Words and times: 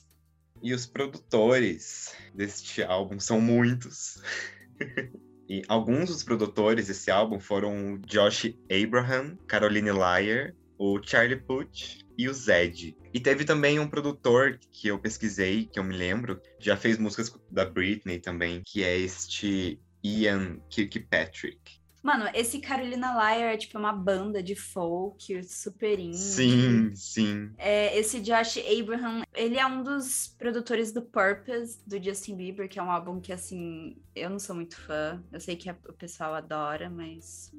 E 0.62 0.74
os 0.74 0.86
produtores 0.86 2.14
deste 2.34 2.84
álbum 2.84 3.20
são 3.20 3.40
muitos. 3.40 4.22
e 5.48 5.62
alguns 5.68 6.10
dos 6.10 6.24
produtores 6.24 6.88
desse 6.88 7.10
álbum 7.10 7.40
foram 7.40 7.94
o 7.94 8.00
Josh 8.00 8.54
Abraham, 8.70 9.38
Caroline 9.48 9.92
Lyer, 9.92 10.56
o 10.78 11.02
Charlie 11.02 11.40
Puth 11.40 12.04
e 12.18 12.28
o 12.28 12.34
Zed. 12.34 12.96
E 13.14 13.20
teve 13.20 13.46
também 13.46 13.80
um 13.80 13.88
produtor 13.88 14.60
que 14.72 14.88
eu 14.88 15.00
pesquisei, 15.00 15.66
que 15.66 15.80
eu 15.80 15.84
me 15.84 15.96
lembro, 15.96 16.42
já 16.60 16.78
fez 16.78 16.98
músicas 16.98 17.34
da 17.50 17.66
Britney 17.66 18.20
também, 18.20 18.62
que 18.66 18.84
é 18.84 18.98
este 18.98 19.80
Ian 20.04 20.60
Kirkpatrick. 20.70 21.79
Mano, 22.02 22.30
esse 22.34 22.60
Carolina 22.60 23.14
Lyer 23.16 23.54
é 23.54 23.58
tipo 23.58 23.78
uma 23.78 23.92
banda 23.92 24.42
de 24.42 24.56
folk 24.56 25.44
super 25.44 26.00
indie. 26.00 26.18
Sim, 26.18 26.96
sim. 26.96 27.52
É, 27.58 27.98
esse 27.98 28.22
Josh 28.22 28.58
Abraham, 28.58 29.24
ele 29.36 29.58
é 29.60 29.66
um 29.66 29.84
dos 29.84 30.34
produtores 30.38 30.94
do 30.94 31.02
Purpose, 31.02 31.78
do 31.86 32.02
Justin 32.02 32.38
Bieber, 32.38 32.70
que 32.70 32.80
é 32.80 32.84
um 32.84 32.90
álbum 32.90 33.20
que, 33.20 33.34
assim, 33.34 33.98
eu 34.16 34.30
não 34.30 34.40
sou 34.40 34.56
muito 34.56 34.78
fã. 34.78 35.22
Eu 35.32 35.42
sei 35.42 35.58
que 35.58 35.70
a- 35.70 35.76
o 35.90 35.94
pessoal 35.94 36.34
adora, 36.34 36.90
mas... 36.90 37.52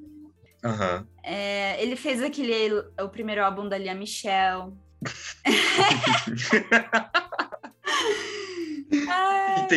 Aham. 0.63 1.07
É, 1.23 1.81
ele 1.81 1.95
fez 1.95 2.21
aquele, 2.21 2.73
o 2.99 3.09
primeiro 3.09 3.43
álbum 3.43 3.67
da 3.69 3.77
Lia 3.77 3.93
Michelle. 3.95 4.73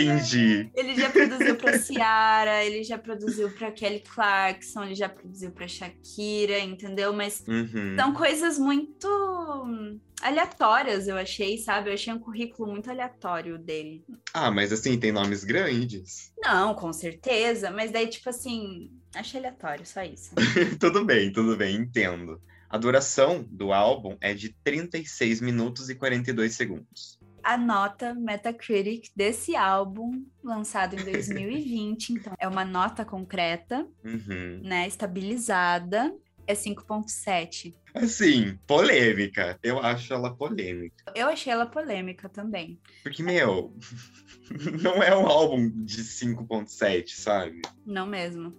Entendi. 0.00 0.71
Ele 0.75 0.94
já 0.97 1.10
produziu 1.10 1.56
pra 1.56 1.78
Ciara, 1.78 2.65
ele 2.65 2.82
já 2.82 2.99
produziu 2.99 3.50
pra 3.50 3.71
Kelly 3.72 4.00
Clarkson, 4.00 4.84
ele 4.84 4.94
já 4.94 5.09
produziu 5.09 5.50
pra 5.50 5.69
Shakira, 5.69 6.59
entendeu? 6.59 7.12
Mas 7.12 7.44
Uhum. 7.47 7.97
são 7.99 8.12
coisas 8.15 8.59
muito 8.59 9.09
aleatórias, 10.21 11.06
eu 11.08 11.17
achei, 11.17 11.58
sabe? 11.58 11.91
Eu 11.91 11.94
achei 11.94 12.12
um 12.12 12.19
currículo 12.19 12.70
muito 12.70 12.91
aleatório 12.91 13.58
dele. 13.58 14.05
Ah, 14.32 14.50
mas 14.50 14.73
assim, 14.73 14.99
tem 14.99 15.12
nomes 15.12 15.44
grandes. 15.44 16.32
Não, 16.38 16.75
com 16.75 16.93
certeza, 16.93 17.70
mas 17.70 17.91
daí, 17.91 18.06
tipo 18.08 18.29
assim, 18.31 18.91
achei 19.14 19.38
aleatório, 19.41 19.85
só 19.87 20.02
isso. 20.02 20.31
tudo 20.81 21.05
bem, 21.05 21.32
tudo 21.32 21.56
bem, 21.56 21.76
entendo. 21.76 22.41
A 22.70 22.79
duração 22.79 23.46
do 23.50 23.73
álbum 23.73 24.17
é 24.20 24.35
de 24.35 24.49
36 24.64 25.41
minutos 25.41 25.88
e 25.91 25.94
42 25.94 26.55
segundos. 26.55 27.19
A 27.44 27.56
nota 27.58 28.14
Metacritic 28.14 29.11
desse 29.14 29.55
álbum, 29.55 30.25
lançado 30.43 30.94
em 30.99 31.05
2020, 31.05 32.11
então 32.14 32.32
é 32.38 32.49
uma 32.49 32.64
nota 32.64 33.05
concreta, 33.05 33.87
Uhum. 34.05 34.61
né? 34.64 34.87
Estabilizada, 34.88 36.14
é 36.46 36.55
5,7. 36.55 37.75
Assim, 37.94 38.58
polêmica. 38.67 39.58
Eu 39.62 39.79
acho 39.79 40.12
ela 40.12 40.35
polêmica. 40.35 41.12
Eu 41.14 41.29
achei 41.29 41.52
ela 41.52 41.67
polêmica 41.67 42.29
também. 42.29 42.81
Porque, 43.02 43.23
meu, 43.23 43.73
não 44.82 45.02
é 45.02 45.17
um 45.17 45.26
álbum 45.26 45.70
de 45.85 46.02
5.7, 46.02 47.08
sabe? 47.11 47.62
Não 47.87 48.06
mesmo. 48.06 48.52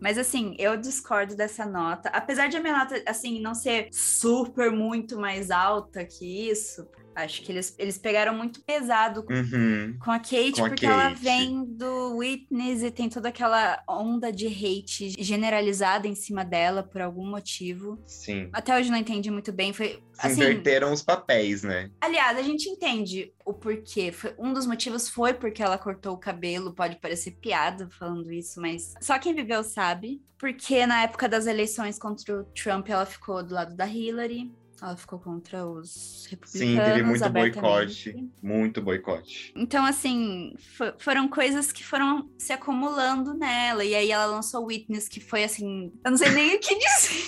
Mas 0.00 0.16
assim, 0.16 0.54
eu 0.58 0.78
discordo 0.78 1.36
dessa 1.36 1.66
nota. 1.66 2.08
Apesar 2.08 2.48
de 2.48 2.56
a 2.56 2.60
minha 2.60 2.76
nota, 2.78 3.02
assim, 3.06 3.38
não 3.40 3.54
ser 3.54 3.88
super 3.92 4.70
muito 4.72 5.18
mais 5.18 5.50
alta 5.50 6.04
que 6.06 6.48
isso, 6.50 6.88
Acho 7.14 7.42
que 7.42 7.52
eles, 7.52 7.74
eles 7.78 7.98
pegaram 7.98 8.34
muito 8.34 8.62
pesado 8.62 9.24
uhum. 9.28 9.96
com 10.00 10.10
a 10.10 10.18
Kate, 10.18 10.60
com 10.60 10.68
porque 10.68 10.86
a 10.86 10.90
Kate. 10.90 11.06
ela 11.06 11.14
vem 11.14 11.64
do 11.64 12.16
Witness 12.16 12.82
e 12.82 12.90
tem 12.90 13.08
toda 13.08 13.28
aquela 13.28 13.82
onda 13.88 14.32
de 14.32 14.46
hate 14.46 15.10
generalizada 15.22 16.06
em 16.06 16.14
cima 16.14 16.44
dela 16.44 16.82
por 16.82 17.00
algum 17.00 17.26
motivo. 17.26 17.98
Sim. 18.06 18.48
Até 18.52 18.76
hoje 18.76 18.90
não 18.90 18.98
entendi 18.98 19.30
muito 19.30 19.52
bem. 19.52 19.72
Foi. 19.72 20.02
Assim, 20.18 20.42
inverteram 20.42 20.92
os 20.92 21.02
papéis, 21.02 21.62
né? 21.62 21.90
Aliás, 22.00 22.38
a 22.38 22.42
gente 22.42 22.68
entende 22.68 23.32
o 23.44 23.52
porquê. 23.52 24.12
Foi, 24.12 24.34
um 24.38 24.52
dos 24.52 24.66
motivos 24.66 25.08
foi 25.08 25.34
porque 25.34 25.62
ela 25.62 25.78
cortou 25.78 26.14
o 26.14 26.18
cabelo. 26.18 26.74
Pode 26.74 26.96
parecer 26.96 27.32
piada 27.32 27.88
falando 27.98 28.30
isso, 28.32 28.60
mas 28.60 28.94
só 29.00 29.18
quem 29.18 29.34
viveu 29.34 29.64
sabe. 29.64 30.22
Porque 30.38 30.86
na 30.86 31.02
época 31.02 31.28
das 31.28 31.46
eleições 31.46 31.98
contra 31.98 32.40
o 32.40 32.44
Trump, 32.44 32.88
ela 32.88 33.04
ficou 33.04 33.42
do 33.42 33.54
lado 33.54 33.74
da 33.76 33.86
Hillary. 33.86 34.50
Ela 34.82 34.96
ficou 34.96 35.18
contra 35.18 35.66
os 35.66 36.26
republicanos. 36.30 36.68
Sim, 36.68 36.76
teve 36.78 37.02
muito 37.02 37.30
boicote. 37.30 38.28
Muito 38.42 38.82
boicote. 38.82 39.52
Então, 39.54 39.84
assim, 39.84 40.54
foram 40.98 41.28
coisas 41.28 41.70
que 41.70 41.84
foram 41.84 42.30
se 42.38 42.52
acumulando 42.52 43.34
nela. 43.34 43.84
E 43.84 43.94
aí 43.94 44.10
ela 44.10 44.26
lançou 44.26 44.64
Witness, 44.66 45.08
que 45.08 45.20
foi 45.20 45.44
assim. 45.44 45.92
Eu 46.04 46.10
não 46.10 46.18
sei 46.18 46.30
nem 46.30 46.56
o 46.56 46.60
que 46.60 46.74
dizer. 46.78 47.26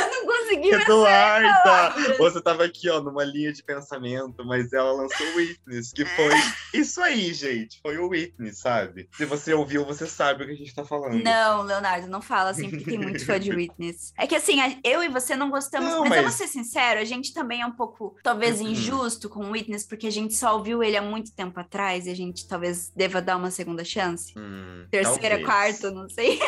Eu 0.00 0.10
não 0.10 0.26
consegui 0.26 0.70
Eduarda, 0.70 1.94
você 2.16 2.40
tava 2.40 2.64
aqui, 2.64 2.88
ó, 2.88 3.00
numa 3.00 3.24
linha 3.24 3.52
de 3.52 3.62
pensamento, 3.62 4.44
mas 4.44 4.72
ela 4.72 4.92
lançou 4.92 5.26
o 5.26 5.36
Witness, 5.36 5.92
que 5.92 6.04
foi 6.04 6.32
isso 6.72 7.00
aí, 7.00 7.32
gente. 7.34 7.80
Foi 7.82 7.98
o 7.98 8.08
Witness, 8.08 8.58
sabe? 8.58 9.08
Se 9.16 9.24
você 9.24 9.52
ouviu, 9.52 9.84
você 9.84 10.06
sabe 10.06 10.44
o 10.44 10.46
que 10.46 10.52
a 10.52 10.56
gente 10.56 10.74
tá 10.74 10.84
falando. 10.84 11.22
Não, 11.22 11.62
Leonardo, 11.62 12.06
não 12.06 12.22
fala 12.22 12.50
assim, 12.50 12.70
porque 12.70 12.84
tem 12.84 12.98
muito 12.98 13.24
fã 13.24 13.38
de 13.38 13.50
Witness. 13.54 14.12
É 14.16 14.26
que 14.26 14.36
assim, 14.36 14.58
eu 14.84 15.02
e 15.02 15.08
você 15.08 15.34
não 15.34 15.50
gostamos, 15.50 15.90
não, 15.90 16.00
mas, 16.00 16.10
mas 16.10 16.18
eu 16.18 16.24
vou 16.24 16.32
ser 16.32 16.46
sincero, 16.46 17.00
a 17.00 17.04
gente 17.04 17.34
também 17.34 17.62
é 17.62 17.66
um 17.66 17.72
pouco, 17.72 18.16
talvez, 18.22 18.60
uhum. 18.60 18.68
injusto 18.68 19.28
com 19.28 19.40
o 19.40 19.50
Witness, 19.50 19.86
porque 19.86 20.06
a 20.06 20.12
gente 20.12 20.34
só 20.34 20.56
ouviu 20.56 20.82
ele 20.82 20.96
há 20.96 21.02
muito 21.02 21.32
tempo 21.32 21.58
atrás 21.58 22.06
e 22.06 22.10
a 22.10 22.16
gente 22.16 22.46
talvez 22.46 22.92
deva 22.94 23.20
dar 23.20 23.36
uma 23.36 23.50
segunda 23.50 23.84
chance. 23.84 24.32
Hum, 24.36 24.86
Terceira, 24.90 25.42
quarta, 25.44 25.90
não 25.90 26.08
sei. 26.08 26.38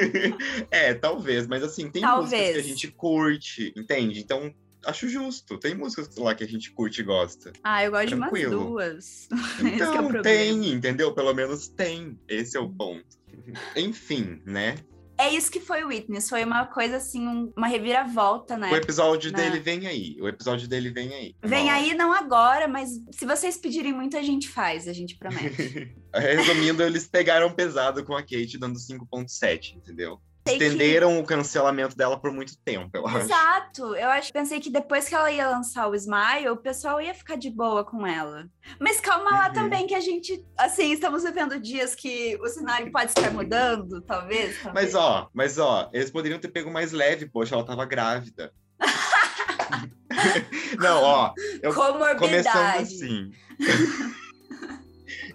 é, 0.70 0.94
talvez, 0.94 1.46
mas 1.46 1.62
assim, 1.62 1.90
tem 1.90 2.02
talvez 2.02 2.45
músicas 2.45 2.45
que 2.52 2.58
a 2.58 2.62
gente 2.62 2.88
curte, 2.88 3.72
entende? 3.76 4.20
Então, 4.20 4.54
acho 4.84 5.08
justo. 5.08 5.58
Tem 5.58 5.74
músicas 5.74 6.14
lá 6.16 6.34
que 6.34 6.44
a 6.44 6.48
gente 6.48 6.70
curte 6.72 7.00
e 7.00 7.04
gosta. 7.04 7.52
Ah, 7.62 7.84
eu 7.84 7.90
gosto 7.90 8.16
Tranquilo. 8.16 8.50
de 8.50 8.56
umas 8.56 8.66
duas. 8.66 9.28
Então, 9.74 10.16
é 10.16 10.22
tem, 10.22 10.72
entendeu? 10.72 11.12
Pelo 11.12 11.34
menos 11.34 11.68
tem. 11.68 12.18
Esse 12.28 12.56
é 12.56 12.60
o 12.60 12.68
ponto. 12.68 13.16
Enfim, 13.76 14.40
né? 14.44 14.76
É 15.18 15.32
isso 15.32 15.50
que 15.50 15.60
foi 15.60 15.82
o 15.82 15.88
Witness, 15.88 16.28
foi 16.28 16.44
uma 16.44 16.66
coisa 16.66 16.96
assim, 16.96 17.26
um, 17.26 17.50
uma 17.56 17.66
reviravolta, 17.66 18.56
né? 18.56 18.70
O 18.70 18.76
episódio 18.76 19.32
né? 19.32 19.38
dele 19.38 19.58
vem 19.60 19.86
aí, 19.86 20.14
o 20.20 20.28
episódio 20.28 20.68
dele 20.68 20.90
vem 20.90 21.14
aí. 21.14 21.34
Vem 21.42 21.70
aí, 21.70 21.94
não 21.94 22.12
agora, 22.12 22.68
mas 22.68 22.90
se 23.12 23.24
vocês 23.24 23.56
pedirem 23.56 23.94
muito, 23.94 24.14
a 24.14 24.22
gente 24.22 24.46
faz, 24.46 24.86
a 24.86 24.92
gente 24.92 25.16
promete. 25.16 25.90
Resumindo, 26.14 26.82
eles 26.82 27.06
pegaram 27.08 27.50
pesado 27.50 28.04
com 28.04 28.14
a 28.14 28.20
Kate, 28.20 28.58
dando 28.58 28.78
5.7, 28.78 29.76
entendeu? 29.76 30.20
Estenderam 30.52 31.14
que... 31.14 31.20
o 31.20 31.24
cancelamento 31.24 31.96
dela 31.96 32.18
por 32.18 32.32
muito 32.32 32.56
tempo, 32.58 32.90
eu 32.94 33.06
acho. 33.06 33.18
Exato. 33.18 33.94
Eu 33.94 34.08
acho, 34.10 34.32
pensei 34.32 34.60
que 34.60 34.70
depois 34.70 35.08
que 35.08 35.14
ela 35.14 35.30
ia 35.30 35.48
lançar 35.48 35.88
o 35.88 35.94
Smile, 35.94 36.50
o 36.50 36.56
pessoal 36.56 37.00
ia 37.00 37.14
ficar 37.14 37.36
de 37.36 37.50
boa 37.50 37.84
com 37.84 38.06
ela. 38.06 38.48
Mas 38.80 39.00
calma 39.00 39.30
lá 39.30 39.48
uhum. 39.48 39.54
também 39.54 39.86
que 39.86 39.94
a 39.94 40.00
gente, 40.00 40.44
assim, 40.56 40.92
estamos 40.92 41.22
vivendo 41.22 41.60
dias 41.60 41.94
que 41.94 42.36
o 42.40 42.48
cenário 42.48 42.90
pode 42.90 43.10
estar 43.10 43.30
mudando, 43.30 44.00
talvez, 44.02 44.60
talvez. 44.62 44.72
Mas 44.72 44.94
ó, 44.94 45.28
mas 45.32 45.58
ó, 45.58 45.88
eles 45.92 46.10
poderiam 46.10 46.38
ter 46.38 46.48
pego 46.48 46.70
mais 46.70 46.92
leve, 46.92 47.26
poxa, 47.26 47.54
ela 47.54 47.64
tava 47.64 47.84
grávida. 47.84 48.52
Não, 50.78 51.02
ó, 51.02 51.32
eu 51.62 51.72
começando 52.16 52.80
assim. 52.80 53.30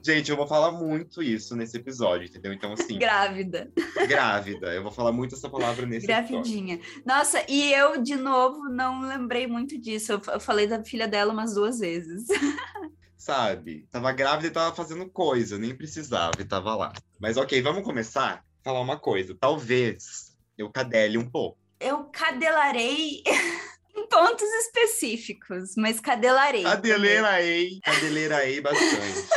Gente, 0.03 0.31
eu 0.31 0.37
vou 0.37 0.47
falar 0.47 0.71
muito 0.71 1.21
isso 1.21 1.55
nesse 1.55 1.77
episódio, 1.77 2.27
entendeu? 2.27 2.51
Então, 2.51 2.73
assim. 2.73 2.97
Grávida. 2.97 3.71
Grávida. 4.07 4.73
Eu 4.73 4.81
vou 4.81 4.91
falar 4.91 5.11
muito 5.11 5.35
essa 5.35 5.49
palavra 5.49 5.85
nesse 5.85 6.07
Gravidinha. 6.07 6.75
Episódio. 6.75 7.03
Nossa, 7.05 7.45
e 7.47 7.71
eu, 7.71 8.01
de 8.01 8.15
novo, 8.15 8.67
não 8.69 9.01
lembrei 9.01 9.45
muito 9.45 9.79
disso. 9.79 10.13
Eu 10.13 10.39
falei 10.39 10.65
da 10.65 10.83
filha 10.83 11.07
dela 11.07 11.31
umas 11.31 11.53
duas 11.53 11.79
vezes. 11.79 12.25
Sabe? 13.15 13.87
Tava 13.91 14.11
grávida 14.11 14.47
e 14.47 14.51
tava 14.51 14.75
fazendo 14.75 15.07
coisa, 15.07 15.59
nem 15.59 15.75
precisava 15.75 16.41
e 16.41 16.45
tava 16.45 16.75
lá. 16.75 16.93
Mas 17.19 17.37
ok, 17.37 17.61
vamos 17.61 17.83
começar 17.83 18.43
a 18.43 18.63
falar 18.63 18.81
uma 18.81 18.97
coisa. 18.97 19.37
Talvez 19.39 20.35
eu 20.57 20.71
cadele 20.71 21.19
um 21.19 21.29
pouco. 21.29 21.59
Eu 21.79 22.05
cadelarei. 22.05 23.21
em 23.95 24.07
pontos 24.07 24.47
específicos, 24.47 25.73
mas 25.75 25.99
cadelarei. 25.99 26.63
Cadelarei, 26.63 27.79
cadelarei 27.83 28.61
bastante. 28.61 29.27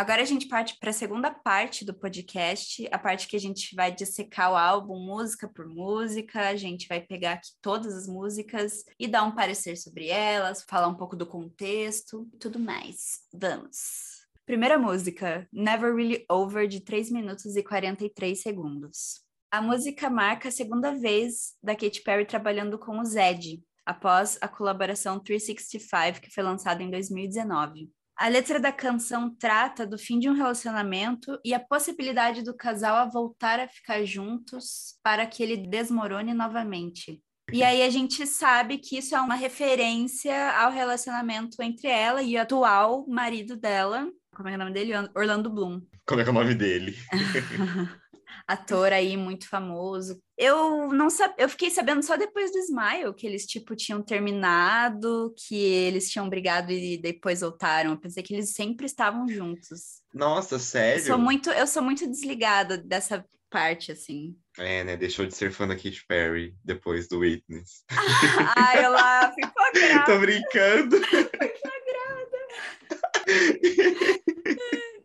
Agora 0.00 0.22
a 0.22 0.24
gente 0.24 0.48
parte 0.48 0.78
para 0.80 0.88
a 0.88 0.94
segunda 0.94 1.30
parte 1.30 1.84
do 1.84 1.92
podcast, 1.92 2.88
a 2.90 2.98
parte 2.98 3.28
que 3.28 3.36
a 3.36 3.38
gente 3.38 3.76
vai 3.76 3.94
dissecar 3.94 4.50
o 4.50 4.56
álbum 4.56 4.98
música 4.98 5.46
por 5.46 5.68
música, 5.68 6.48
a 6.48 6.56
gente 6.56 6.88
vai 6.88 7.02
pegar 7.02 7.32
aqui 7.32 7.50
todas 7.60 7.94
as 7.94 8.08
músicas 8.08 8.82
e 8.98 9.06
dar 9.06 9.24
um 9.24 9.34
parecer 9.34 9.76
sobre 9.76 10.08
elas, 10.08 10.64
falar 10.66 10.88
um 10.88 10.94
pouco 10.94 11.14
do 11.14 11.26
contexto 11.26 12.26
e 12.32 12.38
tudo 12.38 12.58
mais. 12.58 13.26
Vamos! 13.30 14.26
Primeira 14.46 14.78
música, 14.78 15.46
Never 15.52 15.94
Really 15.94 16.24
Over, 16.30 16.66
de 16.66 16.80
3 16.80 17.10
minutos 17.10 17.54
e 17.54 17.62
43 17.62 18.40
segundos. 18.40 19.20
A 19.50 19.60
música 19.60 20.08
marca 20.08 20.48
a 20.48 20.50
segunda 20.50 20.94
vez 20.94 21.52
da 21.62 21.76
Katy 21.76 22.00
Perry 22.00 22.24
trabalhando 22.24 22.78
com 22.78 23.00
o 23.00 23.04
Zed, 23.04 23.62
após 23.84 24.38
a 24.40 24.48
colaboração 24.48 25.20
365, 25.20 26.22
que 26.22 26.32
foi 26.32 26.42
lançada 26.42 26.82
em 26.82 26.90
2019. 26.90 27.90
A 28.20 28.28
letra 28.28 28.60
da 28.60 28.70
canção 28.70 29.34
trata 29.34 29.86
do 29.86 29.96
fim 29.96 30.18
de 30.18 30.28
um 30.28 30.34
relacionamento 30.34 31.40
e 31.42 31.54
a 31.54 31.58
possibilidade 31.58 32.42
do 32.42 32.54
casal 32.54 32.96
a 32.96 33.06
voltar 33.06 33.58
a 33.58 33.66
ficar 33.66 34.04
juntos 34.04 34.98
para 35.02 35.24
que 35.24 35.42
ele 35.42 35.56
desmorone 35.56 36.34
novamente. 36.34 37.22
E 37.50 37.62
aí 37.62 37.82
a 37.82 37.88
gente 37.88 38.26
sabe 38.26 38.76
que 38.76 38.98
isso 38.98 39.14
é 39.14 39.20
uma 39.22 39.36
referência 39.36 40.50
ao 40.50 40.70
relacionamento 40.70 41.62
entre 41.62 41.88
ela 41.88 42.22
e 42.22 42.36
o 42.36 42.40
atual 42.42 43.06
marido 43.08 43.56
dela. 43.56 44.06
Como 44.36 44.50
é, 44.50 44.52
é 44.52 44.54
o 44.54 44.58
nome 44.58 44.72
dele? 44.72 44.92
Orlando 45.16 45.48
Bloom. 45.48 45.80
Como 46.06 46.20
é, 46.20 46.24
é 46.26 46.28
o 46.28 46.32
nome 46.34 46.54
dele? 46.54 46.94
ator 48.50 48.92
aí 48.92 49.16
muito 49.16 49.48
famoso. 49.48 50.20
Eu 50.36 50.88
não 50.88 51.08
sab... 51.08 51.34
eu 51.38 51.48
fiquei 51.48 51.70
sabendo 51.70 52.02
só 52.02 52.16
depois 52.16 52.50
do 52.50 52.58
Smile 52.58 53.14
que 53.14 53.26
eles 53.26 53.46
tipo 53.46 53.76
tinham 53.76 54.02
terminado, 54.02 55.32
que 55.36 55.56
eles 55.56 56.10
tinham 56.10 56.28
brigado 56.28 56.72
e 56.72 56.98
depois 56.98 57.40
voltaram. 57.40 57.92
Eu 57.92 58.00
pensei 58.00 58.22
que 58.22 58.34
eles 58.34 58.52
sempre 58.52 58.86
estavam 58.86 59.28
juntos. 59.28 60.00
Nossa, 60.12 60.58
sério? 60.58 61.00
Eu 61.00 61.06
sou 61.06 61.18
muito, 61.18 61.50
eu 61.50 61.66
sou 61.66 61.82
muito 61.82 62.06
desligada 62.08 62.76
dessa 62.76 63.24
parte 63.50 63.92
assim. 63.92 64.36
É, 64.58 64.82
né? 64.84 64.96
Deixou 64.96 65.26
de 65.26 65.34
ser 65.34 65.52
fã 65.52 65.66
da 65.66 65.76
Katy 65.76 66.04
Perry 66.06 66.54
depois 66.64 67.08
do 67.08 67.18
Witness. 67.20 67.84
Ai, 68.56 68.82
ela 68.82 69.32
ficou 69.34 69.72
grávida. 69.74 70.04
Tô 70.06 70.18
brincando. 70.18 70.96
Ficou 71.06 71.30
grávida. 71.86 72.40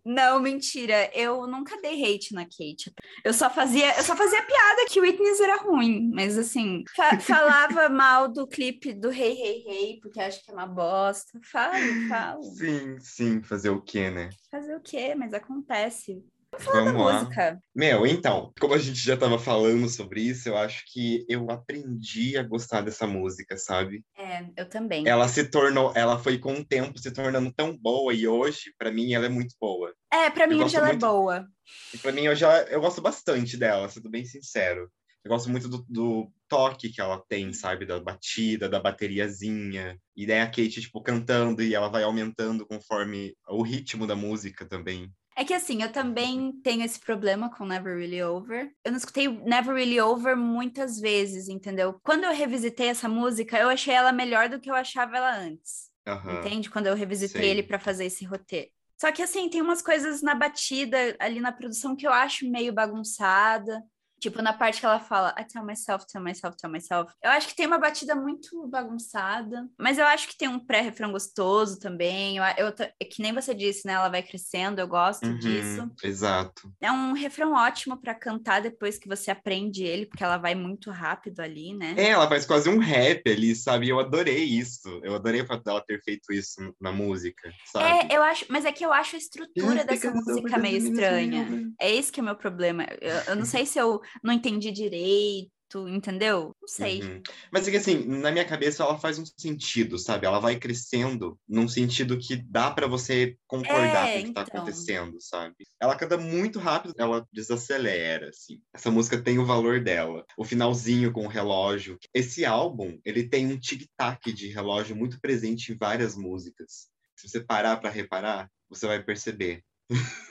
Não, 0.05 0.39
mentira. 0.39 1.09
Eu 1.13 1.47
nunca 1.47 1.81
dei 1.81 2.03
hate 2.03 2.33
na 2.33 2.43
Kate. 2.43 2.93
Eu 3.23 3.33
só 3.33 3.49
fazia, 3.49 3.97
eu 3.97 4.03
só 4.03 4.15
fazia 4.15 4.43
piada 4.43 4.85
que 4.87 4.99
o 4.99 5.03
Witness 5.03 5.39
era 5.39 5.57
ruim, 5.57 6.11
mas 6.13 6.37
assim, 6.37 6.83
fa 6.95 7.17
falava 7.19 7.89
mal 7.89 8.27
do 8.27 8.45
clipe 8.45 8.93
do 8.93 9.09
Rei 9.09 9.31
hey, 9.31 9.33
Rei 9.33 9.45
hey, 9.45 9.63
Rei, 9.65 9.83
hey, 9.91 9.99
porque 9.99 10.19
acho 10.19 10.43
que 10.43 10.51
é 10.51 10.53
uma 10.53 10.67
bosta. 10.67 11.39
Falo, 11.51 11.75
falo. 12.07 12.43
Sim, 12.43 12.99
sim, 12.99 13.41
fazer 13.41 13.71
o 13.71 13.81
quê, 13.81 14.11
né? 14.11 14.29
Fazer 14.51 14.75
o 14.75 14.81
quê? 14.81 15.15
Mas 15.15 15.33
acontece. 15.33 16.23
Vamos, 16.63 16.93
Vamos 16.93 17.05
lá. 17.05 17.23
Música. 17.23 17.59
Meu, 17.75 18.05
então, 18.05 18.51
como 18.59 18.73
a 18.73 18.77
gente 18.77 18.99
já 18.99 19.15
estava 19.15 19.37
falando 19.37 19.87
sobre 19.89 20.21
isso, 20.21 20.49
eu 20.49 20.57
acho 20.57 20.83
que 20.91 21.25
eu 21.27 21.49
aprendi 21.49 22.37
a 22.37 22.43
gostar 22.43 22.81
dessa 22.81 23.05
música, 23.05 23.57
sabe? 23.57 24.03
É, 24.17 24.45
eu 24.57 24.67
também. 24.67 25.07
Ela 25.07 25.27
se 25.27 25.43
tornou, 25.49 25.91
ela 25.95 26.17
foi 26.17 26.37
com 26.37 26.53
o 26.53 26.65
tempo 26.65 26.97
se 26.99 27.11
tornando 27.11 27.51
tão 27.53 27.77
boa 27.77 28.13
e 28.13 28.27
hoje, 28.27 28.73
para 28.77 28.91
mim, 28.91 29.13
ela 29.13 29.25
é 29.25 29.29
muito 29.29 29.55
boa. 29.59 29.93
É, 30.11 30.29
para 30.29 30.47
mim 30.47 30.61
hoje 30.63 30.75
ela 30.75 30.87
é 30.87 30.91
muito... 30.91 31.05
é 31.05 31.09
boa. 31.09 31.47
E 31.93 31.97
para 31.97 32.11
mim 32.11 32.27
hoje 32.27 32.43
ela... 32.43 32.61
eu 32.63 32.81
gosto 32.81 33.01
bastante 33.01 33.57
dela, 33.57 33.89
sendo 33.89 34.09
bem 34.09 34.25
sincero. 34.25 34.89
Eu 35.25 35.29
gosto 35.29 35.49
muito 35.49 35.67
do, 35.67 35.83
do, 35.89 36.31
toque 36.47 36.89
que 36.89 37.01
ela 37.01 37.19
tem, 37.27 37.51
sabe? 37.51 37.83
Da 37.83 37.99
batida, 37.99 38.69
da 38.69 38.79
bateriazinha. 38.79 39.99
E 40.15 40.23
daí 40.23 40.39
a 40.39 40.45
Kate, 40.45 40.81
tipo, 40.81 41.01
cantando 41.01 41.63
e 41.63 41.73
ela 41.73 41.89
vai 41.89 42.03
aumentando 42.03 42.63
conforme 42.63 43.35
o 43.47 43.63
ritmo 43.63 44.05
da 44.05 44.15
música 44.15 44.67
também. 44.67 45.11
É 45.37 45.43
que 45.43 45.53
assim, 45.53 45.83
eu 45.83 45.91
também 45.91 46.53
tenho 46.63 46.83
esse 46.83 46.97
problema 46.97 47.49
com 47.53 47.65
Never 47.65 47.97
Really 47.97 48.23
Over. 48.23 48.71
Eu 48.83 48.91
não 48.91 48.97
escutei 48.97 49.27
Never 49.27 49.75
Really 49.75 49.99
Over 49.99 50.37
muitas 50.37 50.97
vezes, 50.97 51.49
entendeu? 51.49 51.99
Quando 52.01 52.23
eu 52.23 52.33
revisitei 52.33 52.87
essa 52.87 53.09
música, 53.09 53.59
eu 53.59 53.69
achei 53.69 53.93
ela 53.93 54.13
melhor 54.13 54.47
do 54.47 54.59
que 54.59 54.69
eu 54.69 54.75
achava 54.75 55.17
ela 55.17 55.35
antes. 55.35 55.89
Uhum. 56.07 56.39
Entende? 56.39 56.69
Quando 56.69 56.87
eu 56.87 56.95
revisitei 56.95 57.41
Sei. 57.41 57.49
ele 57.49 57.63
para 57.63 57.79
fazer 57.79 58.05
esse 58.05 58.23
roteiro 58.23 58.69
Só 58.95 59.11
que 59.11 59.23
assim, 59.23 59.49
tem 59.49 59.61
umas 59.61 59.81
coisas 59.81 60.21
na 60.21 60.35
batida, 60.35 60.97
ali 61.19 61.41
na 61.41 61.51
produção, 61.51 61.95
que 61.95 62.07
eu 62.07 62.13
acho 62.13 62.49
meio 62.49 62.71
bagunçada. 62.71 63.83
Tipo, 64.19 64.41
na 64.41 64.53
parte 64.53 64.79
que 64.79 64.85
ela 64.85 64.99
fala, 64.99 65.35
I 65.37 65.43
tell 65.43 65.63
myself, 65.63 66.05
tell 66.07 66.21
myself, 66.21 66.57
tell 66.57 66.69
myself. 66.69 67.13
Eu 67.21 67.31
acho 67.31 67.47
que 67.47 67.55
tem 67.55 67.67
uma 67.67 67.77
batida 67.77 68.15
muito 68.15 68.67
bagunçada, 68.67 69.67
mas 69.77 69.97
eu 69.97 70.05
acho 70.05 70.27
que 70.27 70.37
tem 70.37 70.47
um 70.47 70.59
pré-refrão 70.59 71.11
gostoso 71.11 71.79
também. 71.79 72.37
Eu, 72.37 72.43
eu, 72.57 72.73
é 72.99 73.05
que 73.05 73.21
nem 73.21 73.33
você 73.33 73.53
disse, 73.53 73.85
né? 73.85 73.93
Ela 73.93 74.09
vai 74.09 74.23
crescendo, 74.23 74.79
eu 74.79 74.87
gosto 74.87 75.25
uhum, 75.25 75.37
disso. 75.37 75.91
Exato. 76.03 76.71
É 76.81 76.91
um 76.91 77.13
refrão 77.13 77.53
ótimo 77.53 77.97
para 77.97 78.15
cantar 78.15 78.61
depois 78.61 78.97
que 78.97 79.07
você 79.07 79.31
aprende 79.31 79.83
ele, 79.83 80.05
porque 80.05 80.23
ela 80.23 80.37
vai 80.37 80.55
muito 80.55 80.89
rápido 80.91 81.41
ali, 81.41 81.73
né? 81.73 81.93
É, 81.97 82.09
ela 82.09 82.27
faz 82.27 82.45
quase 82.45 82.69
um 82.69 82.79
rap 82.79 83.29
ali, 83.29 83.55
sabe? 83.55 83.89
Eu 83.89 83.99
adorei 83.99 84.43
isso. 84.43 85.01
Eu 85.03 85.15
adorei 85.15 85.41
o 85.41 85.47
fato 85.47 85.63
dela 85.63 85.83
ter 85.85 86.01
feito 86.01 86.31
isso 86.31 86.73
na 86.79 86.91
música, 86.91 87.51
sabe? 87.71 88.13
É, 88.13 88.17
eu 88.17 88.23
acho, 88.23 88.45
mas 88.49 88.65
é 88.65 88.71
que 88.71 88.85
eu 88.85 88.93
acho 88.93 89.15
a 89.15 89.19
estrutura 89.19 89.83
dessa 89.83 90.11
música 90.11 90.57
meio 90.57 90.77
estranha. 90.77 91.71
É 91.79 91.93
esse 91.93 92.11
que 92.11 92.19
é 92.19 92.23
o 92.23 92.25
meu 92.25 92.35
problema. 92.35 92.85
Eu, 93.01 93.15
eu 93.27 93.35
não 93.35 93.45
sei 93.45 93.65
se 93.65 93.77
eu 93.77 94.01
não 94.23 94.33
entendi 94.33 94.71
direito, 94.71 95.49
entendeu? 95.87 96.55
Não 96.61 96.67
sei. 96.67 97.01
Uhum. 97.01 97.21
Mas 97.51 97.67
é 97.67 97.71
que 97.71 97.77
assim, 97.77 98.05
na 98.05 98.31
minha 98.31 98.45
cabeça 98.45 98.83
ela 98.83 98.97
faz 98.97 99.19
um 99.19 99.25
sentido, 99.25 99.97
sabe? 99.97 100.25
Ela 100.25 100.39
vai 100.39 100.57
crescendo 100.57 101.37
num 101.47 101.67
sentido 101.67 102.17
que 102.17 102.35
dá 102.35 102.71
para 102.71 102.87
você 102.87 103.37
concordar 103.47 104.07
é, 104.07 104.13
com 104.13 104.19
o 104.19 104.27
que 104.27 104.33
tá 104.33 104.41
então. 104.41 104.45
tá 104.45 104.57
acontecendo, 104.57 105.17
sabe? 105.19 105.55
Ela 105.81 105.95
canta 105.95 106.17
muito 106.17 106.59
rápido, 106.59 106.93
ela 106.97 107.27
desacelera, 107.31 108.29
assim. 108.29 108.61
Essa 108.73 108.91
música 108.91 109.21
tem 109.21 109.39
o 109.39 109.45
valor 109.45 109.83
dela. 109.83 110.25
O 110.37 110.45
finalzinho 110.45 111.11
com 111.11 111.25
o 111.25 111.29
relógio. 111.29 111.97
Esse 112.13 112.45
álbum, 112.45 112.99
ele 113.03 113.27
tem 113.27 113.47
um 113.47 113.59
tic-tac 113.59 114.31
de 114.31 114.47
relógio 114.47 114.95
muito 114.95 115.19
presente 115.19 115.71
em 115.71 115.77
várias 115.77 116.15
músicas. 116.15 116.87
Se 117.15 117.29
você 117.29 117.39
parar 117.39 117.77
para 117.77 117.89
reparar, 117.89 118.49
você 118.69 118.87
vai 118.87 119.01
perceber. 119.01 119.63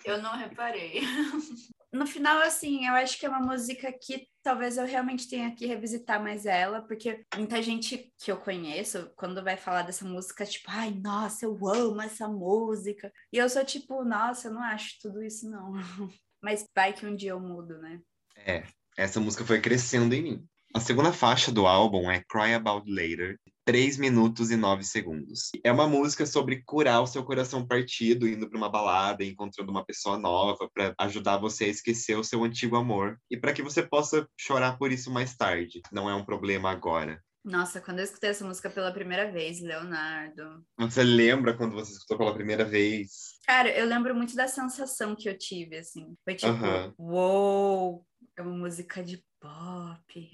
Eu 0.05 0.21
não 0.21 0.37
reparei. 0.37 1.01
no 1.93 2.07
final, 2.07 2.39
assim, 2.43 2.87
eu 2.87 2.95
acho 2.95 3.19
que 3.19 3.25
é 3.25 3.29
uma 3.29 3.41
música 3.41 3.93
que 3.93 4.27
talvez 4.43 4.77
eu 4.77 4.85
realmente 4.85 5.29
tenha 5.29 5.55
que 5.55 5.65
revisitar 5.67 6.23
mais 6.23 6.45
ela, 6.45 6.83
porque 6.83 7.25
muita 7.37 7.63
gente 7.63 8.13
que 8.19 8.31
eu 8.33 8.37
conheço, 8.37 9.11
quando 9.17 9.43
vai 9.43 9.57
falar 9.57 9.83
dessa 9.83 10.05
música, 10.05 10.45
tipo, 10.45 10.67
ai, 10.69 10.91
nossa, 10.91 11.47
eu 11.47 11.57
amo 11.67 12.03
essa 12.03 12.29
música. 12.29 13.13
E 13.33 13.39
eu 13.39 13.49
sou 13.49 13.65
tipo, 13.65 14.05
nossa, 14.05 14.49
eu 14.49 14.53
não 14.55 14.63
acho 14.63 14.99
tudo 15.01 15.23
isso, 15.23 15.49
não. 15.49 15.73
Mas 16.43 16.67
vai 16.75 16.93
que 16.93 17.07
um 17.07 17.17
dia 17.17 17.31
eu 17.31 17.41
mudo, 17.41 17.79
né? 17.79 18.01
É, 18.37 18.65
essa 18.97 19.21
música 19.21 19.45
foi 19.45 19.61
crescendo 19.61 20.15
em 20.15 20.23
mim. 20.23 20.49
A 20.75 20.81
segunda 20.81 21.13
faixa 21.13 21.53
do 21.53 21.67
álbum 21.67 22.11
é 22.11 22.23
Cry 22.29 22.55
About 22.55 22.91
Later, 22.91 23.39
3 23.65 23.97
minutos 23.97 24.51
e 24.51 24.57
9 24.57 24.85
segundos. 24.85 25.51
É 25.65 25.73
uma 25.73 25.89
música 25.89 26.27
sobre 26.27 26.63
curar 26.65 27.01
o 27.03 27.07
seu 27.07 27.25
coração 27.25 27.67
partido, 27.67 28.29
indo 28.29 28.49
para 28.49 28.59
uma 28.59 28.71
balada, 28.71 29.25
encontrando 29.25 29.71
uma 29.71 29.85
pessoa 29.85 30.19
nova, 30.19 30.69
para 30.73 30.95
ajudar 30.99 31.39
você 31.39 31.65
a 31.65 31.69
esquecer 31.69 32.17
o 32.17 32.25
seu 32.25 32.45
antigo 32.45 32.77
amor 32.77 33.19
e 33.31 33.37
para 33.37 33.53
que 33.53 33.63
você 33.63 33.83
possa 33.83 34.29
chorar 34.39 34.79
por 34.79 34.93
isso 34.93 35.11
mais 35.11 35.35
tarde. 35.37 35.81
Não 35.91 36.09
é 36.09 36.15
um 36.15 36.25
problema 36.25 36.71
agora. 36.71 37.21
Nossa, 37.45 37.79
quando 37.79 37.99
eu 37.99 38.05
escutei 38.05 38.31
essa 38.31 38.45
música 38.45 38.71
pela 38.71 38.91
primeira 38.91 39.31
vez, 39.31 39.61
Leonardo. 39.61 40.65
Você 40.79 41.03
lembra 41.03 41.55
quando 41.55 41.75
você 41.75 41.93
escutou 41.93 42.17
pela 42.17 42.33
primeira 42.33 42.65
vez? 42.65 43.35
Cara, 43.47 43.69
eu 43.69 43.87
lembro 43.87 44.15
muito 44.15 44.35
da 44.35 44.49
sensação 44.49 45.15
que 45.15 45.29
eu 45.29 45.37
tive, 45.37 45.77
assim. 45.77 46.17
Foi 46.25 46.35
tipo, 46.35 46.51
uhum. 46.51 46.95
uou, 46.99 48.07
é 48.35 48.41
uma 48.41 48.57
música 48.57 49.05
de 49.05 49.23
pop. 49.45 50.31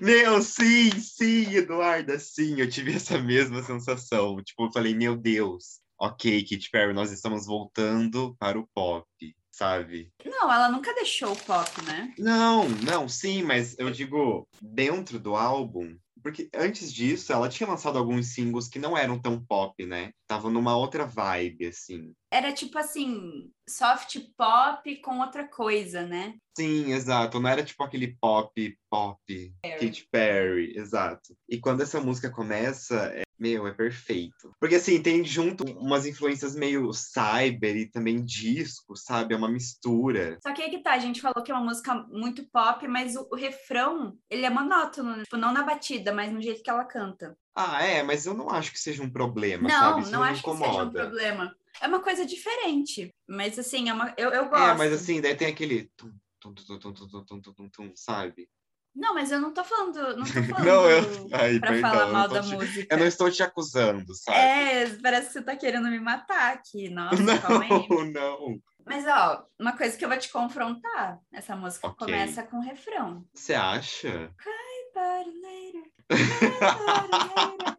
Meu, 0.00 0.40
sim, 0.40 0.90
sim, 1.00 1.52
Eduarda, 1.54 2.18
sim, 2.20 2.60
eu 2.60 2.70
tive 2.70 2.94
essa 2.94 3.18
mesma 3.18 3.62
sensação. 3.64 4.40
Tipo, 4.42 4.66
eu 4.66 4.72
falei, 4.72 4.94
meu 4.94 5.16
Deus, 5.16 5.80
ok, 5.98 6.42
Katy 6.42 6.70
Perry, 6.70 6.92
nós 6.92 7.10
estamos 7.10 7.46
voltando 7.46 8.36
para 8.38 8.58
o 8.58 8.68
pop, 8.72 9.06
sabe? 9.50 10.12
Não, 10.24 10.52
ela 10.52 10.68
nunca 10.70 10.94
deixou 10.94 11.32
o 11.32 11.36
pop, 11.36 11.82
né? 11.82 12.14
Não, 12.16 12.68
não, 12.68 13.08
sim, 13.08 13.42
mas 13.42 13.76
eu 13.76 13.90
digo, 13.90 14.48
dentro 14.62 15.18
do 15.18 15.34
álbum, 15.34 15.96
porque 16.24 16.48
antes 16.54 16.90
disso 16.90 17.34
ela 17.34 17.50
tinha 17.50 17.68
lançado 17.68 17.98
alguns 17.98 18.28
singles 18.28 18.66
que 18.66 18.78
não 18.78 18.96
eram 18.96 19.20
tão 19.20 19.38
pop, 19.38 19.84
né? 19.84 20.10
Tava 20.26 20.48
numa 20.48 20.74
outra 20.74 21.04
vibe, 21.04 21.66
assim. 21.66 22.14
Era 22.32 22.50
tipo 22.50 22.78
assim, 22.78 23.52
soft 23.68 24.18
pop 24.34 24.96
com 25.02 25.18
outra 25.18 25.46
coisa, 25.46 26.06
né? 26.06 26.34
Sim, 26.56 26.92
exato. 26.92 27.38
Não 27.38 27.50
era 27.50 27.62
tipo 27.62 27.84
aquele 27.84 28.16
pop, 28.18 28.78
pop, 28.90 29.20
Perry. 29.62 29.86
Katy 29.86 30.08
Perry, 30.10 30.72
exato. 30.78 31.36
E 31.46 31.60
quando 31.60 31.82
essa 31.82 32.00
música 32.00 32.30
começa, 32.30 33.12
meu, 33.44 33.66
é 33.66 33.72
perfeito. 33.72 34.54
Porque 34.58 34.76
assim, 34.76 35.02
tem 35.02 35.22
junto 35.22 35.64
umas 35.78 36.06
influências 36.06 36.56
meio 36.56 36.90
cyber 36.94 37.76
e 37.76 37.90
também 37.90 38.24
disco, 38.24 38.96
sabe? 38.96 39.34
É 39.34 39.36
uma 39.36 39.50
mistura. 39.50 40.38
Só 40.42 40.54
que 40.54 40.62
aí 40.62 40.70
que 40.70 40.82
tá, 40.82 40.92
a 40.92 40.98
gente 40.98 41.20
falou 41.20 41.44
que 41.44 41.52
é 41.52 41.54
uma 41.54 41.64
música 41.64 41.94
muito 42.10 42.42
pop, 42.50 42.88
mas 42.88 43.14
o, 43.16 43.28
o 43.30 43.36
refrão, 43.36 44.16
ele 44.30 44.46
é 44.46 44.50
monótono, 44.50 45.16
né? 45.16 45.24
tipo, 45.24 45.36
não 45.36 45.52
na 45.52 45.62
batida, 45.62 46.10
mas 46.10 46.32
no 46.32 46.40
jeito 46.40 46.62
que 46.62 46.70
ela 46.70 46.84
canta. 46.84 47.36
Ah, 47.54 47.84
é, 47.84 48.02
mas 48.02 48.24
eu 48.24 48.32
não 48.32 48.48
acho 48.48 48.72
que 48.72 48.78
seja 48.78 49.02
um 49.02 49.10
problema, 49.10 49.68
não, 49.68 49.78
sabe? 49.78 50.00
Isso 50.00 50.10
não, 50.10 50.20
não 50.20 50.26
acho 50.26 50.40
incomoda. 50.40 50.66
que 50.66 50.72
seja 50.72 50.84
um 50.84 50.90
problema. 50.90 51.56
É 51.82 51.86
uma 51.86 52.00
coisa 52.00 52.24
diferente, 52.24 53.14
mas 53.28 53.58
assim, 53.58 53.90
é 53.90 53.92
uma... 53.92 54.14
eu, 54.16 54.30
eu 54.30 54.48
gosto. 54.48 54.70
É, 54.70 54.74
mas 54.74 54.92
assim, 54.92 55.20
daí 55.20 55.34
tem 55.34 55.48
aquele 55.48 55.90
tum, 55.96 56.10
tum, 56.40 56.54
tum, 56.54 56.78
tum, 56.78 56.92
tum, 56.94 57.08
tum, 57.08 57.40
tum, 57.40 57.52
tum, 57.52 57.68
tum, 57.68 57.92
sabe? 57.94 58.48
Não, 58.94 59.12
mas 59.12 59.32
eu 59.32 59.40
não 59.40 59.52
tô 59.52 59.64
falando, 59.64 60.16
não 60.16 60.24
tô 60.24 60.32
falando 60.54 60.64
não, 60.64 60.88
eu... 60.88 61.28
Ai, 61.32 61.58
pra 61.58 61.70
perdão, 61.70 61.90
falar 61.90 62.12
mal 62.12 62.28
da 62.28 62.42
te... 62.42 62.54
música. 62.54 62.94
Eu 62.94 62.98
não 62.98 63.06
estou 63.06 63.30
te 63.30 63.42
acusando, 63.42 64.14
sabe? 64.14 64.38
É, 64.38 64.88
parece 65.02 65.26
que 65.28 65.32
você 65.32 65.42
tá 65.42 65.56
querendo 65.56 65.88
me 65.88 65.98
matar 65.98 66.52
aqui. 66.52 66.88
Nossa, 66.88 67.20
não, 67.20 67.38
calma 67.40 67.64
aí. 67.64 68.12
Não, 68.12 68.60
Mas, 68.86 69.04
ó, 69.06 69.44
uma 69.58 69.76
coisa 69.76 69.96
que 69.96 70.04
eu 70.04 70.08
vou 70.08 70.18
te 70.18 70.30
confrontar. 70.30 71.18
Essa 71.32 71.56
música 71.56 71.88
okay. 71.88 72.06
começa 72.06 72.42
com 72.44 72.60
refrão. 72.60 73.24
Você 73.34 73.54
acha? 73.54 74.32
Cry 74.38 74.52
it 74.96 75.30
later. 75.42 75.82
Cry 76.08 77.08
later. 77.10 77.78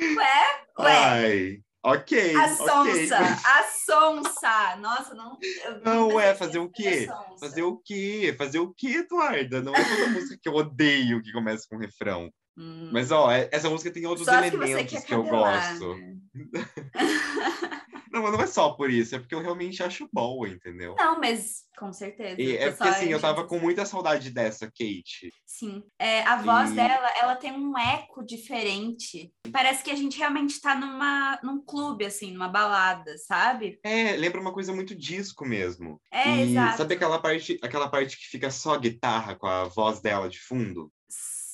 Ué? 0.00 0.64
Ué? 0.78 0.96
Ai. 0.96 1.64
Ok. 1.84 2.34
A 2.34 2.48
sonsa, 2.48 2.82
okay. 2.84 3.10
a 3.12 3.64
sonsa. 3.84 4.76
Nossa, 4.76 5.14
não. 5.14 5.38
Não, 5.84 6.18
é 6.18 6.34
fazer 6.34 6.58
o 6.58 6.70
quê? 6.70 7.06
Fazer 7.38 7.62
o 7.62 7.76
quê? 7.76 8.34
Fazer 8.38 8.58
o 8.58 8.72
quê, 8.74 9.04
Eduarda? 9.04 9.60
Não 9.60 9.74
é 9.74 9.84
toda 9.84 10.08
música 10.08 10.38
que 10.42 10.48
eu 10.48 10.54
odeio 10.54 11.22
que 11.22 11.30
começa 11.30 11.66
com 11.68 11.76
refrão. 11.76 12.30
Hum. 12.56 12.88
Mas, 12.90 13.10
ó, 13.10 13.30
é, 13.30 13.50
essa 13.52 13.68
música 13.68 13.90
tem 13.90 14.06
outros 14.06 14.26
elementos 14.26 15.00
que, 15.00 15.06
que 15.08 15.14
eu 15.14 15.24
gosto. 15.24 15.96
Não, 18.14 18.30
não 18.30 18.40
é 18.40 18.46
só 18.46 18.70
por 18.70 18.90
isso, 18.90 19.16
é 19.16 19.18
porque 19.18 19.34
eu 19.34 19.42
realmente 19.42 19.82
acho 19.82 20.08
boa, 20.12 20.48
entendeu? 20.48 20.94
Não, 20.96 21.18
mas 21.18 21.64
com 21.76 21.92
certeza. 21.92 22.40
E 22.40 22.56
é 22.56 22.70
porque 22.70 22.88
assim, 22.88 23.08
eu 23.08 23.20
tava 23.20 23.44
com 23.44 23.58
muita 23.58 23.84
saudade 23.84 24.30
dessa 24.30 24.66
Kate. 24.66 25.32
Sim. 25.44 25.82
É, 25.98 26.22
a 26.22 26.36
voz 26.36 26.70
e... 26.70 26.74
dela, 26.74 27.10
ela 27.20 27.34
tem 27.34 27.52
um 27.52 27.76
eco 27.76 28.24
diferente. 28.24 29.32
Parece 29.52 29.82
que 29.82 29.90
a 29.90 29.96
gente 29.96 30.18
realmente 30.18 30.60
tá 30.60 30.74
numa, 30.74 31.38
num 31.42 31.60
clube, 31.64 32.04
assim, 32.04 32.32
numa 32.32 32.48
balada, 32.48 33.16
sabe? 33.18 33.78
É, 33.82 34.16
lembra 34.16 34.40
uma 34.40 34.52
coisa 34.52 34.72
muito 34.72 34.94
disco 34.94 35.44
mesmo. 35.44 36.00
É, 36.12 36.36
e 36.36 36.50
exato. 36.50 36.78
Sabe 36.78 36.94
aquela 36.94 37.18
parte, 37.18 37.58
aquela 37.62 37.88
parte 37.88 38.16
que 38.16 38.26
fica 38.26 38.50
só 38.50 38.78
guitarra 38.78 39.34
com 39.34 39.46
a 39.46 39.64
voz 39.64 40.00
dela 40.00 40.28
de 40.28 40.38
fundo? 40.40 40.92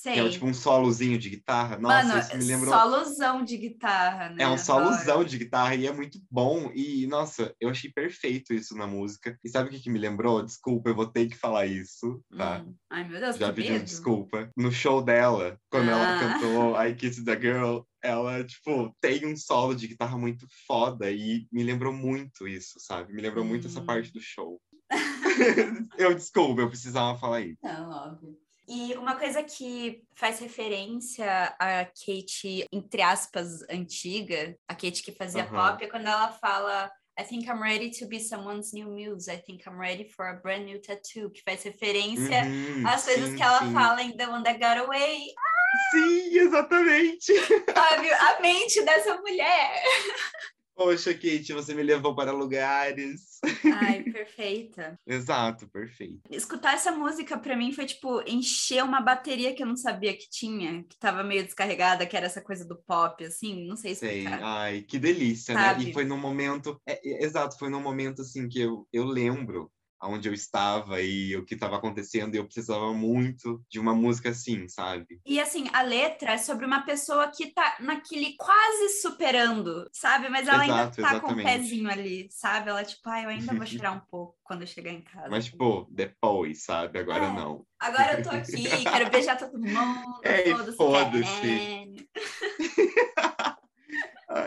Sei. 0.01 0.17
É 0.17 0.29
tipo 0.29 0.47
um 0.47 0.53
solozinho 0.53 1.15
de 1.15 1.29
guitarra. 1.29 1.77
Nossa, 1.77 2.07
Mano, 2.07 2.19
isso 2.19 2.35
me 2.35 2.43
lembrou. 2.43 2.73
Solozão 2.73 3.45
de 3.45 3.55
guitarra, 3.55 4.29
né? 4.29 4.43
É 4.43 4.47
um 4.47 4.57
solozão 4.57 5.23
de 5.23 5.37
guitarra 5.37 5.75
e 5.75 5.85
é 5.85 5.93
muito 5.93 6.19
bom. 6.27 6.71
E, 6.73 7.05
nossa, 7.05 7.53
eu 7.61 7.69
achei 7.69 7.91
perfeito 7.91 8.51
isso 8.51 8.75
na 8.75 8.87
música. 8.87 9.37
E 9.43 9.49
sabe 9.49 9.69
o 9.69 9.71
que, 9.71 9.79
que 9.79 9.91
me 9.91 9.99
lembrou? 9.99 10.41
Desculpa, 10.41 10.89
eu 10.89 10.95
vou 10.95 11.05
ter 11.05 11.27
que 11.27 11.37
falar 11.37 11.67
isso, 11.67 12.19
tá? 12.35 12.63
Hum. 12.65 12.73
Ai, 12.89 13.07
meu 13.07 13.19
Deus, 13.19 13.35
Já 13.35 13.53
pediu 13.53 13.77
desculpa. 13.77 14.49
No 14.57 14.71
show 14.71 15.03
dela, 15.03 15.55
quando 15.69 15.89
ah. 15.89 15.91
ela 15.91 16.19
cantou 16.19 16.83
I 16.83 16.95
Kiss 16.95 17.23
the 17.23 17.39
Girl, 17.39 17.81
ela, 18.03 18.43
tipo, 18.43 18.97
tem 18.99 19.27
um 19.27 19.37
solo 19.37 19.75
de 19.75 19.87
guitarra 19.87 20.17
muito 20.17 20.47
foda 20.65 21.11
e 21.11 21.45
me 21.51 21.61
lembrou 21.61 21.93
muito 21.93 22.47
isso, 22.47 22.79
sabe? 22.79 23.13
Me 23.13 23.21
lembrou 23.21 23.45
hum. 23.45 23.49
muito 23.49 23.67
essa 23.67 23.81
hum. 23.81 23.85
parte 23.85 24.11
do 24.11 24.19
show. 24.19 24.59
eu 25.95 26.15
desculpa, 26.15 26.61
eu 26.61 26.69
precisava 26.69 27.15
falar 27.19 27.41
isso. 27.41 27.59
Não, 27.61 27.91
óbvio. 27.91 28.35
E 28.73 28.95
uma 28.95 29.17
coisa 29.17 29.43
que 29.43 30.01
faz 30.15 30.39
referência 30.39 31.53
a 31.59 31.83
Kate, 31.83 32.65
entre 32.71 33.01
aspas, 33.01 33.61
antiga, 33.69 34.57
a 34.65 34.73
Kate 34.73 35.03
que 35.03 35.11
fazia 35.11 35.43
uhum. 35.43 35.49
pop, 35.49 35.83
é 35.83 35.87
quando 35.89 36.07
ela 36.07 36.29
fala 36.29 36.89
I 37.19 37.25
think 37.25 37.49
I'm 37.49 37.61
ready 37.61 37.91
to 37.99 38.07
be 38.07 38.17
someone's 38.17 38.71
new 38.71 38.87
muse. 38.87 39.29
I 39.29 39.35
think 39.35 39.67
I'm 39.67 39.77
ready 39.77 40.05
for 40.05 40.25
a 40.25 40.35
brand 40.35 40.63
new 40.63 40.81
tattoo. 40.81 41.29
Que 41.29 41.43
faz 41.43 41.63
referência 41.63 42.45
uhum, 42.45 42.87
às 42.87 43.01
sim, 43.01 43.13
coisas 43.13 43.35
que 43.35 43.43
ela 43.43 43.59
sim. 43.59 43.73
fala 43.73 44.01
em 44.01 44.15
The 44.15 44.27
One 44.29 44.43
That 44.45 44.57
Got 44.57 44.85
Away. 44.85 45.19
Ah! 45.37 45.51
Sim, 45.91 46.37
exatamente. 46.37 47.33
Óbvio, 47.33 48.15
a 48.15 48.41
mente 48.41 48.81
dessa 48.83 49.17
mulher. 49.17 49.83
Poxa, 50.83 51.13
Kate, 51.13 51.53
você 51.53 51.75
me 51.75 51.83
levou 51.83 52.15
para 52.15 52.31
lugares. 52.31 53.39
Ai, 53.71 54.01
perfeita. 54.11 54.99
Exato, 55.05 55.67
perfeito. 55.67 56.21
Escutar 56.31 56.73
essa 56.73 56.91
música 56.91 57.37
para 57.37 57.55
mim 57.55 57.71
foi 57.71 57.85
tipo 57.85 58.19
encher 58.27 58.83
uma 58.83 58.99
bateria 58.99 59.53
que 59.53 59.61
eu 59.61 59.67
não 59.67 59.77
sabia 59.77 60.17
que 60.17 60.27
tinha, 60.27 60.83
que 60.83 60.97
tava 60.97 61.23
meio 61.23 61.43
descarregada, 61.43 62.07
que 62.07 62.17
era 62.17 62.25
essa 62.25 62.41
coisa 62.41 62.65
do 62.65 62.75
pop, 62.75 63.23
assim, 63.23 63.67
não 63.67 63.75
sei 63.75 63.91
explicar. 63.91 64.37
Sei. 64.37 64.43
Ai, 64.43 64.81
que 64.81 64.97
delícia, 64.97 65.53
Sabe? 65.53 65.83
né? 65.83 65.89
E 65.91 65.93
foi 65.93 66.03
num 66.03 66.17
momento, 66.17 66.81
é, 66.83 66.93
é, 67.07 67.23
exato, 67.23 67.59
foi 67.59 67.69
num 67.69 67.81
momento 67.81 68.23
assim 68.23 68.49
que 68.49 68.59
eu, 68.59 68.87
eu 68.91 69.05
lembro 69.05 69.71
onde 70.03 70.27
eu 70.29 70.33
estava 70.33 71.01
e 71.01 71.35
o 71.35 71.45
que 71.45 71.53
estava 71.53 71.75
acontecendo, 71.77 72.35
e 72.35 72.37
eu 72.37 72.45
precisava 72.45 72.93
muito 72.93 73.63
de 73.69 73.79
uma 73.79 73.93
música 73.93 74.29
assim, 74.29 74.67
sabe? 74.67 75.21
E 75.25 75.39
assim, 75.39 75.69
a 75.73 75.81
letra 75.81 76.31
é 76.33 76.37
sobre 76.37 76.65
uma 76.65 76.81
pessoa 76.81 77.27
que 77.29 77.47
tá 77.53 77.77
naquele 77.79 78.35
quase 78.37 79.01
superando, 79.01 79.87
sabe? 79.91 80.29
Mas 80.29 80.47
ela 80.47 80.61
ainda 80.61 80.73
Exato, 80.73 81.01
tá 81.01 81.09
com 81.19 81.27
o 81.27 81.31
exatamente. 81.31 81.45
pezinho 81.45 81.89
ali, 81.89 82.27
sabe? 82.31 82.69
Ela, 82.69 82.83
tipo, 82.83 83.07
ah, 83.09 83.21
eu 83.21 83.29
ainda 83.29 83.53
vou 83.53 83.65
chorar 83.65 83.91
um 83.91 84.01
pouco 84.09 84.35
quando 84.43 84.61
eu 84.61 84.67
chegar 84.67 84.91
em 84.91 85.01
casa. 85.01 85.29
Mas, 85.29 85.45
tipo, 85.45 85.87
depois, 85.91 86.63
sabe? 86.63 86.99
Agora 86.99 87.25
É. 87.25 87.33
não. 87.33 87.65
Agora 87.79 88.13
eu 88.19 88.23
tô 88.23 88.29
aqui, 88.29 88.67
quero 88.83 89.09
beijar 89.09 89.37
todo 89.37 89.57
mundo, 89.59 90.19
É, 90.23 90.49
e 90.49 90.75
foda-se. 90.75 92.07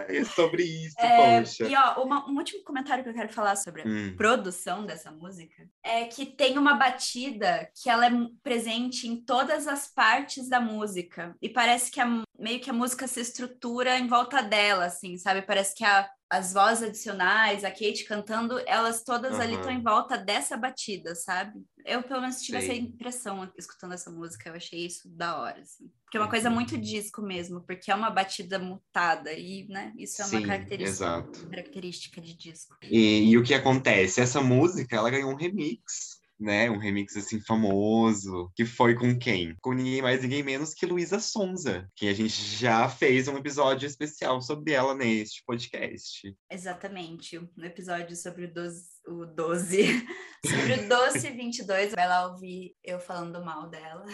é 0.08 0.24
sobre 0.24 0.62
isso, 0.64 0.96
É, 0.98 1.40
poxa. 1.42 1.64
e 1.68 1.74
ó, 1.76 2.02
uma- 2.04 2.28
um 2.30 2.36
último 2.36 2.62
comentário 2.64 3.02
que 3.02 3.10
eu 3.10 3.14
quero 3.14 3.32
falar 3.32 3.56
sobre 3.56 3.82
a 3.82 3.84
Hum, 3.86 4.14
produção 4.16 4.86
dessa 4.86 5.10
música 5.10 5.68
é 5.82 6.04
que 6.04 6.24
tem 6.24 6.56
uma 6.56 6.74
batida 6.74 7.68
que 7.74 7.90
ela 7.90 8.06
é 8.06 8.10
presente 8.42 9.08
em 9.08 9.20
todas 9.22 9.66
as 9.66 9.88
partes 9.92 10.48
da 10.48 10.60
música 10.60 11.34
e 11.42 11.48
parece 11.48 11.90
que 11.90 12.00
a, 12.00 12.06
meio 12.38 12.60
que 12.60 12.70
a 12.70 12.72
música 12.72 13.06
se 13.08 13.20
estrutura 13.20 13.98
em 13.98 14.06
volta 14.06 14.40
dela, 14.42 14.86
assim, 14.86 15.16
sabe? 15.18 15.42
Parece 15.42 15.74
que 15.74 15.84
a- 15.84 16.08
as 16.30 16.52
vozes 16.52 16.88
adicionais, 16.88 17.64
a 17.64 17.70
Kate 17.70 18.04
cantando, 18.04 18.60
elas 18.66 19.02
todas 19.04 19.38
ali 19.38 19.54
Aham. 19.54 19.60
estão 19.60 19.72
em 19.72 19.82
volta 19.82 20.16
dessa 20.16 20.56
batida, 20.56 21.14
sabe? 21.14 21.60
Eu 21.84 22.02
pelo 22.02 22.20
menos 22.22 22.40
tive 22.42 22.58
essa 22.58 22.72
impressão 22.72 23.50
escutando 23.58 23.92
essa 23.92 24.10
música, 24.10 24.48
eu 24.48 24.54
achei 24.54 24.86
isso 24.86 25.08
da 25.08 25.38
hora, 25.38 25.60
assim. 25.60 25.90
Porque 26.04 26.16
é 26.16 26.20
uma 26.20 26.30
coisa 26.30 26.48
Uhum. 26.48 26.54
muito 26.54 26.78
disco 26.78 27.20
mesmo, 27.22 27.60
porque 27.62 27.90
é 27.90 27.94
uma 27.94 28.10
batida 28.10 28.58
mutada 28.58 29.32
e, 29.32 29.66
né, 29.68 29.92
isso 29.98 30.22
é 30.22 30.24
uma 30.26 30.40
Sim, 30.40 30.46
característica 30.46 31.26
característica 31.50 32.20
de 32.20 32.34
disco. 32.34 32.76
E, 32.82 33.30
e 33.30 33.38
o 33.38 33.42
que 33.42 33.52
acontece? 33.54 34.20
Essa 34.20 34.40
música, 34.40 34.96
ela 34.96 35.10
ganhou 35.10 35.30
um 35.30 35.36
remix, 35.36 36.18
né? 36.38 36.70
Um 36.70 36.78
remix, 36.78 37.16
assim, 37.16 37.40
famoso. 37.40 38.50
Que 38.54 38.64
foi 38.64 38.94
com 38.94 39.16
quem? 39.18 39.56
Com 39.60 39.72
ninguém 39.72 40.02
mais, 40.02 40.22
ninguém 40.22 40.42
menos 40.42 40.74
que 40.74 40.86
Luísa 40.86 41.18
Sonza. 41.20 41.88
Que 41.94 42.08
a 42.08 42.14
gente 42.14 42.34
já 42.56 42.88
fez 42.88 43.28
um 43.28 43.36
episódio 43.36 43.86
especial 43.86 44.40
sobre 44.40 44.72
ela 44.72 44.94
neste 44.94 45.42
podcast. 45.44 46.36
Exatamente, 46.50 47.38
no 47.56 47.64
episódio 47.64 48.16
sobre 48.16 48.46
12, 48.46 48.84
o 49.06 49.26
12 49.26 50.06
sobre 50.44 50.74
o 50.74 50.88
Doce 50.88 51.30
22, 51.30 51.92
vai 51.92 52.06
lá 52.06 52.26
ouvir 52.26 52.74
eu 52.84 53.00
falando 53.00 53.42
mal 53.44 53.68
dela. 53.68 54.04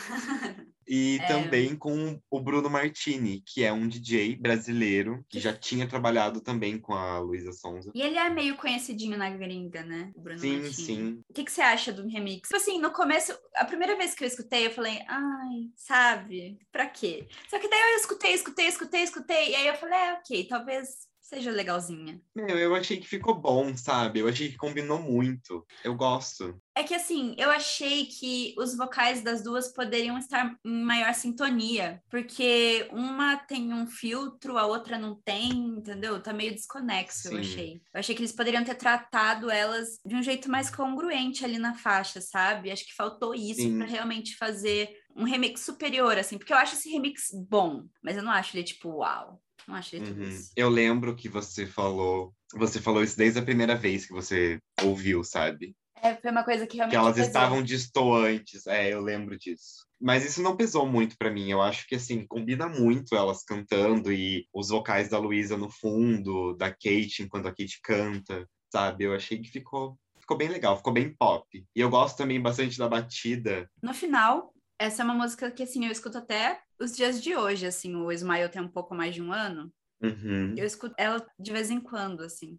E 0.86 1.18
É. 1.22 1.26
também 1.26 1.76
com 1.76 2.20
o 2.30 2.40
Bruno 2.40 2.68
Martini, 2.70 3.42
que 3.46 3.64
é 3.64 3.72
um 3.72 3.86
DJ 3.88 4.36
brasileiro, 4.36 5.24
que 5.28 5.38
já 5.40 5.52
tinha 5.52 5.88
trabalhado 5.88 6.40
também 6.40 6.78
com 6.78 6.94
a 6.94 7.18
Luísa 7.18 7.52
Sonza. 7.52 7.90
E 7.94 8.00
ele 8.02 8.16
é 8.16 8.30
meio 8.30 8.56
conhecidinho 8.56 9.16
na 9.18 9.30
gringa, 9.30 9.82
né? 9.82 10.10
O 10.14 10.20
Bruno 10.20 10.38
Sim, 10.38 10.52
Martini. 10.62 10.72
sim. 10.74 11.24
O 11.28 11.32
que, 11.34 11.44
que 11.44 11.52
você 11.52 11.62
acha 11.62 11.92
do 11.92 12.06
remix? 12.08 12.48
Tipo 12.48 12.56
assim, 12.56 12.80
no 12.80 12.90
começo, 12.92 13.36
a 13.56 13.64
primeira 13.64 13.96
vez 13.96 14.14
que 14.14 14.24
eu 14.24 14.28
escutei, 14.28 14.66
eu 14.66 14.70
falei, 14.70 15.00
ai, 15.08 15.68
sabe, 15.76 16.58
pra 16.72 16.86
quê? 16.86 17.28
Só 17.48 17.58
que 17.58 17.68
daí 17.68 17.80
eu 17.92 17.96
escutei, 17.96 18.32
escutei, 18.34 18.66
escutei, 18.66 19.02
escutei, 19.02 19.50
e 19.50 19.54
aí 19.56 19.66
eu 19.68 19.74
falei, 19.74 19.98
é, 19.98 20.12
ok, 20.14 20.46
talvez 20.48 21.09
seja 21.30 21.52
legalzinha. 21.52 22.20
Meu, 22.34 22.58
eu 22.58 22.74
achei 22.74 22.98
que 22.98 23.06
ficou 23.06 23.40
bom, 23.40 23.76
sabe? 23.76 24.18
Eu 24.18 24.28
achei 24.28 24.50
que 24.50 24.56
combinou 24.56 24.98
muito. 24.98 25.64
Eu 25.84 25.94
gosto. 25.94 26.60
É 26.74 26.82
que 26.82 26.92
assim, 26.92 27.36
eu 27.38 27.48
achei 27.50 28.06
que 28.06 28.52
os 28.58 28.76
vocais 28.76 29.22
das 29.22 29.40
duas 29.40 29.72
poderiam 29.72 30.18
estar 30.18 30.56
em 30.64 30.82
maior 30.82 31.14
sintonia, 31.14 32.02
porque 32.10 32.88
uma 32.90 33.36
tem 33.36 33.72
um 33.72 33.86
filtro, 33.86 34.58
a 34.58 34.66
outra 34.66 34.98
não 34.98 35.14
tem, 35.24 35.52
entendeu? 35.52 36.20
Tá 36.20 36.32
meio 36.32 36.52
desconexo, 36.52 37.28
eu 37.28 37.32
Sim. 37.34 37.40
achei. 37.40 37.82
Eu 37.94 38.00
achei 38.00 38.14
que 38.14 38.22
eles 38.22 38.32
poderiam 38.32 38.64
ter 38.64 38.74
tratado 38.74 39.48
elas 39.48 40.00
de 40.04 40.16
um 40.16 40.22
jeito 40.22 40.50
mais 40.50 40.68
congruente 40.68 41.44
ali 41.44 41.58
na 41.58 41.74
faixa, 41.74 42.20
sabe? 42.20 42.72
Acho 42.72 42.84
que 42.84 42.94
faltou 42.94 43.34
isso 43.34 43.70
pra 43.76 43.86
realmente 43.86 44.36
fazer 44.36 44.90
um 45.14 45.24
remix 45.24 45.60
superior, 45.60 46.18
assim, 46.18 46.38
porque 46.38 46.52
eu 46.52 46.56
acho 46.56 46.74
esse 46.74 46.90
remix 46.90 47.30
bom, 47.48 47.84
mas 48.02 48.16
eu 48.16 48.22
não 48.22 48.32
acho 48.32 48.56
ele 48.56 48.64
tipo, 48.64 48.88
uau. 48.88 49.40
Não 49.70 49.76
acho 49.76 49.96
ele 49.96 50.04
tudo 50.06 50.20
Uhum. 50.22 50.28
isso. 50.28 50.50
Eu 50.56 50.68
lembro 50.68 51.14
que 51.14 51.28
você 51.28 51.66
falou. 51.66 52.34
Você 52.54 52.80
falou 52.80 53.02
isso 53.02 53.16
desde 53.16 53.38
a 53.38 53.42
primeira 53.42 53.76
vez 53.76 54.04
que 54.06 54.12
você 54.12 54.58
ouviu, 54.82 55.22
sabe? 55.22 55.74
É, 56.02 56.16
foi 56.16 56.30
uma 56.30 56.42
coisa 56.42 56.64
que 56.66 56.72
Que 56.72 56.76
realmente 56.78 56.96
elas 56.96 57.14
pesou. 57.14 57.26
estavam 57.28 57.62
distoantes. 57.62 58.66
É, 58.66 58.92
eu 58.92 59.00
lembro 59.00 59.38
disso. 59.38 59.86
Mas 60.00 60.24
isso 60.24 60.42
não 60.42 60.56
pesou 60.56 60.86
muito 60.86 61.16
pra 61.18 61.30
mim. 61.30 61.50
Eu 61.50 61.60
acho 61.62 61.86
que 61.86 61.94
assim, 61.94 62.26
combina 62.26 62.68
muito 62.68 63.14
elas 63.14 63.44
cantando 63.44 64.10
e 64.12 64.46
os 64.52 64.68
vocais 64.70 65.08
da 65.10 65.18
Luísa 65.18 65.56
no 65.56 65.68
fundo, 65.70 66.54
da 66.56 66.70
Kate 66.70 67.22
enquanto 67.22 67.46
a 67.46 67.50
Kate 67.50 67.78
canta, 67.82 68.48
sabe? 68.72 69.04
Eu 69.04 69.14
achei 69.14 69.38
que 69.40 69.50
ficou, 69.50 69.96
ficou 70.18 70.36
bem 70.38 70.48
legal, 70.48 70.76
ficou 70.76 70.92
bem 70.92 71.14
pop. 71.14 71.46
E 71.76 71.80
eu 71.80 71.90
gosto 71.90 72.16
também 72.16 72.40
bastante 72.40 72.78
da 72.78 72.88
batida. 72.88 73.70
No 73.82 73.92
final, 73.92 74.52
essa 74.78 75.02
é 75.02 75.04
uma 75.04 75.14
música 75.14 75.50
que, 75.50 75.62
assim, 75.62 75.84
eu 75.84 75.92
escuto 75.92 76.16
até 76.16 76.58
os 76.80 76.96
dias 76.96 77.22
de 77.22 77.36
hoje, 77.36 77.66
assim, 77.66 77.94
o 77.94 78.10
Smile 78.12 78.48
tem 78.48 78.62
um 78.62 78.68
pouco 78.68 78.94
mais 78.94 79.14
de 79.14 79.22
um 79.22 79.32
ano, 79.32 79.72
Uhum. 80.02 80.54
eu 80.56 80.64
escuto 80.64 80.94
ela 80.98 81.24
de 81.38 81.52
vez 81.52 81.70
em 81.70 81.80
quando, 81.80 82.22
assim. 82.22 82.58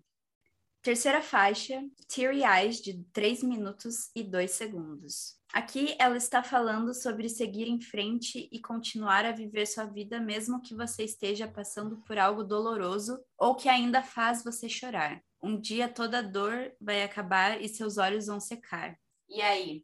Terceira 0.83 1.21
faixa, 1.21 1.79
Teary 2.07 2.41
Eyes, 2.43 2.81
de 2.81 3.03
3 3.13 3.43
minutos 3.43 4.09
e 4.15 4.23
2 4.23 4.49
segundos. 4.51 5.35
Aqui 5.53 5.95
ela 5.99 6.17
está 6.17 6.41
falando 6.41 6.91
sobre 6.93 7.29
seguir 7.29 7.67
em 7.67 7.79
frente 7.79 8.49
e 8.51 8.59
continuar 8.59 9.23
a 9.25 9.31
viver 9.31 9.67
sua 9.67 9.85
vida 9.85 10.19
mesmo 10.19 10.59
que 10.61 10.73
você 10.73 11.03
esteja 11.03 11.47
passando 11.47 11.97
por 12.07 12.17
algo 12.17 12.43
doloroso 12.43 13.19
ou 13.37 13.53
que 13.55 13.69
ainda 13.69 14.01
faz 14.01 14.43
você 14.43 14.67
chorar. 14.67 15.21
Um 15.43 15.59
dia 15.59 15.87
toda 15.87 16.23
dor 16.23 16.71
vai 16.81 17.03
acabar 17.03 17.61
e 17.61 17.69
seus 17.69 17.97
olhos 17.97 18.25
vão 18.25 18.39
secar. 18.39 18.95
E 19.29 19.39
aí? 19.41 19.83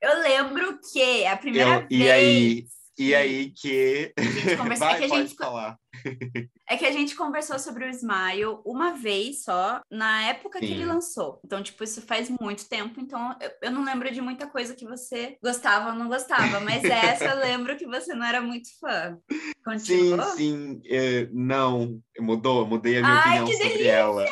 Eu 0.00 0.20
lembro 0.20 0.78
que 0.92 1.24
a 1.26 1.36
primeira 1.36 1.80
Eu- 1.80 1.86
e 1.90 1.98
vez. 1.98 2.10
aí- 2.12 2.66
E 2.98 3.04
que 3.08 3.14
aí 3.14 3.50
que. 3.50 4.12
a 4.16 4.22
gente 4.22 4.56
conversou- 4.56 4.86
é 4.86 4.90
Vai, 4.90 4.98
que 4.98 5.04
a 5.04 5.08
pode 5.08 5.22
gente- 5.28 5.36
falar. 5.36 5.78
É 6.68 6.76
que 6.76 6.84
a 6.86 6.92
gente 6.92 7.14
conversou 7.14 7.58
sobre 7.58 7.84
o 7.84 7.88
Smile 7.90 8.58
uma 8.64 8.92
vez 8.94 9.42
só, 9.44 9.80
na 9.90 10.22
época 10.28 10.58
que 10.60 10.66
Sim. 10.66 10.74
ele 10.74 10.84
lançou. 10.86 11.40
Então, 11.44 11.62
tipo, 11.62 11.82
isso 11.84 12.00
faz 12.02 12.28
muito 12.28 12.68
tempo. 12.68 13.00
Então, 13.00 13.34
eu, 13.40 13.50
eu 13.62 13.70
não 13.70 13.84
lembro 13.84 14.10
de 14.12 14.20
muita 14.20 14.46
coisa 14.46 14.74
que 14.74 14.84
você 14.86 15.36
gostava 15.42 15.90
ou 15.90 15.94
não 15.94 16.08
gostava. 16.08 16.60
Mas 16.60 16.82
essa 16.84 17.24
eu 17.24 17.38
lembro 17.38 17.76
que 17.76 17.86
você 17.86 18.14
não 18.14 18.24
era 18.26 18.40
muito 18.40 18.68
fã. 18.80 19.16
Sim, 19.30 19.52
Continuou? 19.64 20.22
sim. 20.36 20.80
é, 20.86 21.28
não, 21.32 22.00
mudou, 22.18 22.66
mudei 22.66 22.98
a 22.98 23.00
minha 23.02 23.12
Ai, 23.14 23.20
opinião 23.42 23.46
que 23.46 23.52
sobre 23.54 23.68
delícia! 23.70 23.92
ela. 23.92 24.26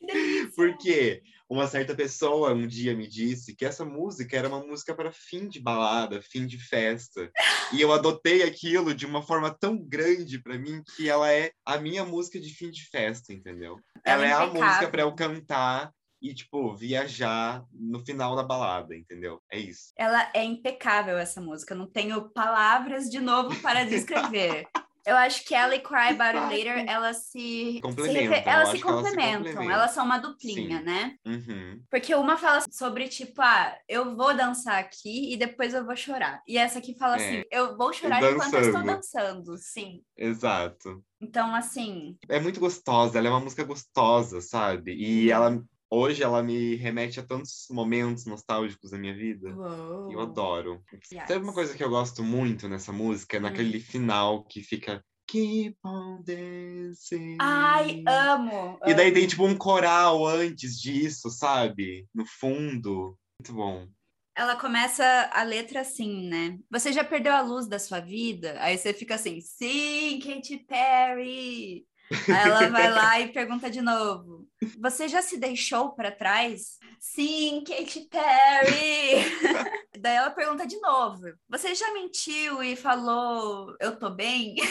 Que 0.00 0.06
delícia! 0.06 1.22
Uma 1.48 1.66
certa 1.66 1.94
pessoa 1.94 2.54
um 2.54 2.66
dia 2.66 2.96
me 2.96 3.06
disse 3.06 3.54
que 3.54 3.64
essa 3.64 3.84
música 3.84 4.36
era 4.36 4.48
uma 4.48 4.60
música 4.60 4.94
para 4.94 5.12
fim 5.12 5.46
de 5.48 5.60
balada, 5.60 6.22
fim 6.22 6.46
de 6.46 6.58
festa. 6.58 7.30
E 7.72 7.80
eu 7.80 7.92
adotei 7.92 8.42
aquilo 8.42 8.94
de 8.94 9.04
uma 9.04 9.22
forma 9.22 9.50
tão 9.50 9.76
grande 9.76 10.42
para 10.42 10.58
mim 10.58 10.82
que 10.96 11.08
ela 11.08 11.30
é 11.30 11.52
a 11.64 11.76
minha 11.76 12.04
música 12.04 12.40
de 12.40 12.48
fim 12.54 12.70
de 12.70 12.88
festa, 12.88 13.32
entendeu? 13.32 13.78
Ela 14.04 14.24
Ela, 14.24 14.26
é 14.26 14.30
é 14.30 14.32
a 14.32 14.46
música 14.46 14.88
para 14.88 15.02
eu 15.02 15.14
cantar 15.14 15.92
e, 16.20 16.32
tipo, 16.32 16.74
viajar 16.74 17.62
no 17.70 18.02
final 18.02 18.34
da 18.34 18.42
balada, 18.42 18.96
entendeu? 18.96 19.42
É 19.52 19.58
isso. 19.58 19.92
Ela 19.94 20.30
é 20.34 20.42
impecável, 20.42 21.18
essa 21.18 21.38
música. 21.38 21.74
Eu 21.74 21.78
não 21.78 21.86
tenho 21.86 22.30
palavras 22.30 23.10
de 23.10 23.20
novo 23.20 23.54
para 23.60 23.84
descrever. 23.84 24.66
Eu 25.06 25.16
acho 25.16 25.44
que 25.44 25.54
ela 25.54 25.74
e 25.74 25.80
Cry 25.80 26.10
About 26.18 26.36
It. 26.38 26.64
Later, 26.64 26.84
elas 26.88 27.26
se... 27.26 27.78
Complementam, 27.82 28.34
se 28.34 28.34
elas 28.34 28.34
se 28.34 28.42
que 28.44 28.48
elas 28.50 28.70
se 28.70 28.82
complementam. 28.82 29.36
complementam. 29.44 29.70
Elas 29.70 29.90
são 29.90 30.04
uma 30.04 30.18
duplinha, 30.18 30.78
Sim. 30.78 30.84
né? 30.84 31.14
Uhum. 31.26 31.82
Porque 31.90 32.14
uma 32.14 32.36
fala 32.36 32.62
sobre, 32.70 33.08
tipo, 33.08 33.40
ah, 33.42 33.76
eu 33.88 34.16
vou 34.16 34.34
dançar 34.34 34.78
aqui 34.78 35.32
e 35.32 35.36
depois 35.36 35.74
eu 35.74 35.84
vou 35.84 35.94
chorar. 35.96 36.42
E 36.48 36.56
essa 36.56 36.78
aqui 36.78 36.96
fala 36.98 37.16
É. 37.16 37.26
assim, 37.28 37.42
eu 37.50 37.76
vou 37.76 37.92
chorar 37.92 38.18
enquanto 38.22 38.54
eu 38.54 38.60
estou 38.60 38.82
Dançando. 38.82 38.86
dançando, 38.86 39.56
sim. 39.58 40.00
Exato. 40.16 41.02
Então, 41.20 41.54
assim, 41.54 42.16
é 42.28 42.38
muito 42.40 42.60
gostosa, 42.60 43.18
ela 43.18 43.28
é 43.28 43.30
uma 43.30 43.40
música 43.40 43.64
gostosa, 43.64 44.40
sabe? 44.40 44.92
E 44.94 45.26
Uhum. 45.26 45.32
ela 45.34 45.62
hoje 45.90 46.22
ela 46.22 46.42
me 46.42 46.76
remete 46.76 47.20
a 47.20 47.22
tantos 47.22 47.66
momentos 47.70 48.26
nostálgicos 48.26 48.90
da 48.90 48.98
minha 48.98 49.14
vida. 49.14 49.54
uou. 49.54 50.12
Eu 50.12 50.20
adoro. 50.20 50.82
Yes. 51.12 51.30
Uma 51.42 51.52
coisa 51.52 51.74
que 51.74 51.82
eu 51.82 51.90
gosto 51.90 52.22
muito 52.22 52.68
nessa 52.68 52.92
música? 52.92 53.36
É 53.36 53.40
naquele 53.40 53.80
final 53.80 54.44
que 54.44 54.62
fica 54.62 55.04
Keep 55.26 55.78
on 55.84 56.22
dancing. 56.22 57.38
Ai, 57.40 58.02
amo! 58.06 58.78
E 58.84 58.92
daí 58.94 59.06
amo. 59.06 59.14
tem 59.14 59.26
tipo 59.26 59.44
um 59.44 59.56
coral 59.56 60.26
antes 60.26 60.78
disso, 60.78 61.30
sabe? 61.30 62.06
No 62.14 62.26
fundo. 62.26 63.18
Muito 63.40 63.52
bom. 63.52 63.88
Ela 64.36 64.56
começa 64.56 65.30
a 65.32 65.42
letra 65.44 65.80
assim, 65.80 66.28
né? 66.28 66.58
Você 66.70 66.92
já 66.92 67.04
perdeu 67.04 67.32
a 67.32 67.40
luz 67.40 67.68
da 67.68 67.78
sua 67.78 68.00
vida? 68.00 68.56
Aí 68.58 68.76
você 68.76 68.92
fica 68.92 69.14
assim, 69.14 69.40
sim, 69.40 70.18
Katy 70.18 70.58
Perry! 70.66 71.86
Aí 72.10 72.48
ela 72.48 72.68
vai 72.68 72.90
lá 72.90 73.20
e 73.20 73.32
pergunta 73.32 73.70
de 73.70 73.80
novo: 73.80 74.46
Você 74.80 75.08
já 75.08 75.22
se 75.22 75.38
deixou 75.38 75.90
para 75.94 76.10
trás? 76.10 76.78
Sim, 77.00 77.64
Katy 77.66 78.08
Perry! 78.10 79.24
Daí 79.98 80.16
ela 80.16 80.30
pergunta 80.30 80.66
de 80.66 80.78
novo: 80.80 81.22
Você 81.48 81.74
já 81.74 81.92
mentiu 81.92 82.62
e 82.62 82.76
falou 82.76 83.74
eu 83.80 83.96
tô 83.98 84.10
bem? 84.10 84.56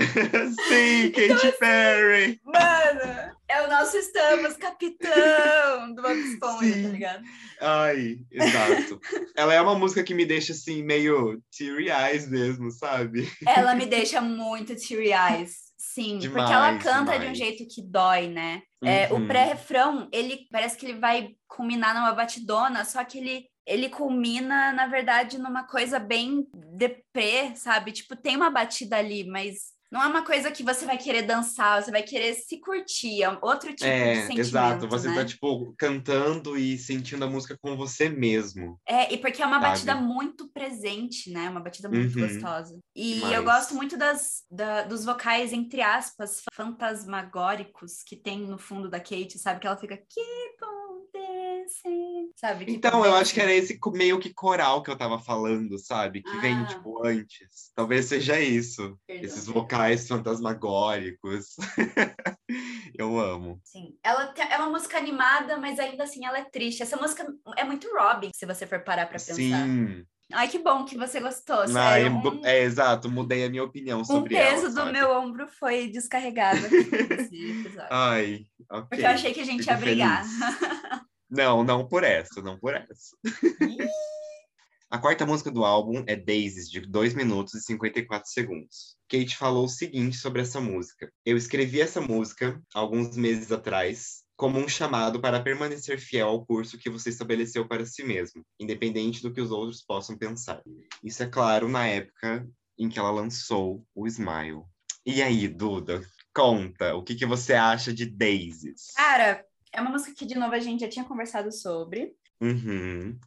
Sim, 0.00 1.10
Katy 1.10 1.24
então, 1.24 1.52
Perry! 1.58 2.40
Mano, 2.44 3.34
é 3.46 3.62
o 3.62 3.68
nosso 3.68 3.98
Estamos 3.98 4.56
Capitão 4.56 5.92
do 5.94 6.00
Bob 6.00 6.18
Esponja, 6.18 6.82
tá 6.82 6.88
ligado? 6.88 7.24
Ai, 7.60 8.18
exato. 8.30 8.98
ela 9.36 9.52
é 9.52 9.60
uma 9.60 9.78
música 9.78 10.02
que 10.02 10.14
me 10.14 10.24
deixa 10.24 10.52
assim, 10.52 10.82
meio 10.82 11.42
teary 11.50 11.90
eyes 11.90 12.26
mesmo, 12.26 12.70
sabe? 12.70 13.30
Ela 13.46 13.74
me 13.74 13.84
deixa 13.84 14.22
muito 14.22 14.74
teary 14.74 15.10
eyes. 15.12 15.69
Sim, 15.92 16.18
demais, 16.18 16.44
porque 16.44 16.52
ela 16.52 16.78
canta 16.78 17.12
demais. 17.12 17.20
de 17.22 17.28
um 17.28 17.34
jeito 17.34 17.66
que 17.66 17.82
dói, 17.82 18.28
né? 18.28 18.62
Uhum. 18.80 18.88
É, 18.88 19.08
o 19.10 19.16
uhum. 19.16 19.26
pré-refrão, 19.26 20.08
ele 20.12 20.46
parece 20.50 20.76
que 20.76 20.86
ele 20.86 21.00
vai 21.00 21.30
culminar 21.48 21.94
numa 21.94 22.12
batidona, 22.12 22.84
só 22.84 23.02
que 23.04 23.18
ele 23.18 23.50
ele 23.66 23.88
culmina, 23.88 24.72
na 24.72 24.86
verdade, 24.86 25.38
numa 25.38 25.62
coisa 25.64 26.00
bem 26.00 26.44
deprê, 26.74 27.54
sabe? 27.54 27.92
Tipo, 27.92 28.16
tem 28.16 28.34
uma 28.34 28.50
batida 28.50 28.96
ali, 28.96 29.24
mas 29.24 29.74
não 29.90 30.02
é 30.02 30.06
uma 30.06 30.24
coisa 30.24 30.50
que 30.50 30.62
você 30.62 30.86
vai 30.86 30.96
querer 30.96 31.22
dançar, 31.22 31.82
você 31.82 31.90
vai 31.90 32.02
querer 32.02 32.34
se 32.34 32.60
curtir, 32.60 33.22
é 33.22 33.38
outro 33.42 33.74
tipo 33.74 33.84
é, 33.84 34.12
de 34.12 34.20
sentimento, 34.20 34.40
exato, 34.40 34.88
você 34.88 35.08
né? 35.08 35.14
tá, 35.16 35.24
tipo, 35.24 35.74
cantando 35.76 36.56
e 36.56 36.78
sentindo 36.78 37.24
a 37.24 37.28
música 37.28 37.58
com 37.60 37.76
você 37.76 38.08
mesmo. 38.08 38.78
É, 38.86 39.12
e 39.12 39.18
porque 39.18 39.42
é 39.42 39.46
uma 39.46 39.60
sabe? 39.60 39.66
batida 39.68 39.94
muito 39.96 40.48
presente, 40.52 41.30
né? 41.30 41.48
Uma 41.50 41.60
batida 41.60 41.88
muito 41.88 42.18
uhum. 42.18 42.26
gostosa. 42.26 42.78
E 42.94 43.20
eu 43.32 43.42
gosto 43.42 43.74
muito 43.74 43.96
das, 43.96 44.44
da, 44.50 44.82
dos 44.82 45.04
vocais, 45.04 45.52
entre 45.52 45.82
aspas, 45.82 46.42
fantasmagóricos 46.54 48.02
que 48.04 48.16
tem 48.16 48.40
no 48.40 48.58
fundo 48.58 48.88
da 48.88 49.00
Kate, 49.00 49.38
sabe? 49.38 49.60
Que 49.60 49.66
ela 49.66 49.76
fica, 49.76 49.96
keep 49.96 50.64
on 50.64 50.79
sabe? 52.36 52.64
Keep 52.64 52.76
então, 52.76 53.04
eu 53.04 53.14
acho 53.14 53.32
que 53.32 53.40
era 53.40 53.52
esse 53.52 53.78
meio 53.92 54.18
que 54.18 54.32
coral 54.32 54.82
que 54.82 54.90
eu 54.90 54.96
tava 54.96 55.18
falando, 55.18 55.78
sabe? 55.78 56.22
Que 56.22 56.30
ah. 56.30 56.40
vem, 56.40 56.64
tipo, 56.66 57.06
antes. 57.06 57.72
Talvez 57.74 58.06
seja 58.06 58.40
isso. 58.40 58.98
Perdão. 59.06 59.24
Esses 59.24 59.46
vocais 59.46 59.80
locais 59.80 60.08
fantasmagóricos. 60.08 61.56
eu 62.98 63.18
amo. 63.18 63.60
Sim. 63.64 63.94
Ela 64.02 64.34
é 64.50 64.56
uma 64.56 64.70
música 64.70 64.98
animada, 64.98 65.56
mas 65.56 65.78
ainda 65.78 66.04
assim 66.04 66.24
ela 66.24 66.38
é 66.38 66.44
triste. 66.44 66.82
Essa 66.82 66.96
música 66.96 67.26
é 67.56 67.64
muito 67.64 67.88
Robin, 67.94 68.30
se 68.34 68.46
você 68.46 68.66
for 68.66 68.80
parar 68.80 69.06
pra 69.06 69.18
pensar. 69.18 69.34
Sim. 69.34 70.04
Ai, 70.32 70.48
que 70.48 70.58
bom 70.58 70.84
que 70.84 70.96
você 70.96 71.20
gostou. 71.20 71.64
Ah, 71.76 71.98
é, 71.98 72.08
um... 72.08 72.44
é, 72.44 72.62
exato, 72.62 73.10
mudei 73.10 73.44
a 73.44 73.50
minha 73.50 73.64
opinião 73.64 74.04
sobre 74.04 74.36
ela. 74.36 74.48
O 74.48 74.62
peso 74.62 74.78
ela, 74.78 74.86
do 74.86 74.92
meu 74.92 75.10
ombro 75.10 75.48
foi 75.48 75.88
descarregado 75.88 76.60
Ai, 77.90 78.46
ok. 78.70 78.86
Porque 78.88 79.04
eu 79.04 79.10
achei 79.10 79.34
que 79.34 79.40
a 79.40 79.44
gente 79.44 79.62
Fico 79.62 79.72
ia 79.72 79.78
brigar. 79.78 80.24
não, 81.30 81.62
não 81.62 81.86
por 81.86 82.04
essa, 82.04 82.42
não 82.42 82.58
por 82.58 82.74
essa. 82.74 83.16
A 84.90 84.98
quarta 84.98 85.24
música 85.24 85.52
do 85.52 85.64
álbum 85.64 86.02
é 86.08 86.16
Daisies, 86.16 86.68
de 86.68 86.80
2 86.80 87.14
minutos 87.14 87.54
e 87.54 87.60
54 87.60 88.28
segundos. 88.28 88.96
Kate 89.08 89.36
falou 89.36 89.66
o 89.66 89.68
seguinte 89.68 90.16
sobre 90.16 90.42
essa 90.42 90.60
música: 90.60 91.12
Eu 91.24 91.36
escrevi 91.36 91.80
essa 91.80 92.00
música 92.00 92.60
alguns 92.74 93.16
meses 93.16 93.52
atrás 93.52 94.24
como 94.36 94.58
um 94.58 94.66
chamado 94.66 95.20
para 95.20 95.38
permanecer 95.38 96.00
fiel 96.00 96.28
ao 96.28 96.44
curso 96.44 96.78
que 96.78 96.90
você 96.90 97.10
estabeleceu 97.10 97.68
para 97.68 97.86
si 97.86 98.02
mesmo, 98.02 98.42
independente 98.58 99.22
do 99.22 99.32
que 99.32 99.40
os 99.40 99.50
outros 99.50 99.82
possam 99.82 100.16
pensar. 100.16 100.60
Isso 101.04 101.22
é 101.22 101.26
claro 101.26 101.68
na 101.68 101.86
época 101.86 102.48
em 102.76 102.88
que 102.88 102.98
ela 102.98 103.10
lançou 103.10 103.86
o 103.94 104.06
Smile. 104.08 104.62
E 105.04 105.22
aí, 105.22 105.46
Duda, 105.46 106.02
conta, 106.34 106.94
o 106.94 107.04
que, 107.04 107.14
que 107.14 107.26
você 107.26 107.52
acha 107.52 107.92
de 107.92 108.06
Daisies? 108.06 108.92
Cara, 108.96 109.44
é 109.72 109.80
uma 109.80 109.90
música 109.90 110.14
que, 110.14 110.26
de 110.26 110.34
novo, 110.34 110.54
a 110.54 110.60
gente 110.60 110.80
já 110.80 110.88
tinha 110.88 111.04
conversado 111.04 111.52
sobre. 111.52 112.14
Uhum 112.40 113.18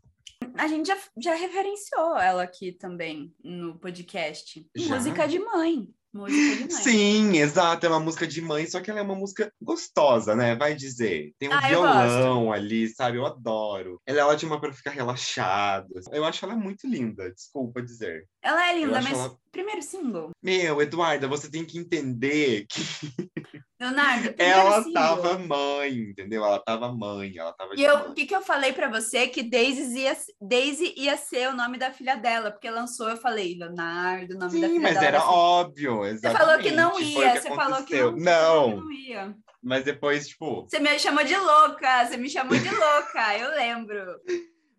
a 0.55 0.67
gente 0.67 0.87
já, 0.87 0.97
já 1.17 1.35
referenciou 1.35 2.17
ela 2.17 2.43
aqui 2.43 2.71
também 2.71 3.33
no 3.43 3.77
podcast. 3.79 4.65
Já? 4.75 4.95
Música 4.95 5.27
de 5.27 5.39
mãe. 5.39 5.87
Música 6.13 6.55
de 6.55 6.73
mãe. 6.73 6.83
Sim, 6.83 7.37
exato. 7.37 7.85
É 7.85 7.89
uma 7.89 7.99
música 7.99 8.27
de 8.27 8.41
mãe, 8.41 8.67
só 8.67 8.79
que 8.79 8.91
ela 8.91 8.99
é 8.99 9.03
uma 9.03 9.15
música 9.15 9.51
gostosa, 9.61 10.35
né? 10.35 10.55
Vai 10.55 10.75
dizer. 10.75 11.33
Tem 11.39 11.49
um 11.49 11.53
ah, 11.53 11.61
violão 11.61 12.51
ali, 12.51 12.87
sabe? 12.87 13.17
Eu 13.17 13.25
adoro. 13.25 13.99
Ela 14.05 14.19
é 14.19 14.25
ótima 14.25 14.59
para 14.59 14.73
ficar 14.73 14.91
relaxado. 14.91 15.87
Eu 16.11 16.23
acho 16.23 16.45
ela 16.45 16.55
muito 16.55 16.87
linda, 16.87 17.31
desculpa 17.31 17.81
dizer. 17.81 18.27
Ela 18.41 18.69
é 18.69 18.79
linda, 18.79 19.01
mas 19.01 19.17
ela... 19.17 19.35
primeiro 19.51 19.81
single. 19.81 20.31
Meu, 20.41 20.81
Eduarda, 20.81 21.27
você 21.27 21.49
tem 21.49 21.65
que 21.65 21.79
entender 21.79 22.65
que. 22.67 23.31
Leonardo, 23.79 24.33
ela 24.37 24.83
single. 24.83 24.93
tava 24.93 25.39
mãe, 25.39 25.91
entendeu? 26.09 26.45
Ela 26.45 26.59
tava 26.59 26.93
mãe, 26.93 27.37
ela 27.37 27.51
tava. 27.53 27.73
E 27.75 27.87
o 27.87 28.13
que, 28.13 28.25
que 28.25 28.35
eu 28.35 28.41
falei 28.41 28.71
para 28.71 28.87
você? 28.87 29.27
Que 29.27 29.43
Daisy 29.43 29.99
ia, 29.99 30.17
Daisy 30.41 30.93
ia 30.95 31.17
ser 31.17 31.49
o 31.49 31.55
nome 31.55 31.77
da 31.77 31.91
filha 31.91 32.15
dela, 32.15 32.51
porque 32.51 32.69
lançou, 32.69 33.09
eu 33.09 33.17
falei, 33.17 33.55
Leonardo, 33.57 34.35
o 34.35 34.39
nome 34.39 34.51
Sim, 34.51 34.61
da 34.61 34.67
filha 34.67 34.79
mas 34.79 34.93
dela. 34.93 35.05
mas 35.05 35.13
era 35.15 35.25
óbvio, 35.25 36.05
exatamente. 36.05 36.39
Você 36.39 36.45
falou 36.45 36.63
que 36.63 36.71
não 36.71 37.01
ia, 37.01 37.31
que 37.31 37.41
você 37.41 37.55
falou 37.55 37.83
que 37.83 37.95
não, 37.95 38.11
não. 38.11 38.75
Não 38.77 38.91
ia. 38.91 39.35
Mas 39.61 39.85
depois, 39.85 40.27
tipo. 40.27 40.63
Você 40.63 40.79
me 40.79 40.99
chamou 40.99 41.23
de 41.23 41.35
louca, 41.35 42.05
você 42.05 42.17
me 42.17 42.29
chamou 42.29 42.57
de 42.57 42.69
louca, 42.69 43.37
eu 43.37 43.49
lembro. 43.51 44.19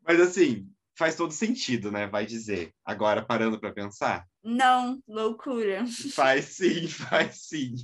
Mas 0.07 0.21
assim, 0.21 0.69
faz 0.97 1.17
todo 1.17 1.33
sentido, 1.33 1.91
né? 1.91 2.07
Vai 2.07 2.27
dizer. 2.27 2.71
Agora, 2.85 3.25
parando 3.25 3.59
para 3.59 3.73
pensar. 3.73 4.27
Não, 4.43 4.99
loucura. 5.09 5.85
Faz 6.15 6.45
sim, 6.57 6.87
faz 6.89 7.47
sim. 7.49 7.75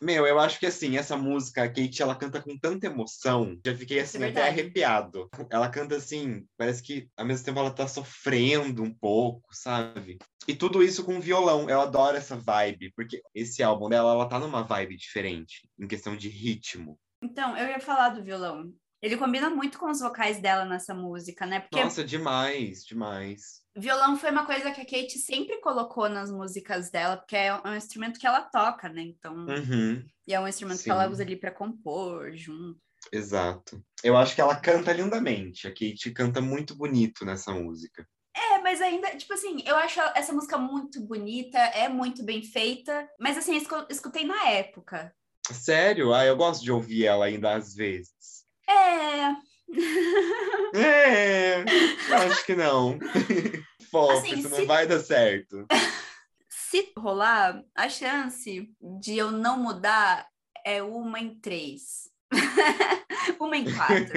Meu, 0.00 0.26
eu 0.26 0.38
acho 0.38 0.60
que 0.60 0.66
assim, 0.66 0.96
essa 0.96 1.16
música, 1.16 1.64
a 1.64 1.68
Kate, 1.68 2.02
ela 2.02 2.14
canta 2.14 2.40
com 2.40 2.56
tanta 2.56 2.86
emoção, 2.86 3.58
já 3.64 3.74
fiquei 3.74 3.98
assim 3.98 4.22
é 4.22 4.28
até 4.28 4.46
arrepiado. 4.46 5.28
Ela 5.50 5.68
canta 5.68 5.96
assim, 5.96 6.46
parece 6.56 6.82
que 6.82 7.08
ao 7.16 7.26
mesmo 7.26 7.44
tempo 7.44 7.58
ela 7.58 7.70
tá 7.70 7.88
sofrendo 7.88 8.82
um 8.82 8.94
pouco, 8.94 9.48
sabe? 9.50 10.18
E 10.46 10.54
tudo 10.54 10.82
isso 10.82 11.04
com 11.04 11.20
violão. 11.20 11.68
Eu 11.68 11.80
adoro 11.80 12.16
essa 12.16 12.36
vibe, 12.36 12.92
porque 12.94 13.20
esse 13.34 13.62
álbum 13.62 13.88
dela, 13.88 14.12
ela 14.12 14.28
tá 14.28 14.38
numa 14.38 14.62
vibe 14.62 14.96
diferente, 14.96 15.68
em 15.78 15.88
questão 15.88 16.16
de 16.16 16.28
ritmo. 16.28 16.98
Então, 17.20 17.56
eu 17.56 17.68
ia 17.68 17.80
falar 17.80 18.10
do 18.10 18.22
violão. 18.22 18.72
Ele 19.02 19.16
combina 19.16 19.50
muito 19.50 19.78
com 19.78 19.90
os 19.90 20.00
vocais 20.00 20.40
dela 20.40 20.64
nessa 20.64 20.92
música, 20.92 21.46
né? 21.46 21.60
Porque 21.60 21.82
Nossa, 21.82 22.04
demais, 22.04 22.84
demais. 22.84 23.62
Violão 23.78 24.16
foi 24.16 24.30
uma 24.30 24.44
coisa 24.44 24.70
que 24.70 24.80
a 24.80 24.84
Kate 24.84 25.18
sempre 25.18 25.60
colocou 25.60 26.08
nas 26.08 26.30
músicas 26.30 26.90
dela, 26.90 27.16
porque 27.16 27.36
é 27.36 27.54
um 27.54 27.74
instrumento 27.74 28.18
que 28.18 28.26
ela 28.26 28.40
toca, 28.40 28.88
né? 28.88 29.02
Então, 29.02 29.34
uhum. 29.34 30.04
e 30.26 30.34
é 30.34 30.40
um 30.40 30.48
instrumento 30.48 30.78
Sim. 30.78 30.84
que 30.84 30.90
ela 30.90 31.08
usa 31.08 31.22
ali 31.22 31.36
para 31.36 31.50
compor 31.50 32.32
junto. 32.34 32.80
Exato. 33.12 33.82
Eu 34.02 34.16
acho 34.16 34.34
que 34.34 34.40
ela 34.40 34.56
canta 34.56 34.92
lindamente. 34.92 35.66
A 35.66 35.70
Kate 35.70 36.10
canta 36.12 36.40
muito 36.40 36.74
bonito 36.74 37.24
nessa 37.24 37.52
música. 37.52 38.06
É, 38.36 38.58
mas 38.60 38.80
ainda, 38.80 39.16
tipo 39.16 39.32
assim, 39.32 39.62
eu 39.66 39.76
acho 39.76 40.00
essa 40.14 40.32
música 40.32 40.58
muito 40.58 41.00
bonita, 41.00 41.58
é 41.58 41.88
muito 41.88 42.24
bem 42.24 42.42
feita, 42.42 43.08
mas 43.18 43.36
assim, 43.36 43.60
escutei 43.88 44.24
na 44.24 44.48
época. 44.50 45.12
Sério? 45.50 46.12
Ah, 46.12 46.24
eu 46.24 46.36
gosto 46.36 46.62
de 46.62 46.70
ouvir 46.70 47.06
ela 47.06 47.26
ainda 47.26 47.54
às 47.54 47.74
vezes. 47.74 48.44
É. 48.68 49.48
É, 50.74 51.64
acho 52.12 52.44
que 52.44 52.54
não. 52.54 52.98
Fofo, 53.90 54.12
assim, 54.18 54.38
isso 54.38 54.48
se... 54.48 54.58
não 54.58 54.66
vai 54.66 54.86
dar 54.86 55.00
certo. 55.00 55.66
Se 56.50 56.92
rolar, 56.98 57.64
a 57.74 57.88
chance 57.88 58.70
de 59.00 59.16
eu 59.16 59.30
não 59.30 59.58
mudar 59.58 60.28
é 60.64 60.82
uma 60.82 61.18
em 61.18 61.34
três. 61.40 62.10
uma 63.40 63.56
em 63.56 63.64
quatro. 63.64 64.12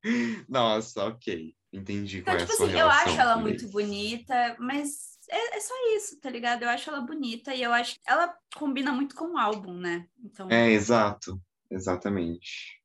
Nossa, 0.48 1.04
ok. 1.06 1.54
Entendi 1.72 2.18
então, 2.18 2.34
qual 2.34 2.38
tipo 2.38 2.50
é 2.50 2.54
a 2.54 2.56
sua 2.56 2.66
assim, 2.66 2.78
eu 2.78 2.88
acho 2.88 3.20
ela 3.20 3.36
muito 3.36 3.64
isso. 3.64 3.72
bonita, 3.72 4.56
mas 4.58 5.18
é, 5.28 5.56
é, 5.56 5.60
só 5.60 5.74
isso, 5.94 6.18
tá 6.18 6.30
ligado? 6.30 6.62
Eu 6.62 6.70
acho 6.70 6.90
ela 6.90 7.02
bonita 7.02 7.54
e 7.54 7.62
eu 7.62 7.72
acho 7.72 7.96
ela 8.06 8.34
combina 8.56 8.90
muito 8.90 9.14
com 9.14 9.34
o 9.34 9.38
álbum, 9.38 9.74
né? 9.74 10.06
Então... 10.24 10.50
É, 10.50 10.70
exato. 10.70 11.40
Exatamente. 11.70 12.80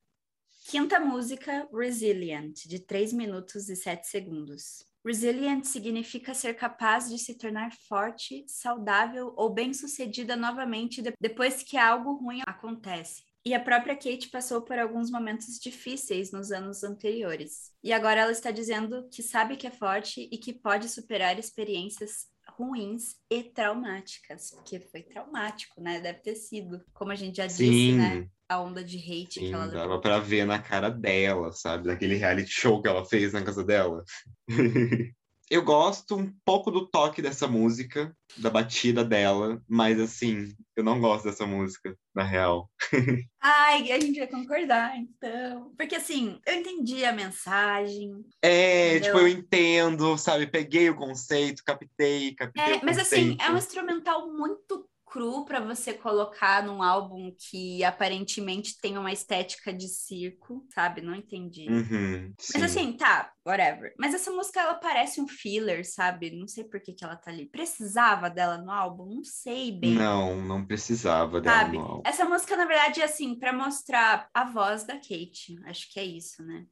Quinta 0.68 1.00
música, 1.00 1.68
Resilient, 1.74 2.66
de 2.66 2.80
3 2.80 3.14
minutos 3.14 3.70
e 3.70 3.76
7 3.76 4.08
segundos. 4.08 4.86
Resilient 5.06 5.66
significa 5.66 6.34
ser 6.34 6.56
capaz 6.56 7.08
de 7.10 7.20
se 7.20 7.38
tornar 7.38 7.72
forte, 7.88 8.44
saudável 8.48 9.32
ou 9.38 9.54
bem-sucedida 9.54 10.36
novamente 10.36 11.04
depois 11.22 11.62
que 11.62 11.78
algo 11.78 12.14
ruim 12.14 12.42
acontece. 12.48 13.22
E 13.46 13.54
a 13.54 13.60
própria 13.60 13.96
Kate 13.96 14.30
passou 14.30 14.64
por 14.64 14.80
alguns 14.80 15.12
momentos 15.12 15.60
difíceis 15.60 16.32
nos 16.32 16.52
anos 16.52 16.84
anteriores. 16.84 17.72
E 17.84 17.94
agora 17.94 18.22
ela 18.22 18.32
está 18.32 18.50
dizendo 18.50 19.08
que 19.14 19.22
sabe 19.22 19.56
que 19.56 19.68
é 19.68 19.72
forte 19.72 20.28
e 20.32 20.40
que 20.40 20.52
pode 20.52 20.90
superar 20.90 21.38
experiências 21.38 22.26
ruins 22.58 23.16
e 23.30 23.44
traumáticas, 23.44 24.52
porque 24.52 24.80
foi 24.80 25.02
traumático, 25.02 25.82
né? 25.82 26.00
Deve 26.00 26.20
ter 26.20 26.36
sido, 26.36 26.84
como 26.94 27.12
a 27.12 27.16
gente 27.16 27.38
já 27.38 27.48
Sim. 27.48 27.72
disse, 27.72 27.98
né? 27.98 28.28
A 28.48 28.62
onda 28.62 28.84
de 28.84 28.98
hate 28.98 29.40
Sim, 29.40 29.48
que 29.48 29.54
ela. 29.54 29.68
Dava 29.68 30.00
pra 30.00 30.20
ver 30.20 30.46
na 30.46 30.60
cara 30.60 30.90
dela, 30.90 31.52
sabe? 31.52 31.88
Daquele 31.88 32.16
reality 32.16 32.52
show 32.52 32.82
que 32.82 32.88
ela 32.88 33.04
fez 33.04 33.34
na 33.34 33.44
casa 33.44 33.64
dela. 33.64 34.04
Eu 35.50 35.64
gosto 35.64 36.16
um 36.16 36.34
pouco 36.44 36.72
do 36.72 36.88
toque 36.88 37.22
dessa 37.22 37.48
música, 37.48 38.16
da 38.38 38.50
batida 38.50 39.04
dela, 39.04 39.62
mas 39.70 40.00
assim, 40.00 40.56
eu 40.76 40.84
não 40.84 41.00
gosto 41.00 41.26
dessa 41.26 41.46
música, 41.46 41.96
na 42.16 42.24
real. 42.24 42.70
Ai, 43.40 43.92
a 43.92 44.00
gente 44.00 44.18
vai 44.18 44.28
concordar, 44.28 44.98
então. 44.98 45.72
Porque 45.78 45.96
assim, 45.96 46.40
eu 46.48 46.56
entendi 46.56 47.06
a 47.06 47.14
mensagem. 47.14 48.26
É, 48.42 48.98
entendeu? 48.98 49.14
tipo, 49.14 49.18
eu 49.20 49.28
entendo, 49.28 50.18
sabe? 50.18 50.48
Peguei 50.48 50.90
o 50.90 50.96
conceito, 50.96 51.64
captei, 51.64 52.34
captei. 52.34 52.64
É, 52.64 52.82
mas 52.84 52.98
assim, 52.98 53.38
é 53.40 53.52
um 53.52 53.58
instrumental 53.58 54.28
muito 54.34 54.90
cru 55.16 55.46
para 55.46 55.62
você 55.62 55.94
colocar 55.94 56.62
num 56.62 56.84
álbum 56.84 57.34
que 57.38 57.82
aparentemente 57.86 58.78
tem 58.82 58.98
uma 58.98 59.14
estética 59.14 59.72
de 59.72 59.88
circo, 59.88 60.68
sabe? 60.74 61.02
Não 61.02 61.16
entendi. 61.16 61.70
Uhum, 61.70 62.34
Mas 62.54 62.64
assim, 62.64 62.92
tá, 62.92 63.32
whatever. 63.48 63.94
Mas 63.98 64.14
essa 64.14 64.30
música, 64.30 64.60
ela 64.60 64.74
parece 64.74 65.22
um 65.22 65.28
filler, 65.28 65.90
sabe? 65.90 66.32
Não 66.32 66.50
sei 66.50 66.66
por 66.66 66.82
que, 66.82 66.92
que 66.92 67.06
ela 67.06 67.16
tá 67.16 67.32
ali. 67.32 67.46
Precisava 67.46 68.30
dela 68.30 68.58
no 68.58 68.70
álbum? 68.70 69.06
Não 69.06 69.24
sei 69.24 69.72
bem. 69.72 69.94
Não, 69.94 70.36
não 70.42 70.66
precisava 70.66 71.40
dela 71.40 71.60
sabe? 71.60 71.78
no 71.78 71.84
álbum. 71.86 72.04
Essa 72.06 72.26
música, 72.26 72.58
na 72.58 72.66
verdade, 72.66 73.00
é 73.00 73.06
assim, 73.06 73.40
para 73.40 73.54
mostrar 73.54 74.28
a 74.34 74.44
voz 74.44 74.84
da 74.84 74.96
Kate. 74.96 75.56
Acho 75.64 75.90
que 75.94 75.98
é 75.98 76.04
isso, 76.04 76.44
né? 76.44 76.66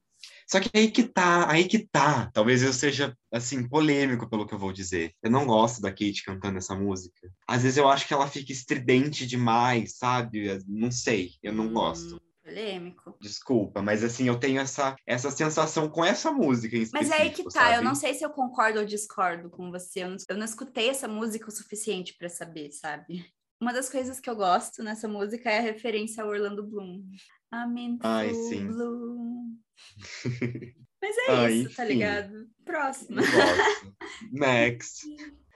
Só 0.47 0.59
que 0.59 0.69
aí 0.73 0.91
que 0.91 1.03
tá, 1.03 1.49
aí 1.49 1.65
que 1.65 1.88
tá. 1.88 2.29
Talvez 2.33 2.62
eu 2.62 2.73
seja, 2.73 3.15
assim, 3.31 3.67
polêmico 3.67 4.29
pelo 4.29 4.45
que 4.45 4.53
eu 4.53 4.59
vou 4.59 4.71
dizer. 4.71 5.13
Eu 5.21 5.31
não 5.31 5.45
gosto 5.45 5.81
da 5.81 5.89
Kate 5.89 6.23
cantando 6.23 6.57
essa 6.57 6.75
música. 6.75 7.29
Às 7.47 7.63
vezes 7.63 7.77
eu 7.77 7.88
acho 7.88 8.07
que 8.07 8.13
ela 8.13 8.27
fica 8.27 8.51
estridente 8.51 9.25
demais, 9.25 9.97
sabe? 9.97 10.59
Não 10.67 10.91
sei, 10.91 11.31
eu 11.41 11.53
não 11.53 11.65
hum, 11.65 11.73
gosto. 11.73 12.21
Polêmico. 12.43 13.15
Desculpa, 13.21 13.81
mas 13.81 14.03
assim, 14.03 14.27
eu 14.27 14.38
tenho 14.38 14.59
essa, 14.59 14.95
essa 15.07 15.31
sensação 15.31 15.89
com 15.89 16.03
essa 16.03 16.29
música 16.31 16.75
em 16.75 16.86
Mas 16.91 17.09
é 17.09 17.21
aí 17.21 17.29
que 17.29 17.43
tá, 17.43 17.51
sabe? 17.51 17.75
eu 17.77 17.81
não 17.81 17.95
sei 17.95 18.13
se 18.13 18.25
eu 18.25 18.29
concordo 18.29 18.79
ou 18.79 18.86
discordo 18.86 19.49
com 19.49 19.71
você. 19.71 20.03
Eu 20.03 20.09
não, 20.09 20.17
eu 20.27 20.38
não 20.38 20.45
escutei 20.45 20.89
essa 20.89 21.07
música 21.07 21.47
o 21.47 21.51
suficiente 21.51 22.15
para 22.17 22.27
saber, 22.27 22.71
sabe? 22.71 23.25
Uma 23.62 23.71
das 23.71 23.89
coisas 23.89 24.19
que 24.19 24.29
eu 24.29 24.36
gosto 24.36 24.83
nessa 24.83 25.07
música 25.07 25.49
é 25.49 25.59
a 25.59 25.62
referência 25.62 26.21
ao 26.21 26.29
Orlando 26.29 26.62
Bloom. 26.67 27.01
I'm 27.53 27.77
in 27.77 27.99
Ai, 28.01 28.33
sim. 28.33 28.67
Bloom. 28.67 29.57
Mas 31.01 31.17
é 31.17 31.21
isso, 31.21 31.29
tá 31.29 31.51
enfim. 31.51 31.73
tá 31.75 31.85
ligado? 31.85 32.47
Próximo. 32.65 33.19
Next. 34.31 35.05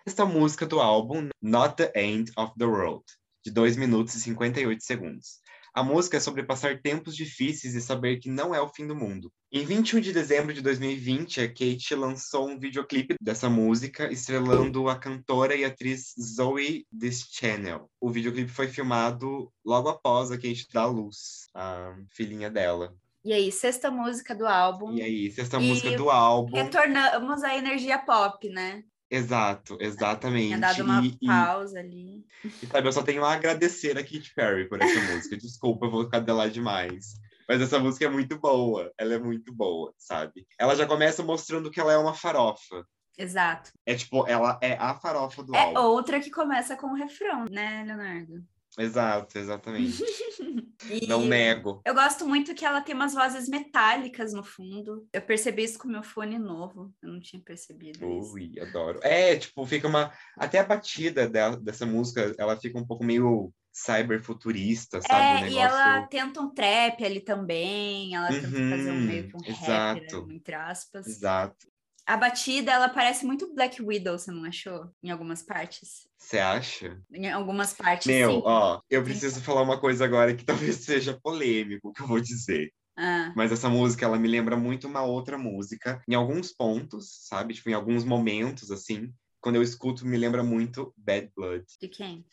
Esta 0.05 0.25
música 0.25 0.65
do 0.65 0.79
álbum 0.79 1.29
Not 1.41 1.75
the 1.77 1.91
End 1.95 2.31
of 2.37 2.53
the 2.57 2.65
World, 2.65 3.03
de 3.43 3.51
2 3.51 3.77
minutos 3.77 4.13
e 4.15 4.21
58 4.21 4.83
segundos. 4.83 5.39
A 5.77 5.83
música 5.83 6.17
é 6.17 6.19
sobre 6.19 6.41
passar 6.41 6.81
tempos 6.81 7.15
difíceis 7.15 7.75
e 7.75 7.81
saber 7.81 8.17
que 8.17 8.31
não 8.31 8.55
é 8.55 8.59
o 8.59 8.67
fim 8.67 8.87
do 8.87 8.95
mundo. 8.95 9.31
Em 9.51 9.63
21 9.63 9.99
de 9.99 10.11
dezembro 10.11 10.51
de 10.51 10.59
2020, 10.59 11.39
a 11.39 11.47
Kate 11.47 11.93
lançou 11.93 12.49
um 12.49 12.57
videoclipe 12.57 13.13
dessa 13.21 13.47
música, 13.47 14.11
estrelando 14.11 14.89
a 14.89 14.97
cantora 14.97 15.55
e 15.55 15.63
atriz 15.63 16.15
Zoe 16.19 16.87
Deschanel. 16.91 17.91
O 18.01 18.09
videoclipe 18.09 18.49
foi 18.49 18.67
filmado 18.67 19.53
logo 19.63 19.87
após 19.87 20.31
a 20.31 20.35
Kate 20.35 20.65
dar 20.73 20.81
à 20.81 20.85
luz, 20.87 21.47
a 21.53 21.95
filhinha 22.09 22.49
dela. 22.49 22.95
E 23.23 23.31
aí, 23.31 23.51
sexta 23.51 23.91
música 23.91 24.33
do 24.33 24.47
álbum. 24.47 24.95
E 24.95 25.03
aí, 25.03 25.31
sexta 25.31 25.57
e 25.57 25.67
música 25.67 25.95
do 25.95 26.09
álbum. 26.09 26.57
Retornamos 26.57 27.43
à 27.43 27.55
energia 27.55 27.99
pop, 27.99 28.49
né? 28.49 28.83
Exato, 29.09 29.77
exatamente. 29.79 30.47
Tinha 30.47 30.59
dado 30.59 30.83
uma 30.83 31.05
e, 31.05 31.17
pausa 31.25 31.77
e, 31.77 31.79
ali. 31.79 32.25
E 32.43 32.67
sabe, 32.67 32.87
eu 32.87 32.91
só 32.91 33.01
tenho 33.01 33.23
a 33.23 33.33
agradecer 33.33 33.97
a 33.97 34.03
Katy 34.03 34.33
Perry 34.35 34.67
por 34.67 34.81
essa 34.81 34.99
música. 35.13 35.35
Desculpa, 35.37 35.85
eu 35.85 35.91
vou 35.91 36.03
ficar 36.03 36.19
dela 36.19 36.49
demais. 36.49 37.13
Mas 37.47 37.61
essa 37.61 37.79
música 37.79 38.05
é 38.05 38.09
muito 38.09 38.37
boa. 38.37 38.91
Ela 38.97 39.13
é 39.13 39.19
muito 39.19 39.53
boa, 39.53 39.93
sabe? 39.97 40.45
Ela 40.59 40.75
já 40.75 40.85
começa 40.85 41.23
mostrando 41.23 41.71
que 41.71 41.79
ela 41.79 41.93
é 41.93 41.97
uma 41.97 42.13
farofa. 42.13 42.85
Exato. 43.17 43.71
É 43.85 43.95
tipo, 43.95 44.27
ela 44.27 44.59
é 44.61 44.73
a 44.73 44.93
farofa 44.93 45.41
do 45.41 45.55
é 45.55 45.59
álbum. 45.59 45.77
É 45.77 45.79
outra 45.79 46.19
que 46.19 46.29
começa 46.29 46.75
com 46.75 46.87
o 46.87 46.95
refrão, 46.95 47.45
né, 47.49 47.83
Leonardo? 47.87 48.43
Exato, 48.77 49.37
exatamente. 49.37 50.03
Não 51.07 51.25
nego. 51.25 51.81
Eu 51.85 51.93
gosto 51.93 52.25
muito 52.25 52.53
que 52.53 52.63
ela 52.63 52.81
tem 52.81 52.93
umas 52.93 53.13
vozes 53.13 53.49
metálicas 53.49 54.31
no 54.33 54.43
fundo. 54.43 55.07
Eu 55.11 55.21
percebi 55.21 55.63
isso 55.63 55.79
com 55.79 55.87
o 55.87 55.91
meu 55.91 56.03
fone 56.03 56.37
novo. 56.37 56.93
Eu 57.01 57.09
não 57.09 57.19
tinha 57.19 57.41
percebido 57.41 58.05
Ui, 58.05 58.51
isso. 58.55 58.63
adoro. 58.63 58.99
É, 59.03 59.35
tipo, 59.35 59.65
fica 59.65 59.87
uma. 59.87 60.13
Até 60.37 60.59
a 60.59 60.65
batida 60.65 61.27
dela, 61.27 61.57
dessa 61.57 61.85
música, 61.85 62.33
ela 62.37 62.55
fica 62.55 62.77
um 62.77 62.85
pouco 62.85 63.03
meio 63.03 63.51
cyberfuturista, 63.73 65.01
sabe? 65.01 65.13
É, 65.13 65.33
negócio... 65.33 65.55
e 65.55 65.59
ela 65.59 66.07
tenta 66.07 66.41
um 66.41 66.49
trap 66.49 67.03
ali 67.03 67.19
também, 67.19 68.15
ela 68.15 68.31
uhum, 68.31 68.41
tenta 68.41 68.69
fazer 68.77 68.91
um 68.91 69.01
meio 69.01 69.27
que 69.27 69.35
um 69.35 69.45
exato, 69.45 70.21
rapper, 70.21 70.35
entre 70.35 70.55
aspas. 70.55 71.07
Exato. 71.07 71.67
A 72.07 72.15
batida, 72.15 72.71
ela 72.71 72.87
parece 72.87 73.25
muito 73.25 73.53
Black 73.53 73.81
Widow, 73.83 74.17
você 74.17 74.31
não 74.31 74.45
achou? 74.45 74.89
Em 75.03 75.11
algumas 75.11 75.43
partes. 75.43 76.07
Você 76.17 76.39
acha? 76.39 76.97
Em 77.11 77.29
algumas 77.29 77.73
partes, 77.73 78.07
Meu, 78.07 78.31
sim. 78.31 78.41
ó, 78.45 78.79
eu 78.89 79.03
preciso 79.03 79.41
falar 79.41 79.61
uma 79.61 79.77
coisa 79.77 80.05
agora 80.05 80.33
que 80.33 80.45
talvez 80.71 80.77
seja 80.77 81.19
polêmico, 81.21 81.91
que 81.91 82.01
eu 82.01 82.07
vou 82.07 82.21
dizer. 82.21 82.71
Ah. 82.95 83.33
Mas 83.35 83.51
essa 83.51 83.67
música, 83.67 84.05
ela 84.05 84.17
me 84.17 84.27
lembra 84.29 84.55
muito 84.55 84.87
uma 84.87 85.03
outra 85.03 85.37
música. 85.37 86.01
Em 86.07 86.15
alguns 86.15 86.53
pontos, 86.53 87.27
sabe? 87.27 87.53
Tipo, 87.53 87.71
em 87.71 87.73
alguns 87.73 88.05
momentos, 88.05 88.71
assim. 88.71 89.13
Quando 89.41 89.57
eu 89.57 89.61
escuto, 89.61 90.07
me 90.07 90.17
lembra 90.17 90.41
muito 90.41 90.93
Bad 90.95 91.29
Blood. 91.35 91.65
De 91.77 91.89
quem? 91.89 92.25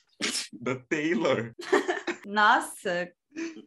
Da 0.52 0.76
Taylor. 0.76 1.52
Nossa, 2.24 3.10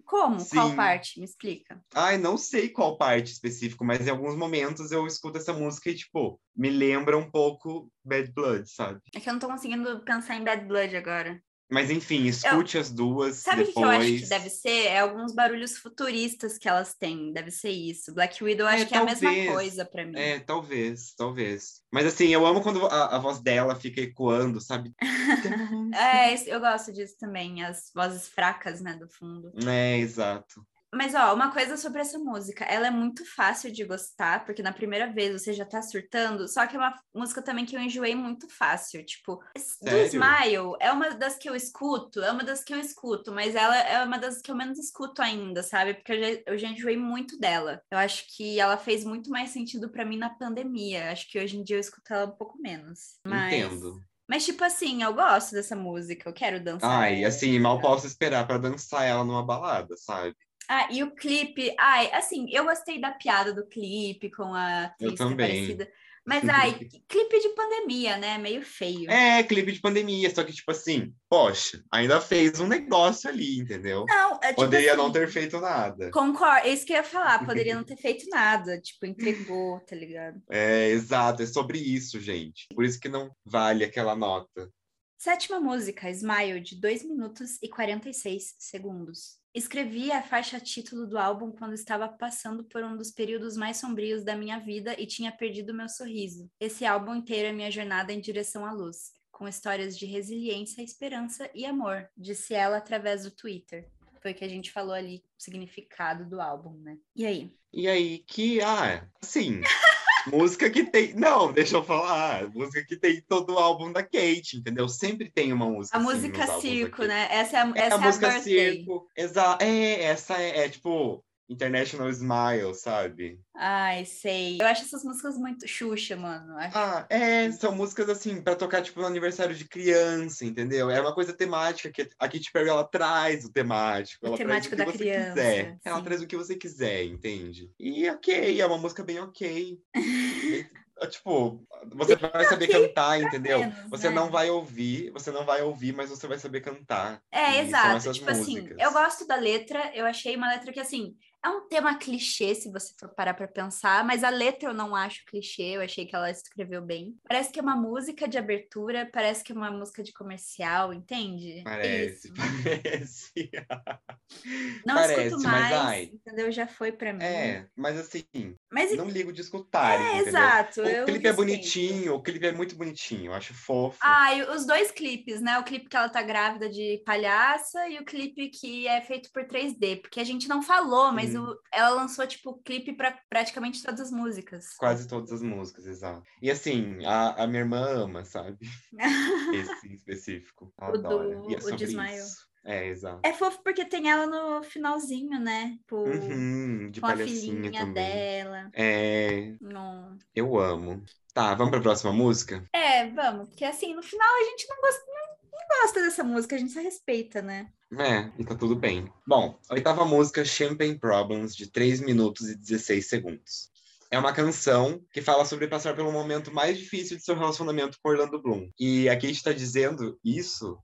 como? 0.05 0.39
Sim. 0.39 0.55
Qual 0.55 0.75
parte? 0.75 1.19
Me 1.19 1.25
explica. 1.25 1.81
Ai, 1.93 2.17
não 2.17 2.37
sei 2.37 2.69
qual 2.69 2.97
parte 2.97 3.31
específico, 3.31 3.83
mas 3.83 4.05
em 4.05 4.09
alguns 4.09 4.35
momentos 4.35 4.91
eu 4.91 5.05
escuto 5.05 5.37
essa 5.37 5.53
música 5.53 5.89
e, 5.89 5.95
tipo, 5.95 6.39
me 6.55 6.69
lembra 6.69 7.17
um 7.17 7.29
pouco 7.29 7.91
Bad 8.03 8.31
Blood, 8.31 8.69
sabe? 8.69 9.01
É 9.13 9.19
que 9.19 9.29
eu 9.29 9.33
não 9.33 9.39
tô 9.39 9.47
conseguindo 9.47 10.03
pensar 10.03 10.35
em 10.35 10.43
Bad 10.43 10.65
Blood 10.65 10.95
agora. 10.95 11.41
Mas 11.69 11.91
enfim, 11.91 12.25
escute 12.25 12.75
eu... 12.75 12.81
as 12.81 12.89
duas. 12.89 13.37
Sabe 13.37 13.63
o 13.63 13.73
que 13.73 13.79
eu 13.79 13.89
acho 13.89 14.07
que 14.07 14.29
deve 14.29 14.49
ser? 14.49 14.87
É 14.87 14.99
alguns 14.99 15.33
barulhos 15.33 15.77
futuristas 15.77 16.57
que 16.57 16.69
elas 16.69 16.95
têm. 16.95 17.33
Deve 17.33 17.51
ser 17.51 17.71
isso. 17.71 18.13
Black 18.13 18.41
Widow 18.41 18.67
é, 18.67 18.75
acho 18.75 18.85
que 18.85 18.93
talvez. 18.93 19.21
é 19.21 19.27
a 19.27 19.31
mesma 19.31 19.53
coisa 19.53 19.85
para 19.85 20.05
mim. 20.05 20.17
É, 20.17 20.39
talvez, 20.39 21.13
talvez. 21.15 21.81
Mas 21.91 22.05
assim, 22.05 22.27
eu 22.27 22.45
amo 22.45 22.61
quando 22.61 22.85
a, 22.85 23.15
a 23.15 23.19
voz 23.19 23.39
dela 23.39 23.75
fica 23.75 23.99
ecoando, 23.99 24.61
sabe? 24.61 24.93
é, 25.93 26.33
eu 26.53 26.59
gosto 26.59 26.93
disso 26.93 27.15
também. 27.19 27.63
As 27.63 27.91
vozes 27.93 28.27
fracas, 28.29 28.79
né, 28.79 28.95
do 28.95 29.09
fundo. 29.09 29.51
É, 29.67 29.97
exato. 29.97 30.65
Mas, 30.93 31.13
ó, 31.13 31.33
uma 31.33 31.51
coisa 31.51 31.75
sobre 31.75 32.01
essa 32.01 32.17
música. 32.17 32.63
Ela 32.63 32.87
é 32.87 32.91
muito 32.91 33.25
fácil 33.35 33.71
de 33.71 33.83
gostar, 33.83 34.45
porque 34.45 34.63
na 34.63 34.71
primeira 34.71 35.11
vez 35.11 35.33
você 35.33 35.51
já 35.51 35.65
tá 35.65 35.81
surtando, 35.81 36.47
só 36.47 36.65
que 36.65 36.75
é 36.75 36.79
uma 36.79 36.93
música 37.13 37.41
também 37.41 37.65
que 37.65 37.75
eu 37.75 37.81
enjoei 37.81 38.15
muito 38.15 38.47
fácil. 38.49 39.05
Tipo, 39.05 39.39
Sério? 39.57 39.97
do 39.97 40.05
Smile 40.05 40.75
é 40.79 40.91
uma 40.91 41.09
das 41.11 41.37
que 41.37 41.49
eu 41.49 41.55
escuto, 41.55 42.21
é 42.21 42.31
uma 42.31 42.43
das 42.43 42.63
que 42.63 42.73
eu 42.73 42.79
escuto, 42.79 43.31
mas 43.33 43.55
ela 43.55 43.77
é 43.77 44.03
uma 44.03 44.17
das 44.17 44.41
que 44.41 44.49
eu 44.49 44.55
menos 44.55 44.79
escuto 44.79 45.21
ainda, 45.21 45.61
sabe? 45.61 45.93
Porque 45.93 46.13
eu 46.13 46.19
já, 46.19 46.41
eu 46.47 46.57
já 46.57 46.67
enjoei 46.69 46.97
muito 46.97 47.37
dela. 47.37 47.81
Eu 47.91 47.97
acho 47.97 48.25
que 48.35 48.59
ela 48.59 48.77
fez 48.77 49.03
muito 49.03 49.29
mais 49.29 49.49
sentido 49.49 49.89
para 49.89 50.05
mim 50.05 50.17
na 50.17 50.29
pandemia. 50.29 51.11
Acho 51.11 51.29
que 51.29 51.39
hoje 51.39 51.57
em 51.57 51.63
dia 51.63 51.75
eu 51.75 51.81
escuto 51.81 52.13
ela 52.13 52.27
um 52.27 52.35
pouco 52.35 52.57
menos. 52.61 53.17
Mas... 53.25 53.53
Entendo. 53.53 54.01
Mas, 54.29 54.43
tipo 54.43 54.61
assim, 54.61 55.03
eu 55.03 55.13
gosto 55.13 55.53
dessa 55.53 55.73
música, 55.73 56.27
eu 56.27 56.33
quero 56.33 56.61
dançar. 56.61 56.89
Ai, 56.89 57.23
assim, 57.23 57.57
mal 57.59 57.79
posso 57.79 58.05
esperar 58.05 58.45
para 58.45 58.57
dançar 58.57 59.05
ela 59.05 59.23
numa 59.23 59.41
balada, 59.45 59.95
sabe? 59.95 60.35
Ah, 60.69 60.87
e 60.91 61.01
o 61.01 61.11
clipe, 61.11 61.73
ai, 61.79 62.11
assim, 62.11 62.47
eu 62.51 62.65
gostei 62.65 62.99
da 62.99 63.11
piada 63.11 63.53
do 63.53 63.65
clipe 63.65 64.29
com 64.29 64.53
a 64.53 64.85
atriz 64.85 65.11
eu 65.11 65.15
também. 65.15 65.47
parecida. 65.47 65.89
Mas, 66.27 66.43
ai, 66.49 66.73
clipe 67.07 67.39
de 67.39 67.49
pandemia, 67.55 68.17
né? 68.17 68.37
Meio 68.37 68.61
feio. 68.61 69.09
É, 69.09 69.41
clipe 69.43 69.71
de 69.71 69.79
pandemia, 69.79 70.29
só 70.29 70.43
que, 70.43 70.51
tipo 70.51 70.69
assim, 70.71 71.13
poxa, 71.29 71.81
ainda 71.89 72.19
fez 72.19 72.59
um 72.59 72.67
negócio 72.67 73.29
ali, 73.29 73.59
entendeu? 73.59 74.03
Não, 74.05 74.37
é, 74.43 74.49
tipo 74.49 74.55
Poderia 74.55 74.91
assim, 74.91 75.01
não 75.01 75.09
ter 75.09 75.29
feito 75.29 75.57
nada. 75.61 76.11
Concordo, 76.11 76.67
é 76.67 76.73
isso 76.73 76.85
que 76.85 76.91
eu 76.91 76.97
ia 76.97 77.03
falar, 77.03 77.45
poderia 77.45 77.75
não 77.75 77.83
ter 77.87 77.95
feito 77.95 78.25
nada, 78.29 78.77
tipo, 78.81 79.05
entregou, 79.05 79.79
tá 79.79 79.95
ligado? 79.95 80.41
É, 80.51 80.89
exato, 80.89 81.43
é 81.43 81.45
sobre 81.45 81.79
isso, 81.79 82.19
gente. 82.19 82.67
Por 82.75 82.83
isso 82.83 82.99
que 82.99 83.07
não 83.07 83.31
vale 83.45 83.85
aquela 83.85 84.13
nota. 84.13 84.69
Sétima 85.17 85.61
música, 85.61 86.09
Smile, 86.11 86.59
de 86.59 86.75
2 86.75 87.05
minutos 87.05 87.57
e 87.63 87.69
46 87.69 88.53
segundos. 88.59 89.39
Escrevi 89.57 90.11
a 90.11 90.21
faixa 90.21 90.59
título 90.59 91.07
do 91.07 91.17
álbum 91.17 91.51
quando 91.51 91.73
estava 91.73 92.07
passando 92.07 92.63
por 92.63 92.83
um 92.83 92.95
dos 92.95 93.09
períodos 93.09 93.57
mais 93.57 93.77
sombrios 93.77 94.23
da 94.23 94.35
minha 94.35 94.59
vida 94.59 94.95
e 95.01 95.07
tinha 95.07 95.31
perdido 95.31 95.73
meu 95.73 95.89
sorriso. 95.89 96.47
Esse 96.59 96.85
álbum 96.85 97.15
inteiro 97.15 97.47
é 97.47 97.51
minha 97.51 97.71
jornada 97.71 98.13
em 98.13 98.19
direção 98.19 98.63
à 98.67 98.71
luz, 98.71 99.13
com 99.31 99.47
histórias 99.47 99.97
de 99.97 100.05
resiliência, 100.05 100.83
esperança 100.83 101.49
e 101.55 101.65
amor, 101.65 102.07
disse 102.15 102.53
ela 102.53 102.77
através 102.77 103.23
do 103.23 103.31
Twitter. 103.31 103.89
Foi 104.21 104.31
que 104.31 104.45
a 104.45 104.47
gente 104.47 104.71
falou 104.71 104.93
ali, 104.93 105.23
o 105.35 105.41
significado 105.41 106.23
do 106.23 106.39
álbum, 106.39 106.77
né? 106.77 106.95
E 107.15 107.25
aí? 107.25 107.51
E 107.73 107.87
aí 107.87 108.19
que, 108.27 108.61
ah, 108.61 109.09
sim. 109.23 109.61
música 110.27 110.69
que 110.69 110.83
tem. 110.83 111.13
Não, 111.13 111.51
deixa 111.51 111.77
eu 111.77 111.83
falar. 111.83 112.49
Música 112.49 112.85
que 112.85 112.95
tem 112.95 113.21
todo 113.21 113.53
o 113.53 113.57
álbum 113.57 113.91
da 113.91 114.03
Kate, 114.03 114.57
entendeu? 114.57 114.87
Sempre 114.87 115.29
tem 115.29 115.51
uma 115.51 115.65
música. 115.65 115.97
A 115.97 116.01
assim, 116.01 116.09
música 116.09 116.47
circo, 116.59 117.03
né? 117.03 117.27
Essa 117.31 117.57
é 117.57 117.61
a, 117.61 117.73
é 117.75 117.79
essa 117.79 117.95
a, 117.95 117.99
é 117.99 118.05
música 118.05 118.39
circo. 118.41 119.07
Exato. 119.15 119.63
É, 119.63 120.03
essa 120.03 120.41
é, 120.41 120.65
é, 120.65 120.69
tipo. 120.69 121.23
International 121.49 122.09
Smile, 122.09 122.73
sabe? 122.75 123.39
Ai, 123.55 124.05
sei. 124.05 124.57
Eu 124.59 124.67
acho 124.67 124.83
essas 124.83 125.03
músicas 125.03 125.37
muito 125.37 125.67
Xuxa, 125.67 126.15
mano. 126.15 126.57
Acho... 126.57 126.77
Ah, 126.77 127.05
é, 127.09 127.51
são 127.51 127.73
músicas 127.73 128.09
assim, 128.09 128.41
para 128.41 128.55
tocar, 128.55 128.81
tipo, 128.81 128.99
no 128.99 129.07
aniversário 129.07 129.55
de 129.55 129.65
criança, 129.65 130.45
entendeu? 130.45 130.89
É 130.89 130.99
uma 130.99 131.13
coisa 131.13 131.33
temática, 131.33 131.91
que 131.91 132.09
a 132.19 132.27
Katy 132.27 132.51
Perry, 132.51 132.69
ela 132.69 132.83
traz 132.83 133.45
o 133.45 133.51
temático. 133.51 134.25
O 134.25 134.29
ela 134.29 134.37
temático 134.37 134.75
traz 134.75 134.89
o 134.89 134.91
da 134.91 134.91
que 134.91 134.97
você 134.97 135.03
criança. 135.11 135.29
quiser. 135.31 135.77
Ela 135.83 136.01
traz 136.01 136.21
o 136.21 136.27
que 136.27 136.35
você 136.37 136.55
quiser, 136.55 137.03
entende? 137.05 137.71
E 137.79 138.09
ok, 138.09 138.59
é 138.59 138.65
uma 138.65 138.77
música 138.77 139.03
bem 139.03 139.19
ok. 139.19 139.79
Bem- 139.95 140.69
tipo, 141.11 141.63
você 141.93 142.15
vai 142.15 142.45
saber 142.45 142.67
cantar, 142.67 143.21
entendeu? 143.21 143.59
menos, 143.59 143.89
Você 143.89 144.09
né? 144.09 144.15
não 144.15 144.31
vai 144.31 144.49
ouvir, 144.49 145.11
você 145.11 145.31
não 145.31 145.45
vai 145.45 145.61
ouvir, 145.61 145.93
mas 145.93 146.09
você 146.09 146.25
vai 146.27 146.39
saber 146.39 146.61
cantar. 146.61 147.21
É, 147.31 147.59
exato. 147.59 148.11
Tipo 148.11 148.31
assim, 148.31 148.61
músicas. 148.61 148.77
eu 148.79 148.91
gosto 148.91 149.27
da 149.27 149.35
letra, 149.35 149.91
eu 149.95 150.05
achei 150.05 150.35
uma 150.35 150.49
letra 150.49 150.71
que, 150.73 150.79
assim, 150.79 151.15
é 151.43 151.49
um 151.49 151.67
tema 151.67 151.95
clichê, 151.97 152.55
se 152.55 152.71
você 152.71 152.93
for 152.99 153.09
parar 153.09 153.33
pra 153.33 153.47
pensar, 153.47 154.03
mas 154.03 154.23
a 154.23 154.29
letra 154.29 154.69
eu 154.69 154.73
não 154.73 154.95
acho 154.95 155.23
clichê, 155.25 155.75
eu 155.75 155.81
achei 155.81 156.05
que 156.05 156.15
ela 156.15 156.29
escreveu 156.29 156.81
bem. 156.81 157.15
Parece 157.27 157.51
que 157.51 157.59
é 157.59 157.61
uma 157.61 157.75
música 157.75 158.27
de 158.27 158.37
abertura, 158.37 159.09
parece 159.13 159.43
que 159.43 159.51
é 159.51 159.55
uma 159.55 159.71
música 159.71 160.03
de 160.03 160.11
comercial, 160.11 160.93
entende? 160.93 161.61
Parece, 161.63 162.27
Isso. 162.27 162.33
parece. 162.35 163.51
Não 164.85 164.95
Parece, 164.95 165.27
escuto 165.27 165.43
mas, 165.43 165.61
mais, 165.61 165.73
ai. 165.73 166.11
entendeu? 166.13 166.51
Já 166.51 166.67
foi 166.67 166.91
pra 166.91 167.13
mim. 167.13 167.23
É, 167.23 167.65
mas 167.75 167.97
assim, 167.97 168.25
Mas 168.71 168.93
não 168.95 169.09
ligo 169.09 169.31
de 169.31 169.39
escutar, 169.39 169.99
é, 169.99 170.03
entendeu? 170.03 170.27
exato. 170.27 170.81
O 170.81 171.05
clipe 171.05 171.27
é 171.27 171.33
bonitinho, 171.33 172.13
o 172.13 172.21
clipe 172.21 172.45
é 172.45 172.51
muito 172.51 172.75
bonitinho, 172.75 173.27
eu 173.27 173.33
acho 173.33 173.53
fofo. 173.53 173.97
Ah, 174.01 174.33
e 174.33 174.43
os 174.43 174.65
dois 174.65 174.91
clipes, 174.91 175.39
né? 175.41 175.57
O 175.59 175.63
clipe 175.63 175.87
que 175.87 175.95
ela 175.95 176.09
tá 176.09 176.21
grávida 176.21 176.69
de 176.69 177.01
palhaça 177.05 177.87
e 177.87 177.97
o 177.99 178.05
clipe 178.05 178.49
que 178.49 178.85
é 178.87 179.01
feito 179.01 179.29
por 179.31 179.45
3D, 179.45 180.01
porque 180.01 180.19
a 180.19 180.25
gente 180.25 180.47
não 180.49 180.61
falou, 180.61 181.11
mas. 181.13 181.36
O- 181.37 181.59
ela 181.73 181.89
lançou, 181.91 182.25
tipo, 182.27 182.61
clipe 182.63 182.93
pra 182.93 183.17
praticamente 183.29 183.81
todas 183.83 183.99
as 184.01 184.11
músicas. 184.11 184.73
Quase 184.77 185.07
todas 185.07 185.31
as 185.31 185.41
músicas, 185.41 185.85
exato. 185.85 186.23
E 186.41 186.49
assim, 186.51 187.05
a, 187.05 187.43
a 187.43 187.47
minha 187.47 187.61
irmã 187.61 187.79
ama, 187.85 188.25
sabe? 188.25 188.57
Esse 189.53 189.87
em 189.87 189.93
específico. 189.93 190.73
Ela 190.79 190.89
O 190.91 190.97
do- 190.97 191.07
adora. 191.07 191.41
E 191.49 191.55
é 191.55 191.57
o 191.57 191.61
sobre 191.61 191.77
de 191.77 191.83
Smile. 191.85 192.17
isso. 192.17 192.47
É, 192.65 192.87
exato. 192.87 193.21
É 193.23 193.31
fofo 193.31 193.61
porque 193.63 193.85
tem 193.85 194.09
ela 194.09 194.25
no 194.27 194.61
finalzinho, 194.61 195.39
né? 195.39 195.77
Tipo, 195.79 195.97
Uhum, 196.03 196.89
de 196.91 196.99
com 196.99 197.07
a 197.07 197.15
filhinha 197.15 197.71
também. 197.71 197.93
dela. 197.93 198.69
É, 198.73 199.53
No... 199.61 200.17
eu 200.35 200.59
amo. 200.59 201.01
Tá, 201.33 201.53
vamos 201.55 201.71
pra 201.71 201.79
próxima 201.79 202.11
música? 202.11 202.65
É, 202.73 203.07
vamos, 203.11 203.47
porque 203.49 203.63
assim, 203.63 203.93
no 203.95 204.03
final 204.03 204.27
a 204.27 204.43
gente 204.45 204.67
não 204.67 204.75
gosta, 204.81 205.03
não, 205.07 205.37
não 205.51 205.81
gosta 205.81 206.01
dessa 206.01 206.23
música, 206.25 206.55
a 206.55 206.59
gente 206.59 206.73
só 206.73 206.81
respeita, 206.81 207.41
né? 207.41 207.71
É, 207.93 208.31
e 208.37 208.43
tá 208.43 208.55
tudo 208.55 208.75
bem. 208.75 209.11
Bom, 209.25 209.57
oitava 209.69 210.05
música, 210.05 210.43
Champagne 210.43 210.97
Problems, 210.97 211.55
de 211.55 211.71
3 211.71 212.01
minutos 212.01 212.49
e 212.49 212.57
16 212.57 213.07
segundos. 213.07 213.69
É 214.09 214.17
uma 214.17 214.33
canção 214.33 215.01
que 215.11 215.21
fala 215.21 215.45
sobre 215.45 215.67
passar 215.67 215.95
pelo 215.95 216.11
momento 216.11 216.53
mais 216.53 216.77
difícil 216.77 217.17
de 217.17 217.23
seu 217.23 217.35
relacionamento 217.35 217.97
com 218.01 218.09
Orlando 218.09 218.41
Bloom. 218.41 218.69
E 218.79 219.09
a 219.09 219.15
Kate 219.15 219.43
tá 219.43 219.51
dizendo 219.51 220.17
isso 220.23 220.77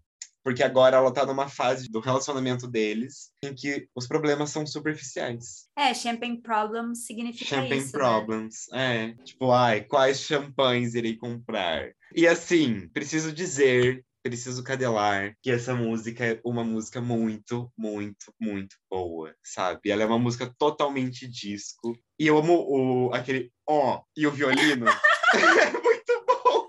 porque 0.44 0.62
agora 0.62 0.98
ela 0.98 1.13
tá 1.13 1.26
numa 1.26 1.48
fase 1.48 1.89
do 1.89 2.02
relacionamento 2.02 2.68
deles 2.68 3.32
em 3.42 3.56
que 3.56 3.88
os 3.96 4.06
problemas 4.06 4.50
são 4.50 4.68
superficiais. 4.68 5.70
É, 5.76 5.94
Champagne 5.94 6.42
Problem 6.42 6.94
significa 6.94 7.46
Champagne 7.46 7.78
isso, 7.78 7.94
né? 7.94 8.00
Problems. 8.00 8.72
É. 8.74 9.13
Tipo, 9.24 9.52
ai, 9.52 9.82
quais 9.82 10.20
champanhes 10.20 10.96
irei 10.96 11.16
comprar? 11.16 11.92
E 12.13 12.28
assim, 12.28 12.89
preciso 12.89 13.32
dizer, 13.32 14.06
preciso 14.24 14.64
cadelar 14.64 15.36
que 15.42 15.52
essa 15.52 15.76
música 15.76 16.26
é 16.26 16.40
uma 16.46 16.64
música 16.64 17.02
muito, 17.02 17.70
muito, 17.78 18.34
muito 18.40 18.78
boa, 18.90 19.36
sabe? 19.44 19.92
Ela 19.92 20.04
é 20.04 20.06
uma 20.06 20.18
música 20.18 20.52
totalmente 20.58 21.28
disco. 21.28 21.94
E 22.18 22.26
eu 22.26 22.38
amo 22.38 22.54
o, 22.54 23.14
aquele 23.14 23.52
ó 23.68 24.02
e 24.16 24.26
o 24.26 24.32
violino. 24.32 24.86
é 25.36 25.72
muito 25.72 26.26
bom. 26.26 26.68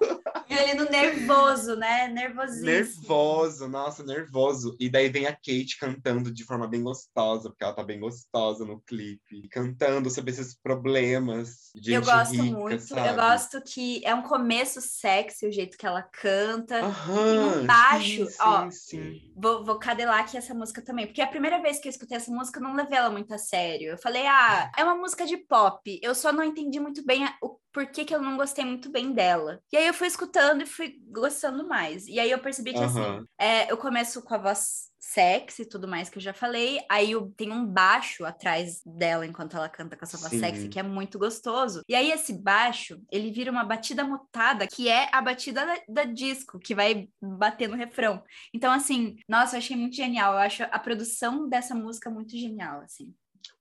Violino 0.49 0.91
nervoso, 1.15 1.77
né? 1.77 2.09
Nervosíssimo. 2.09 2.67
Nervoso, 2.67 3.69
nossa, 3.69 4.03
nervoso. 4.05 4.77
E 4.79 4.89
daí 4.89 5.09
vem 5.09 5.27
a 5.27 5.33
Kate 5.33 5.77
cantando 5.79 6.33
de 6.33 6.45
forma 6.45 6.67
bem 6.67 6.83
gostosa, 6.83 7.49
porque 7.51 7.65
ela 7.65 7.73
tá 7.73 7.83
bem 7.83 8.01
gostosa 8.01 8.65
no 8.65 8.81
clipe. 8.81 9.49
Cantando 9.49 10.11
sobre 10.11 10.31
esses 10.31 10.55
problemas 10.55 11.71
de 11.75 11.93
Eu 11.93 12.03
gosto 12.03 12.33
rica, 12.33 12.45
muito. 12.59 12.81
sabe? 12.87 13.09
Eu 13.09 13.15
gosto 13.17 13.63
que 13.63 14.05
é 14.05 14.15
um 14.15 14.23
começo 14.23 14.81
sexy 14.81 15.47
o 15.47 15.53
jeito 15.53 15.77
que 15.77 15.87
ela 15.87 16.03
canta. 16.03 16.81
Aham, 16.85 17.63
um 17.63 17.67
baixo, 17.67 18.27
sim, 18.27 18.29
ó. 18.41 18.63
sim, 18.63 18.71
sim. 18.71 19.33
Vou, 19.37 19.65
vou 19.65 19.79
cadelar 19.79 20.21
aqui 20.21 20.37
essa 20.37 20.55
música 20.55 20.81
também, 20.81 21.07
porque 21.07 21.21
a 21.21 21.27
primeira 21.27 21.61
vez 21.61 21.79
que 21.81 21.89
eu 21.89 21.91
escutei 21.91 22.17
essa 22.17 22.31
música, 22.31 22.59
eu 22.59 22.63
não 22.63 22.75
levei 22.75 22.97
ela 22.99 23.11
muito 23.11 23.35
a 23.35 23.39
sério. 23.39 23.89
Eu 23.91 23.99
falei, 23.99 24.27
ah, 24.27 24.71
é 24.77 24.85
uma 24.85 24.95
música 24.95 25.27
de 25.27 25.37
pop. 25.37 25.99
Eu 26.03 26.15
só 26.15 26.33
não 26.33 26.45
entendi 26.45 26.79
muito 26.79 27.05
bem 27.05 27.25
a- 27.25 27.37
o 27.43 27.59
porquê 27.75 28.05
que 28.05 28.15
eu 28.15 28.23
não 28.23 28.37
gostei 28.37 28.65
muito 28.65 28.89
bem 28.89 29.13
dela. 29.13 29.61
E 29.73 29.77
aí 29.77 29.87
eu 29.87 29.93
fui 29.93 30.07
escutando 30.07 30.63
e 30.63 30.67
fui 30.67 30.97
gostando 31.09 31.67
mais. 31.67 32.07
E 32.07 32.21
aí 32.21 32.31
eu 32.31 32.39
percebi 32.39 32.73
que, 32.73 32.79
assim, 32.79 33.01
Aham. 33.01 33.25
é, 33.37 33.71
eu 33.71 33.77
começo 33.77 34.23
com 34.23 34.33
a 34.33 34.39
voz 34.39 34.95
sexy 34.99 35.63
e 35.63 35.69
tudo 35.69 35.87
mais 35.87 36.09
que 36.09 36.17
eu 36.17 36.23
já 36.23 36.33
falei, 36.33 36.81
aí 36.89 37.11
eu, 37.11 37.31
tem 37.37 37.53
um 37.53 37.67
baixo 37.67 38.25
atrás 38.25 38.81
dela 38.87 39.27
enquanto 39.27 39.55
ela 39.55 39.69
canta 39.69 39.97
com 39.97 40.05
essa 40.05 40.17
voz 40.17 40.31
Sim. 40.31 40.41
sexy, 40.41 40.69
que 40.69 40.79
é 40.79 40.83
muito 40.83 41.19
gostoso. 41.19 41.83
E 41.89 41.95
aí 41.95 42.11
esse 42.11 42.33
baixo, 42.33 43.03
ele 43.11 43.31
vira 43.31 43.51
uma 43.51 43.65
batida 43.65 44.05
mutada, 44.05 44.67
que 44.67 44.89
é 44.89 45.09
a 45.13 45.21
batida 45.21 45.67
da, 45.67 45.77
da 45.89 46.05
disco, 46.05 46.59
que 46.59 46.75
vai 46.75 47.09
bater 47.21 47.69
no 47.69 47.77
refrão. 47.77 48.23
Então, 48.55 48.73
assim, 48.73 49.17
nossa, 49.29 49.57
eu 49.57 49.59
achei 49.59 49.77
muito 49.77 49.97
genial. 49.97 50.33
Eu 50.35 50.39
acho 50.39 50.63
a 50.63 50.79
produção 50.79 51.49
dessa 51.49 51.75
música 51.75 52.09
muito 52.09 52.37
genial, 52.37 52.81
assim. 52.81 53.13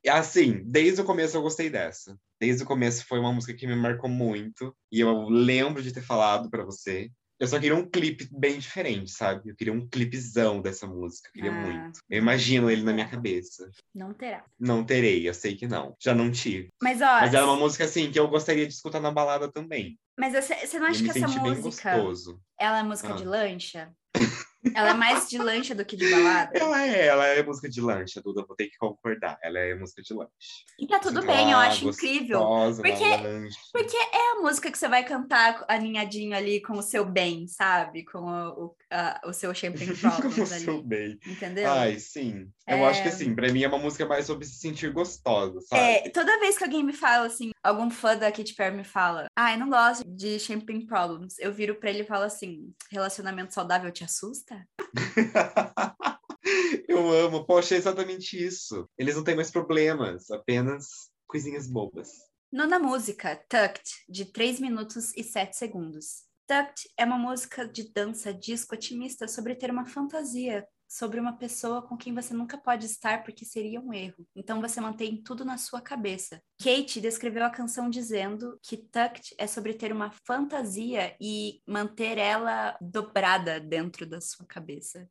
Assim, 0.09 0.61
desde 0.65 1.01
o 1.01 1.05
começo 1.05 1.37
eu 1.37 1.41
gostei 1.41 1.69
dessa. 1.69 2.17
Desde 2.39 2.63
o 2.63 2.65
começo 2.65 3.05
foi 3.07 3.19
uma 3.19 3.31
música 3.31 3.53
que 3.53 3.65
me 3.67 3.75
marcou 3.75 4.09
muito. 4.09 4.75
E 4.91 4.99
eu 4.99 5.27
lembro 5.29 5.81
de 5.81 5.93
ter 5.93 6.01
falado 6.01 6.49
pra 6.49 6.63
você. 6.65 7.09
Eu 7.39 7.47
só 7.47 7.59
queria 7.59 7.75
um 7.75 7.89
clipe 7.89 8.27
bem 8.31 8.59
diferente, 8.59 9.11
sabe? 9.11 9.49
Eu 9.49 9.55
queria 9.55 9.73
um 9.73 9.87
clipezão 9.87 10.61
dessa 10.61 10.85
música. 10.87 11.27
Eu 11.29 11.33
queria 11.33 11.51
Ah. 11.51 11.61
muito. 11.61 11.99
Eu 12.09 12.17
imagino 12.19 12.69
ele 12.69 12.83
na 12.83 12.93
minha 12.93 13.09
cabeça. 13.09 13.69
Não 13.93 14.13
terá. 14.13 14.45
Não 14.59 14.83
terei, 14.85 15.27
eu 15.27 15.33
sei 15.33 15.55
que 15.55 15.67
não. 15.67 15.95
Já 15.99 16.13
não 16.13 16.31
tive. 16.31 16.69
Mas, 16.81 17.01
ó, 17.01 17.05
Mas 17.21 17.33
ela 17.33 17.47
é 17.47 17.49
uma 17.49 17.59
música, 17.59 17.83
assim, 17.85 18.11
que 18.11 18.19
eu 18.19 18.27
gostaria 18.27 18.67
de 18.67 18.73
escutar 18.73 18.99
na 19.01 19.11
balada 19.11 19.51
também. 19.51 19.97
mas 20.17 20.33
você 20.33 20.79
não 20.79 20.85
acha 20.87 21.03
que 21.03 21.09
essa 21.09 21.27
música, 21.27 21.91
ela 22.59 22.79
é 22.79 22.83
música 22.83 23.13
Ah. 23.13 23.15
de 23.17 23.25
lancha? 23.25 23.91
ela 24.75 24.89
é 24.91 24.93
mais 24.93 25.29
de 25.29 25.37
lancha 25.37 25.73
do 25.75 25.83
que 25.85 25.95
de 25.95 26.09
balada? 26.09 26.51
Ela 26.57 26.81
é, 26.85 27.05
ela 27.07 27.25
é 27.27 27.43
música 27.43 27.69
de 27.69 27.81
lanche, 27.81 28.21
Duda, 28.21 28.43
vou 28.47 28.55
ter 28.55 28.67
que 28.67 28.77
concordar. 28.77 29.37
Ela 29.43 29.59
é 29.59 29.75
música 29.75 30.01
de 30.01 30.13
lanche. 30.13 30.31
E 30.79 30.87
tá 30.87 30.99
tudo 30.99 31.25
bem, 31.25 31.51
eu 31.51 31.57
acho 31.57 31.87
incrível. 31.89 32.39
gostosa, 32.39 32.81
na 32.81 32.89
Porque-. 32.89 33.49
Porque 33.71 33.97
é 33.97 34.31
a 34.31 34.41
música 34.41 34.71
que 34.71 34.77
você 34.77 34.87
vai 34.87 35.03
cantar 35.03 35.63
alinhadinho 35.67 36.35
ali 36.35 36.61
com 36.61 36.73
o 36.73 36.81
seu 36.83 37.05
bem, 37.05 37.47
sabe? 37.47 38.03
Com 38.05 38.19
o, 38.19 38.65
o, 38.65 38.75
a- 38.91 39.21
o 39.25 39.33
seu 39.33 39.53
Champagne 39.53 39.93
Como 39.99 40.21
Problems 40.21 40.49
seu 40.49 40.73
ali. 40.75 40.83
bem. 40.83 41.19
Entendeu? 41.27 41.69
Ai, 41.71 41.99
sim. 41.99 42.47
Eu 42.67 42.77
É. 42.77 42.85
acho 42.89 43.01
que 43.03 43.09
assim, 43.09 43.35
pra 43.35 43.51
mim 43.51 43.63
é 43.63 43.67
uma 43.67 43.77
música 43.77 44.05
mais 44.05 44.25
sobre 44.25 44.45
se 44.45 44.55
sentir 44.59 44.91
gostosa, 44.91 45.59
sabe? 45.61 45.81
É, 45.81 46.09
toda 46.09 46.39
vez 46.39 46.57
que 46.57 46.63
alguém 46.63 46.83
me 46.83 46.93
fala 46.93 47.25
assim, 47.27 47.51
algum 47.61 47.89
fã 47.89 48.15
da 48.17 48.31
Katy 48.31 48.53
Perry 48.55 48.75
me 48.77 48.83
fala, 48.83 49.25
ai, 49.37 49.57
não 49.57 49.69
gosto 49.69 50.03
de 50.07 50.39
Champagne 50.39 50.85
Problems, 50.85 51.37
eu 51.39 51.53
viro 51.53 51.75
pra 51.75 51.89
ele 51.89 52.03
e 52.03 52.05
falo 52.07 52.23
assim, 52.23 52.73
relacionamento 52.89 53.53
saudável 53.53 53.91
te 53.91 54.03
assusta? 54.03 54.52
Eu 56.87 57.09
amo. 57.11 57.45
Poxa, 57.45 57.75
é 57.75 57.77
exatamente 57.77 58.37
isso. 58.37 58.89
Eles 58.97 59.15
não 59.15 59.23
têm 59.23 59.35
mais 59.35 59.49
problemas, 59.49 60.29
apenas 60.29 61.09
coisinhas 61.27 61.67
bobas. 61.67 62.09
Nona 62.51 62.77
música, 62.77 63.35
Tucked, 63.49 64.05
de 64.07 64.25
3 64.25 64.59
minutos 64.59 65.11
e 65.17 65.23
7 65.23 65.55
segundos. 65.55 66.23
Tucked 66.47 66.87
é 66.97 67.05
uma 67.05 67.17
música 67.17 67.67
de 67.67 67.91
dança 67.91 68.33
disco 68.33 68.75
otimista 68.75 69.27
sobre 69.27 69.55
ter 69.55 69.71
uma 69.71 69.85
fantasia 69.85 70.65
sobre 70.93 71.19
uma 71.19 71.33
pessoa 71.33 71.81
com 71.81 71.97
quem 71.97 72.13
você 72.13 72.35
nunca 72.35 72.55
pode 72.55 72.85
estar 72.85 73.23
porque 73.23 73.43
seria 73.43 73.81
um 73.81 73.91
erro. 73.91 74.27
Então 74.35 74.61
você 74.61 74.79
mantém 74.79 75.23
tudo 75.23 75.43
na 75.43 75.57
sua 75.57 75.81
cabeça. 75.81 76.39
Kate 76.61 77.01
descreveu 77.01 77.43
a 77.43 77.49
canção 77.49 77.89
dizendo 77.89 78.59
que 78.61 78.77
Tucked 78.77 79.33
é 79.39 79.47
sobre 79.47 79.73
ter 79.73 79.91
uma 79.91 80.11
fantasia 80.27 81.15
e 81.19 81.61
manter 81.67 82.19
ela 82.19 82.77
dobrada 82.79 83.59
dentro 83.59 84.05
da 84.05 84.21
sua 84.21 84.45
cabeça. 84.45 85.09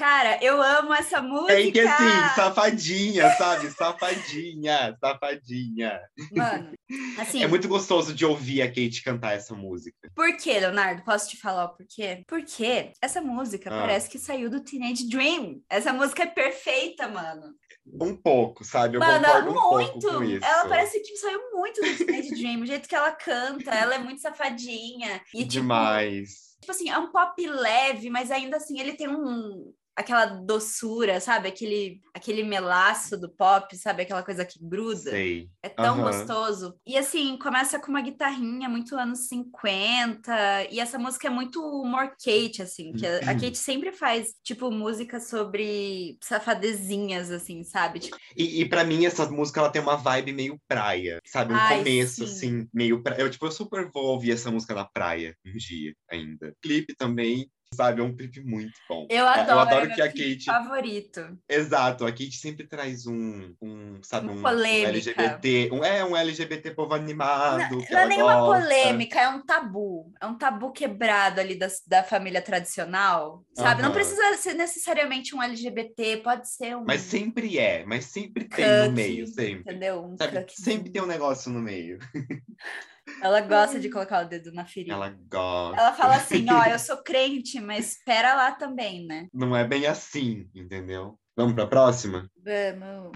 Cara, 0.00 0.38
eu 0.42 0.62
amo 0.62 0.94
essa 0.94 1.20
música! 1.20 1.52
É 1.60 1.70
que 1.70 1.78
assim, 1.78 2.34
safadinha, 2.34 3.30
sabe? 3.36 3.70
Safadinha, 3.70 4.96
safadinha. 4.98 6.00
Mano, 6.32 6.72
assim, 7.18 7.42
É 7.42 7.46
muito 7.46 7.68
gostoso 7.68 8.14
de 8.14 8.24
ouvir 8.24 8.62
a 8.62 8.68
Kate 8.68 9.02
cantar 9.04 9.34
essa 9.34 9.54
música. 9.54 10.10
Por 10.16 10.34
quê, 10.38 10.58
Leonardo? 10.58 11.04
Posso 11.04 11.28
te 11.28 11.36
falar 11.36 11.66
o 11.66 11.76
porquê? 11.76 12.24
Porque 12.26 12.92
essa 13.02 13.20
música 13.20 13.68
Ah. 13.70 13.80
parece 13.80 14.08
que 14.08 14.18
saiu 14.18 14.48
do 14.48 14.60
Teenage 14.64 15.06
Dream. 15.06 15.60
Essa 15.68 15.92
música 15.92 16.22
é 16.22 16.26
perfeita, 16.26 17.06
mano. 17.06 17.52
Um 18.00 18.16
pouco, 18.16 18.64
sabe? 18.64 18.96
Eu 18.96 19.00
mano, 19.00 19.22
concordo 19.26 19.50
um 19.50 19.52
muito. 19.70 19.92
pouco 20.00 20.16
com 20.16 20.24
isso. 20.24 20.44
Ela 20.46 20.66
parece 20.66 20.98
que 21.00 21.14
saiu 21.16 21.40
muito 21.52 21.78
do 21.78 21.96
Teenage 22.06 22.30
Dream. 22.30 22.60
O 22.62 22.66
jeito 22.66 22.88
que 22.88 22.94
ela 22.94 23.12
canta, 23.12 23.70
ela 23.70 23.96
é 23.96 23.98
muito 23.98 24.22
safadinha. 24.22 25.20
E, 25.34 25.40
tipo, 25.40 25.48
Demais. 25.50 26.56
tipo 26.58 26.72
assim, 26.72 26.88
é 26.88 26.96
um 26.96 27.12
pop 27.12 27.46
leve, 27.46 28.08
mas 28.08 28.30
ainda 28.30 28.56
assim 28.56 28.80
ele 28.80 28.94
tem 28.94 29.06
um. 29.06 29.74
Aquela 30.00 30.26
doçura, 30.26 31.20
sabe? 31.20 31.48
Aquele, 31.48 32.00
aquele 32.14 32.42
melaço 32.42 33.18
do 33.18 33.30
pop, 33.30 33.76
sabe? 33.76 34.02
Aquela 34.02 34.22
coisa 34.22 34.44
que 34.44 34.58
gruda. 34.60 35.10
Sei. 35.10 35.50
É 35.62 35.68
tão 35.68 36.00
Aham. 36.00 36.04
gostoso. 36.04 36.74
E 36.86 36.96
assim, 36.96 37.36
começa 37.38 37.78
com 37.78 37.88
uma 37.90 38.00
guitarrinha 38.00 38.68
muito 38.68 38.96
anos 38.96 39.28
50. 39.28 40.64
E 40.70 40.80
essa 40.80 40.98
música 40.98 41.26
é 41.28 41.30
muito 41.30 41.60
humor 41.62 42.10
Kate, 42.22 42.62
assim. 42.62 42.94
Que 42.94 43.06
a, 43.06 43.18
a 43.18 43.34
Kate 43.34 43.58
sempre 43.58 43.92
faz, 43.92 44.34
tipo, 44.42 44.70
música 44.70 45.20
sobre 45.20 46.16
safadezinhas, 46.22 47.30
assim, 47.30 47.62
sabe? 47.62 48.00
Tipo, 48.00 48.16
E, 48.36 48.62
e 48.62 48.68
para 48.68 48.84
mim, 48.84 49.04
essa 49.04 49.28
música 49.30 49.60
ela 49.60 49.70
tem 49.70 49.82
uma 49.82 49.96
vibe 49.96 50.32
meio 50.32 50.58
praia, 50.66 51.18
sabe? 51.26 51.52
Um 51.54 51.56
Ai, 51.58 51.78
começo, 51.78 52.26
sim. 52.26 52.32
assim, 52.32 52.68
meio 52.72 53.02
praia. 53.02 53.20
Eu, 53.22 53.30
tipo, 53.30 53.46
eu 53.46 53.52
super 53.52 53.90
vou 53.92 54.04
ouvir 54.14 54.32
essa 54.32 54.50
música 54.50 54.74
na 54.74 54.84
praia 54.84 55.36
um 55.44 55.52
dia 55.52 55.94
ainda. 56.10 56.54
Clipe 56.62 56.94
também, 56.96 57.50
sabe? 57.72 58.00
É 58.00 58.04
um 58.04 58.14
clipe 58.14 58.40
muito 58.40 58.80
bom. 58.88 59.06
eu 59.08 59.26
É, 59.26 59.40
adoro. 59.40 59.60
adoro 59.60 59.86
é 59.86 59.94
que 59.94 60.02
a 60.02 60.08
Kate. 60.08 60.44
favorito. 60.44 61.38
Exato, 61.48 62.04
a 62.04 62.10
Kate 62.10 62.36
sempre 62.36 62.66
traz 62.66 63.06
um, 63.06 63.54
um 63.62 64.02
sabe, 64.02 64.26
Uma 64.28 64.34
um, 64.34 64.42
polêmica. 64.42 64.88
LGBT. 64.88 65.70
Um, 65.72 65.84
é 65.84 66.04
um 66.04 66.16
LGBT 66.16 66.72
povo 66.72 66.94
animado. 66.94 67.76
Não, 67.76 67.86
não 67.90 67.98
é 68.00 68.06
nenhuma 68.06 68.36
gosta. 68.36 68.62
polêmica, 68.62 69.20
é 69.20 69.28
um 69.28 69.44
tabu. 69.44 70.12
É 70.20 70.26
um 70.26 70.36
tabu 70.36 70.72
quebrado 70.72 71.40
ali 71.40 71.54
da, 71.56 71.68
da 71.86 72.02
família 72.02 72.42
tradicional, 72.42 73.44
sabe? 73.54 73.82
Não 73.82 73.90
Aham. 73.90 73.94
precisa 73.98 74.36
ser 74.36 74.54
necessariamente 74.54 75.34
um 75.34 75.42
LGBT, 75.42 76.18
pode 76.18 76.50
ser 76.50 76.76
um. 76.76 76.84
Mas 76.84 77.02
sempre 77.02 77.58
é, 77.58 77.84
mas 77.84 78.06
sempre 78.06 78.44
tem 78.48 78.66
no 78.88 78.92
meio, 78.92 79.26
sempre. 79.28 79.60
Entendeu? 79.60 80.04
Um 80.04 80.16
Sabe? 80.16 80.44
Sempre 80.50 80.90
tem 80.90 81.02
um 81.02 81.06
negócio 81.06 81.50
no 81.52 81.60
meio. 81.60 81.98
Ela 83.22 83.40
gosta 83.40 83.78
de 83.78 83.88
colocar 83.88 84.24
o 84.24 84.28
dedo 84.28 84.52
na 84.52 84.64
ferida. 84.64 84.94
Ela 84.94 85.16
gosta. 85.30 85.80
Ela 85.80 85.92
fala 85.94 86.16
assim: 86.16 86.46
ó, 86.50 86.64
eu 86.64 86.78
sou 86.80 86.98
crente, 87.02 87.60
mas 87.60 87.92
espera 87.92 88.34
lá 88.34 88.52
também, 88.52 89.06
né? 89.06 89.28
Não 89.32 89.56
é 89.56 89.66
bem 89.66 89.86
assim, 89.86 90.48
entendeu? 90.54 91.18
Vamos 91.36 91.54
pra 91.54 91.66
próxima? 91.66 92.30
Vamos. 92.36 93.12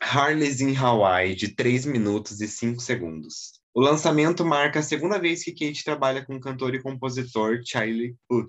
Harley's 0.00 0.60
in 0.60 0.76
Hawaii, 0.76 1.34
de 1.34 1.54
3 1.54 1.86
minutos 1.86 2.40
e 2.40 2.48
5 2.48 2.80
segundos. 2.80 3.60
O 3.74 3.80
lançamento 3.80 4.44
marca 4.44 4.80
a 4.80 4.82
segunda 4.82 5.18
vez 5.18 5.42
que 5.44 5.52
Kate 5.52 5.84
trabalha 5.84 6.24
com 6.24 6.36
o 6.36 6.40
cantor 6.40 6.74
e 6.74 6.82
compositor 6.82 7.60
Charlie 7.64 8.16
Puth. 8.28 8.48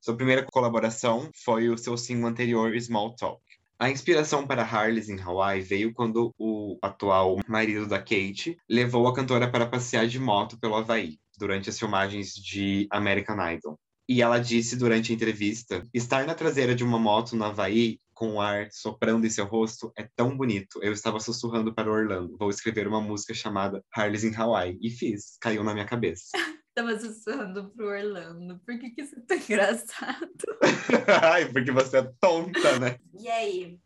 Sua 0.00 0.16
primeira 0.16 0.46
colaboração 0.50 1.30
foi 1.44 1.68
o 1.68 1.76
seu 1.76 1.96
single 1.96 2.30
anterior, 2.30 2.74
Small 2.80 3.14
Talk. 3.14 3.42
A 3.80 3.88
inspiração 3.88 4.44
para 4.44 4.64
Harley's 4.64 5.08
in 5.08 5.20
Hawaii 5.20 5.60
veio 5.60 5.92
quando 5.92 6.34
o 6.36 6.76
atual 6.82 7.36
marido 7.46 7.86
da 7.86 8.00
Kate 8.00 8.56
levou 8.68 9.06
a 9.06 9.14
cantora 9.14 9.48
para 9.48 9.68
passear 9.68 10.08
de 10.08 10.18
moto 10.18 10.58
pelo 10.58 10.74
Havaí, 10.74 11.16
durante 11.38 11.70
as 11.70 11.78
filmagens 11.78 12.34
de 12.34 12.88
American 12.90 13.36
Idol. 13.52 13.78
E 14.08 14.20
ela 14.20 14.40
disse 14.40 14.74
durante 14.74 15.12
a 15.12 15.14
entrevista: 15.14 15.86
estar 15.94 16.26
na 16.26 16.34
traseira 16.34 16.74
de 16.74 16.82
uma 16.82 16.98
moto 16.98 17.36
no 17.36 17.44
Havaí 17.44 18.00
com 18.12 18.34
o 18.34 18.40
ar 18.40 18.68
soprando 18.72 19.24
em 19.24 19.30
seu 19.30 19.44
rosto 19.44 19.92
é 19.96 20.08
tão 20.16 20.36
bonito. 20.36 20.82
Eu 20.82 20.92
estava 20.92 21.20
sussurrando 21.20 21.72
para 21.72 21.88
Orlando. 21.88 22.36
Vou 22.36 22.50
escrever 22.50 22.88
uma 22.88 23.00
música 23.00 23.32
chamada 23.32 23.80
Harley's 23.94 24.24
in 24.24 24.34
Hawaii. 24.34 24.76
E 24.82 24.90
fiz. 24.90 25.36
Caiu 25.40 25.62
na 25.62 25.72
minha 25.72 25.86
cabeça. 25.86 26.30
Tava 26.78 26.96
sussurrando 26.96 27.70
pro 27.70 27.88
Orlando. 27.88 28.60
Por 28.64 28.78
que, 28.78 28.90
que 28.90 29.02
isso 29.02 29.16
é 29.16 29.20
tão 29.26 29.36
engraçado? 29.50 30.28
Ai, 31.24 31.46
porque 31.52 31.72
você 31.72 31.98
é 31.98 32.10
tonta, 32.20 32.78
né? 32.78 32.96
E 33.18 33.28
aí? 33.28 33.78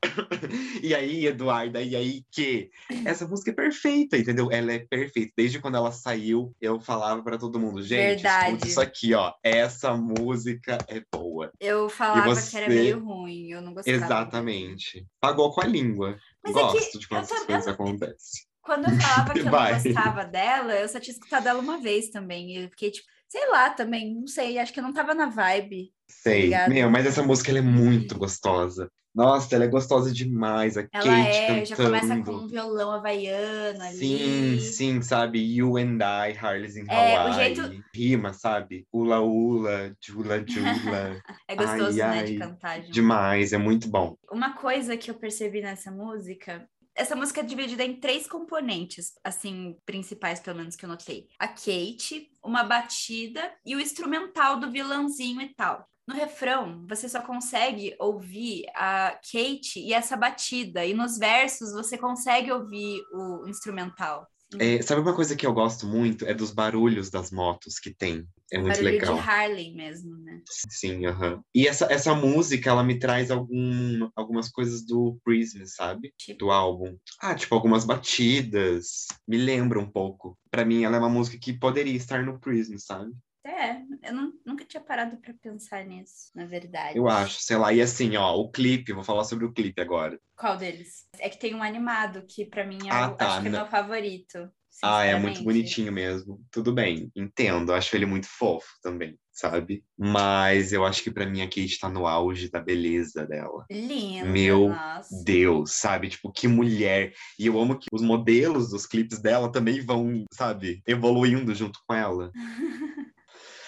E 0.82 0.94
aí, 0.94 1.26
Eduarda, 1.26 1.80
e 1.80 1.96
aí 1.96 2.22
que? 2.30 2.70
Essa 3.06 3.26
música 3.26 3.50
é 3.50 3.54
perfeita, 3.54 4.18
entendeu? 4.18 4.50
Ela 4.52 4.74
é 4.74 4.80
perfeita. 4.80 5.32
Desde 5.34 5.58
quando 5.58 5.78
ela 5.78 5.90
saiu, 5.90 6.54
eu 6.60 6.78
falava 6.80 7.22
para 7.22 7.38
todo 7.38 7.58
mundo, 7.58 7.82
gente, 7.82 8.16
Verdade. 8.22 8.46
escuta 8.48 8.66
isso 8.68 8.80
aqui, 8.82 9.14
ó. 9.14 9.32
Essa 9.42 9.96
música 9.96 10.76
é 10.86 11.02
boa. 11.10 11.50
Eu 11.58 11.88
falava 11.88 12.34
você- 12.34 12.50
que 12.50 12.56
era 12.58 12.68
meio 12.68 13.02
ruim, 13.02 13.52
eu 13.52 13.62
não 13.62 13.72
gostava. 13.72 13.96
Exatamente. 13.96 15.06
Pagou 15.18 15.50
com 15.50 15.62
a 15.62 15.66
língua. 15.66 16.18
Mas 16.44 16.54
é 16.54 16.58
que 16.58 16.64
Gosto 16.72 16.98
de 16.98 17.08
quando 17.08 17.22
essas 17.22 17.44
coisas 17.44 17.68
acontecem. 17.68 18.42
Quando 18.62 18.84
eu 18.88 18.96
falava 19.00 19.32
que 19.32 19.40
eu 19.40 19.44
não 19.44 19.52
gostava 19.52 20.24
dela, 20.24 20.74
eu 20.74 20.88
só 20.88 21.00
tinha 21.00 21.12
escutado 21.14 21.46
ela 21.48 21.60
uma 21.60 21.78
vez 21.80 22.10
também. 22.10 22.50
E 22.52 22.64
eu 22.64 22.68
fiquei 22.70 22.90
tipo, 22.90 23.06
sei 23.28 23.48
lá 23.50 23.70
também, 23.70 24.14
não 24.14 24.26
sei, 24.26 24.58
acho 24.58 24.72
que 24.72 24.78
eu 24.78 24.84
não 24.84 24.92
tava 24.92 25.14
na 25.14 25.26
vibe. 25.26 25.92
Sei. 26.08 26.38
Obrigada. 26.40 26.72
Meu, 26.72 26.90
mas 26.90 27.06
essa 27.06 27.22
música 27.22 27.50
ela 27.50 27.58
é 27.58 27.62
muito 27.62 28.16
gostosa. 28.18 28.88
Nossa, 29.14 29.54
ela 29.54 29.64
é 29.64 29.68
gostosa 29.68 30.10
demais. 30.10 30.78
A 30.78 30.86
Ela 30.90 31.02
Kate 31.04 31.36
é, 31.50 31.64
já 31.66 31.76
começa 31.76 32.08
cantando. 32.08 32.24
com 32.24 32.44
um 32.44 32.48
violão 32.48 32.90
havaiano 32.92 33.82
ali. 33.82 33.96
Sim, 33.98 34.58
sim, 34.58 35.02
sabe? 35.02 35.38
You 35.38 35.76
and 35.76 35.98
I, 36.00 36.34
Harley's 36.34 36.76
in 36.76 36.86
É, 36.88 36.94
o 36.94 37.16
Hawaii. 37.18 37.54
jeito- 37.54 37.84
Rima, 37.94 38.32
sabe? 38.32 38.86
Ula 38.90 39.20
ula, 39.20 39.94
jula 40.00 40.42
jula. 40.46 41.20
É 41.48 41.54
gostoso, 41.54 42.00
Ai, 42.02 42.08
né, 42.10 42.22
de 42.24 42.32
ai, 42.32 42.38
cantar. 42.38 42.76
junto. 42.80 42.92
Demais, 42.92 43.52
é 43.52 43.58
muito 43.58 43.86
bom. 43.90 44.16
Uma 44.30 44.54
coisa 44.54 44.96
que 44.96 45.10
eu 45.10 45.14
percebi 45.14 45.60
nessa 45.60 45.90
música. 45.90 46.66
Essa 47.02 47.16
música 47.16 47.40
é 47.40 47.42
dividida 47.42 47.82
em 47.82 47.98
três 47.98 48.28
componentes, 48.28 49.14
assim, 49.24 49.76
principais, 49.84 50.38
pelo 50.38 50.58
menos 50.58 50.76
que 50.76 50.84
eu 50.84 50.88
notei. 50.88 51.26
A 51.36 51.48
Kate, 51.48 52.30
uma 52.44 52.62
batida 52.62 53.52
e 53.66 53.74
o 53.74 53.80
instrumental 53.80 54.60
do 54.60 54.70
vilãozinho 54.70 55.40
e 55.40 55.52
tal. 55.52 55.84
No 56.06 56.14
refrão, 56.14 56.86
você 56.88 57.08
só 57.08 57.20
consegue 57.20 57.96
ouvir 57.98 58.66
a 58.76 59.18
Kate 59.20 59.80
e 59.80 59.92
essa 59.92 60.16
batida. 60.16 60.86
E 60.86 60.94
nos 60.94 61.18
versos, 61.18 61.72
você 61.72 61.98
consegue 61.98 62.52
ouvir 62.52 63.02
o 63.12 63.48
instrumental. 63.48 64.24
É, 64.60 64.82
sabe 64.82 65.00
uma 65.00 65.14
coisa 65.14 65.36
que 65.36 65.46
eu 65.46 65.52
gosto 65.52 65.86
muito? 65.86 66.26
É 66.26 66.34
dos 66.34 66.50
barulhos 66.50 67.10
das 67.10 67.30
motos 67.30 67.78
que 67.78 67.94
tem. 67.94 68.26
É 68.50 68.58
muito 68.58 68.74
Barulho 68.74 68.90
legal. 68.92 69.14
de 69.14 69.20
Harley 69.20 69.74
mesmo, 69.74 70.16
né? 70.18 70.42
Sim, 70.46 71.06
aham. 71.06 71.42
E 71.54 71.66
essa, 71.66 71.86
essa 71.90 72.14
música, 72.14 72.68
ela 72.68 72.84
me 72.84 72.98
traz 72.98 73.30
algum, 73.30 74.10
algumas 74.14 74.50
coisas 74.50 74.84
do 74.84 75.18
Prism, 75.24 75.64
sabe? 75.64 76.12
Tipo, 76.18 76.38
Do 76.40 76.50
álbum. 76.50 76.96
Ah, 77.20 77.34
tipo, 77.34 77.54
algumas 77.54 77.84
batidas. 77.84 79.06
Me 79.26 79.36
lembra 79.36 79.78
um 79.78 79.90
pouco. 79.90 80.36
Pra 80.50 80.64
mim, 80.64 80.84
ela 80.84 80.96
é 80.96 80.98
uma 80.98 81.08
música 81.08 81.38
que 81.40 81.52
poderia 81.52 81.96
estar 81.96 82.24
no 82.24 82.38
Prism, 82.38 82.76
sabe? 82.76 83.12
É, 83.44 83.82
eu 84.02 84.12
não- 84.14 84.32
nunca 84.46 84.64
tinha 84.64 84.80
parado 84.82 85.16
pra 85.18 85.34
pensar 85.34 85.84
nisso, 85.84 86.30
na 86.34 86.46
verdade. 86.46 86.96
Eu 86.98 87.08
acho, 87.08 87.40
sei 87.40 87.56
lá. 87.56 87.72
E 87.72 87.80
assim, 87.80 88.16
ó, 88.16 88.34
o 88.36 88.50
clipe, 88.50 88.92
vou 88.92 89.04
falar 89.04 89.24
sobre 89.24 89.44
o 89.44 89.52
clipe 89.52 89.80
agora. 89.80 90.18
Qual 90.36 90.56
deles? 90.56 91.06
É 91.18 91.28
que 91.28 91.38
tem 91.38 91.54
um 91.54 91.62
animado 91.62 92.24
que 92.28 92.44
pra 92.46 92.66
mim 92.66 92.78
é 92.86 92.90
Ah, 92.92 93.10
o, 93.10 93.16
tá, 93.16 93.26
acho 93.26 93.42
que 93.42 93.48
é 93.48 93.50
meu 93.50 93.66
favorito. 93.66 94.50
Ah, 94.82 95.04
é 95.04 95.16
muito 95.16 95.44
bonitinho 95.44 95.92
mesmo. 95.92 96.40
Tudo 96.50 96.72
bem, 96.72 97.10
entendo. 97.14 97.72
Acho 97.72 97.94
ele 97.94 98.06
muito 98.06 98.26
fofo 98.26 98.66
também, 98.82 99.16
sabe? 99.30 99.84
Mas 99.96 100.72
eu 100.72 100.84
acho 100.84 101.02
que 101.04 101.10
pra 101.10 101.26
mim 101.26 101.40
a 101.42 101.44
Kate 101.46 101.78
tá 101.78 101.88
no 101.88 102.06
auge 102.06 102.50
da 102.50 102.58
beleza 102.60 103.24
dela. 103.26 103.64
Lindo. 103.70 104.26
Meu 104.26 104.70
nossa. 104.70 105.22
Deus, 105.24 105.74
sabe? 105.74 106.08
Tipo, 106.08 106.32
que 106.32 106.48
mulher. 106.48 107.12
E 107.38 107.46
eu 107.46 107.60
amo 107.60 107.78
que 107.78 107.86
os 107.92 108.02
modelos 108.02 108.70
dos 108.70 108.86
clipes 108.86 109.20
dela 109.20 109.52
também 109.52 109.80
vão, 109.80 110.24
sabe, 110.32 110.82
evoluindo 110.86 111.54
junto 111.54 111.78
com 111.86 111.94
ela. 111.94 112.32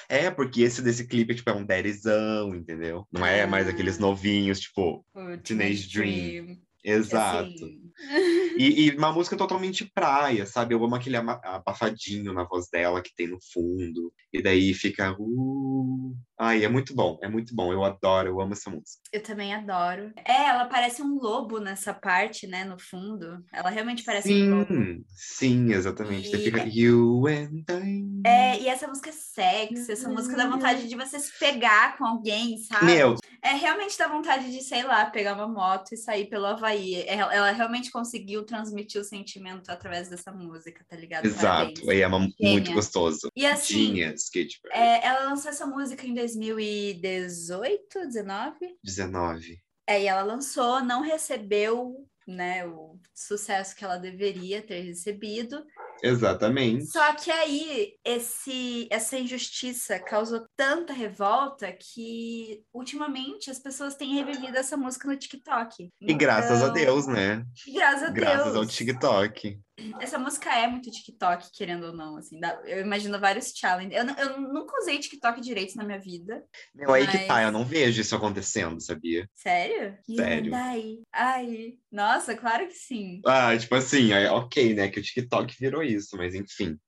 É, 0.08 0.30
porque 0.30 0.62
esse 0.62 0.82
desse 0.82 1.06
clipe 1.06 1.34
tipo, 1.34 1.50
é 1.50 1.54
um 1.54 1.64
daddyzão, 1.64 2.54
entendeu? 2.54 3.06
Não 3.12 3.24
é 3.26 3.46
mais 3.46 3.66
Ah. 3.66 3.70
aqueles 3.70 3.98
novinhos, 3.98 4.60
tipo, 4.60 5.04
Teenage 5.42 5.88
Dream. 5.92 6.58
exato. 6.84 7.48
assim, 7.48 7.83
E, 8.56 8.86
e 8.86 8.96
uma 8.96 9.10
música 9.12 9.36
totalmente 9.36 9.84
praia, 9.92 10.46
sabe? 10.46 10.74
Eu 10.74 10.84
amo 10.84 10.94
aquele 10.94 11.16
abafadinho 11.16 12.32
na 12.32 12.44
voz 12.44 12.68
dela 12.68 13.02
que 13.02 13.12
tem 13.14 13.26
no 13.26 13.38
fundo. 13.52 14.12
E 14.32 14.40
daí 14.40 14.72
fica. 14.72 15.16
Uh... 15.18 16.14
Ai, 16.38 16.64
é 16.64 16.68
muito 16.68 16.94
bom, 16.94 17.18
é 17.22 17.28
muito 17.28 17.54
bom. 17.54 17.72
Eu 17.72 17.82
adoro, 17.84 18.28
eu 18.28 18.40
amo 18.40 18.52
essa 18.52 18.70
música. 18.70 19.00
eu 19.12 19.22
também 19.22 19.52
adoro. 19.54 20.12
É, 20.24 20.48
ela 20.48 20.66
parece 20.66 21.02
um 21.02 21.16
lobo 21.18 21.58
nessa 21.58 21.92
parte, 21.92 22.46
né, 22.46 22.64
no 22.64 22.78
fundo. 22.78 23.44
Ela 23.52 23.70
realmente 23.70 24.04
parece 24.04 24.32
um 24.32 24.58
lobo. 24.58 24.72
Sim, 24.74 25.04
sim, 25.08 25.72
exatamente. 25.72 26.30
Daí 26.30 26.40
E- 26.40 26.44
fica 26.44 26.64
You 26.64 27.26
and 27.26 27.64
I. 27.70 28.04
É, 28.26 28.60
e 28.60 28.68
essa 28.68 28.86
música 28.88 29.10
é 29.10 29.12
sexy, 29.12 29.92
essa 29.92 30.08
música 30.08 30.36
dá 30.36 30.48
vontade 30.48 30.88
de 30.88 30.96
você 30.96 31.18
se 31.18 31.36
pegar 31.38 31.96
com 31.96 32.04
alguém, 32.04 32.58
sabe? 32.58 32.84
Meu, 32.86 33.16
É 33.44 33.52
realmente 33.52 33.98
dá 33.98 34.08
vontade 34.08 34.50
de, 34.50 34.62
sei 34.62 34.82
lá, 34.84 35.04
pegar 35.04 35.34
uma 35.34 35.46
moto 35.46 35.92
e 35.92 35.98
sair 35.98 36.30
pelo 36.30 36.46
Havaí. 36.46 36.94
É, 37.02 37.12
Ela 37.16 37.50
realmente 37.50 37.90
conseguiu 37.90 38.42
transmitir 38.42 38.98
o 38.98 39.04
sentimento 39.04 39.68
através 39.70 40.08
dessa 40.08 40.32
música, 40.32 40.82
tá 40.88 40.96
ligado? 40.96 41.26
exato. 41.26 41.74
Parabéns. 41.74 41.80
E 41.98 42.00
é 42.00 42.06
uma- 42.06 42.28
muito 42.40 42.72
gostoso. 42.72 43.28
E 43.36 43.44
assim, 43.44 43.94
Katy 44.00 44.60
Perry. 44.62 44.74
é, 44.74 45.06
ela 45.06 45.28
lançou 45.28 45.50
essa 45.50 45.66
música 45.66 46.06
em 46.06 46.14
2018, 46.14 47.98
19? 48.06 48.78
19. 48.82 49.58
É, 49.86 50.02
e 50.02 50.06
ela 50.06 50.22
lançou, 50.22 50.82
não 50.82 51.02
recebeu, 51.02 52.08
né, 52.26 52.66
o 52.66 52.98
sucesso 53.14 53.76
que 53.76 53.84
ela 53.84 53.98
deveria 53.98 54.62
ter 54.62 54.80
recebido. 54.80 55.62
Exatamente. 56.02 56.86
Só 56.86 57.14
que 57.14 57.30
aí 57.30 57.94
esse, 58.04 58.86
essa 58.90 59.18
injustiça 59.18 59.98
causou 59.98 60.46
tanta 60.56 60.92
revolta 60.92 61.72
que 61.72 62.62
ultimamente 62.72 63.50
as 63.50 63.58
pessoas 63.58 63.94
têm 63.94 64.14
revivido 64.14 64.56
essa 64.56 64.76
música 64.76 65.08
no 65.08 65.16
TikTok. 65.16 65.90
E 66.00 66.14
graças 66.14 66.62
a 66.62 66.64
Então, 66.64 66.72
Deus, 66.74 67.06
né? 67.06 67.44
E 67.66 67.72
graças 67.72 68.02
a 68.02 68.10
Graças 68.10 68.44
Deus. 68.52 68.56
ao 68.56 68.66
TikTok. 68.66 69.58
Essa 70.00 70.18
música 70.18 70.54
é 70.54 70.68
muito 70.68 70.90
TikTok, 70.90 71.48
querendo 71.52 71.86
ou 71.86 71.92
não, 71.92 72.16
assim. 72.16 72.38
Dá, 72.38 72.60
eu 72.64 72.80
imagino 72.80 73.18
vários 73.18 73.52
challenges. 73.54 73.96
Eu, 73.96 74.06
eu, 74.06 74.40
nunca 74.40 74.76
usei 74.78 74.98
TikTok 74.98 75.40
direito 75.40 75.76
na 75.76 75.84
minha 75.84 75.98
vida. 75.98 76.44
Meu, 76.74 76.88
mas... 76.88 77.08
aí 77.08 77.10
que 77.10 77.26
tá, 77.26 77.42
eu 77.42 77.50
não 77.50 77.64
vejo 77.64 78.00
isso 78.00 78.14
acontecendo, 78.14 78.80
sabia? 78.80 79.28
Sério? 79.34 79.96
Sério. 80.14 80.50
Daí? 80.50 81.02
Ai, 81.12 81.74
nossa, 81.90 82.36
claro 82.36 82.66
que 82.68 82.74
sim. 82.74 83.20
Ah, 83.26 83.56
tipo 83.56 83.74
assim, 83.74 84.12
ok, 84.12 84.74
né, 84.74 84.88
que 84.88 85.00
o 85.00 85.02
TikTok 85.02 85.56
virou 85.58 85.82
isso, 85.82 86.16
mas 86.16 86.34
enfim. 86.34 86.78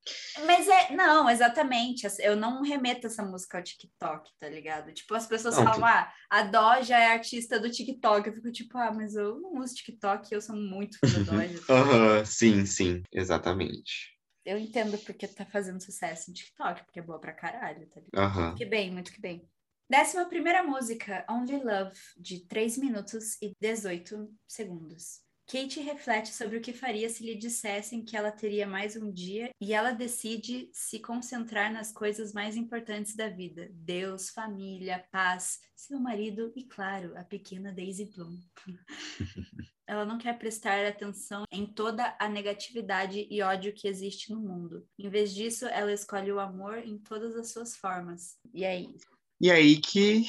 Mas 0.44 0.68
é, 0.68 0.94
não, 0.94 1.28
exatamente, 1.28 2.06
eu 2.20 2.36
não 2.36 2.62
remeto 2.62 3.06
essa 3.06 3.24
música 3.24 3.58
ao 3.58 3.64
TikTok, 3.64 4.30
tá 4.38 4.48
ligado? 4.48 4.92
Tipo, 4.92 5.14
as 5.14 5.26
pessoas 5.26 5.56
não, 5.56 5.64
falam, 5.64 5.80
tu... 5.80 5.84
ah, 5.84 6.12
a 6.30 6.42
Doja 6.42 6.96
é 6.96 7.12
artista 7.12 7.58
do 7.58 7.70
TikTok. 7.70 8.28
Eu 8.28 8.34
fico 8.34 8.52
tipo, 8.52 8.78
ah, 8.78 8.92
mas 8.92 9.14
eu 9.14 9.40
não 9.40 9.60
uso 9.60 9.74
TikTok, 9.74 10.32
eu 10.32 10.40
sou 10.40 10.56
muito 10.56 10.98
fã 10.98 11.24
da 11.24 11.32
Doja. 11.32 11.60
Aham, 11.68 12.24
sim, 12.24 12.66
sim, 12.66 12.75
exatamente. 13.12 14.16
Eu 14.44 14.58
entendo 14.58 14.96
porque 14.98 15.26
tá 15.26 15.44
fazendo 15.44 15.82
sucesso 15.82 16.30
no 16.30 16.34
TikTok, 16.34 16.84
porque 16.84 17.00
é 17.00 17.02
boa 17.02 17.18
pra 17.18 17.32
caralho, 17.32 17.88
tá 17.88 18.00
ligado? 18.00 18.36
Uhum. 18.36 18.54
Que 18.54 18.64
bem, 18.64 18.92
muito 18.92 19.12
que 19.12 19.20
bem. 19.20 19.48
Décima 19.88 20.28
primeira 20.28 20.62
música, 20.62 21.24
Only 21.28 21.62
Love, 21.62 21.98
de 22.16 22.46
3 22.46 22.78
minutos 22.78 23.40
e 23.40 23.52
18 23.60 24.28
segundos. 24.46 25.25
Kate 25.48 25.80
reflete 25.80 26.34
sobre 26.34 26.56
o 26.56 26.60
que 26.60 26.72
faria 26.72 27.08
se 27.08 27.24
lhe 27.24 27.36
dissessem 27.36 28.04
que 28.04 28.16
ela 28.16 28.32
teria 28.32 28.66
mais 28.66 28.96
um 28.96 29.12
dia 29.12 29.50
e 29.60 29.72
ela 29.72 29.92
decide 29.92 30.68
se 30.72 30.98
concentrar 30.98 31.72
nas 31.72 31.92
coisas 31.92 32.32
mais 32.32 32.56
importantes 32.56 33.14
da 33.14 33.28
vida: 33.28 33.68
Deus, 33.70 34.28
família, 34.28 35.04
paz, 35.12 35.60
seu 35.76 36.00
marido 36.00 36.52
e, 36.56 36.64
claro, 36.64 37.16
a 37.16 37.22
pequena 37.22 37.72
Daisy 37.72 38.06
Bloom. 38.06 38.40
ela 39.86 40.04
não 40.04 40.18
quer 40.18 40.36
prestar 40.36 40.84
atenção 40.84 41.44
em 41.52 41.64
toda 41.64 42.16
a 42.18 42.28
negatividade 42.28 43.28
e 43.30 43.40
ódio 43.40 43.72
que 43.72 43.86
existe 43.86 44.32
no 44.32 44.40
mundo. 44.40 44.84
Em 44.98 45.08
vez 45.08 45.32
disso, 45.32 45.66
ela 45.66 45.92
escolhe 45.92 46.32
o 46.32 46.40
amor 46.40 46.78
em 46.78 46.98
todas 46.98 47.36
as 47.36 47.52
suas 47.52 47.76
formas. 47.76 48.36
E 48.52 48.64
aí? 48.64 48.96
E 49.40 49.48
aí 49.48 49.76
que 49.76 50.26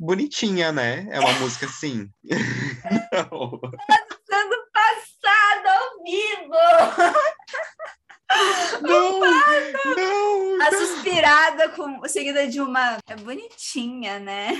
bonitinha, 0.00 0.72
né? 0.72 1.06
É 1.10 1.20
uma 1.20 1.38
música 1.38 1.66
assim. 1.66 2.08
não 3.30 3.60
sendo 3.60 4.03
ao 6.04 6.10
vivo! 6.10 6.54
Não, 8.82 9.20
não, 9.20 10.62
A 10.62 10.70
suspirada 10.72 11.68
com, 11.68 12.08
seguida 12.08 12.48
de 12.48 12.60
uma. 12.60 12.98
É 13.06 13.14
bonitinha, 13.14 14.18
né? 14.18 14.50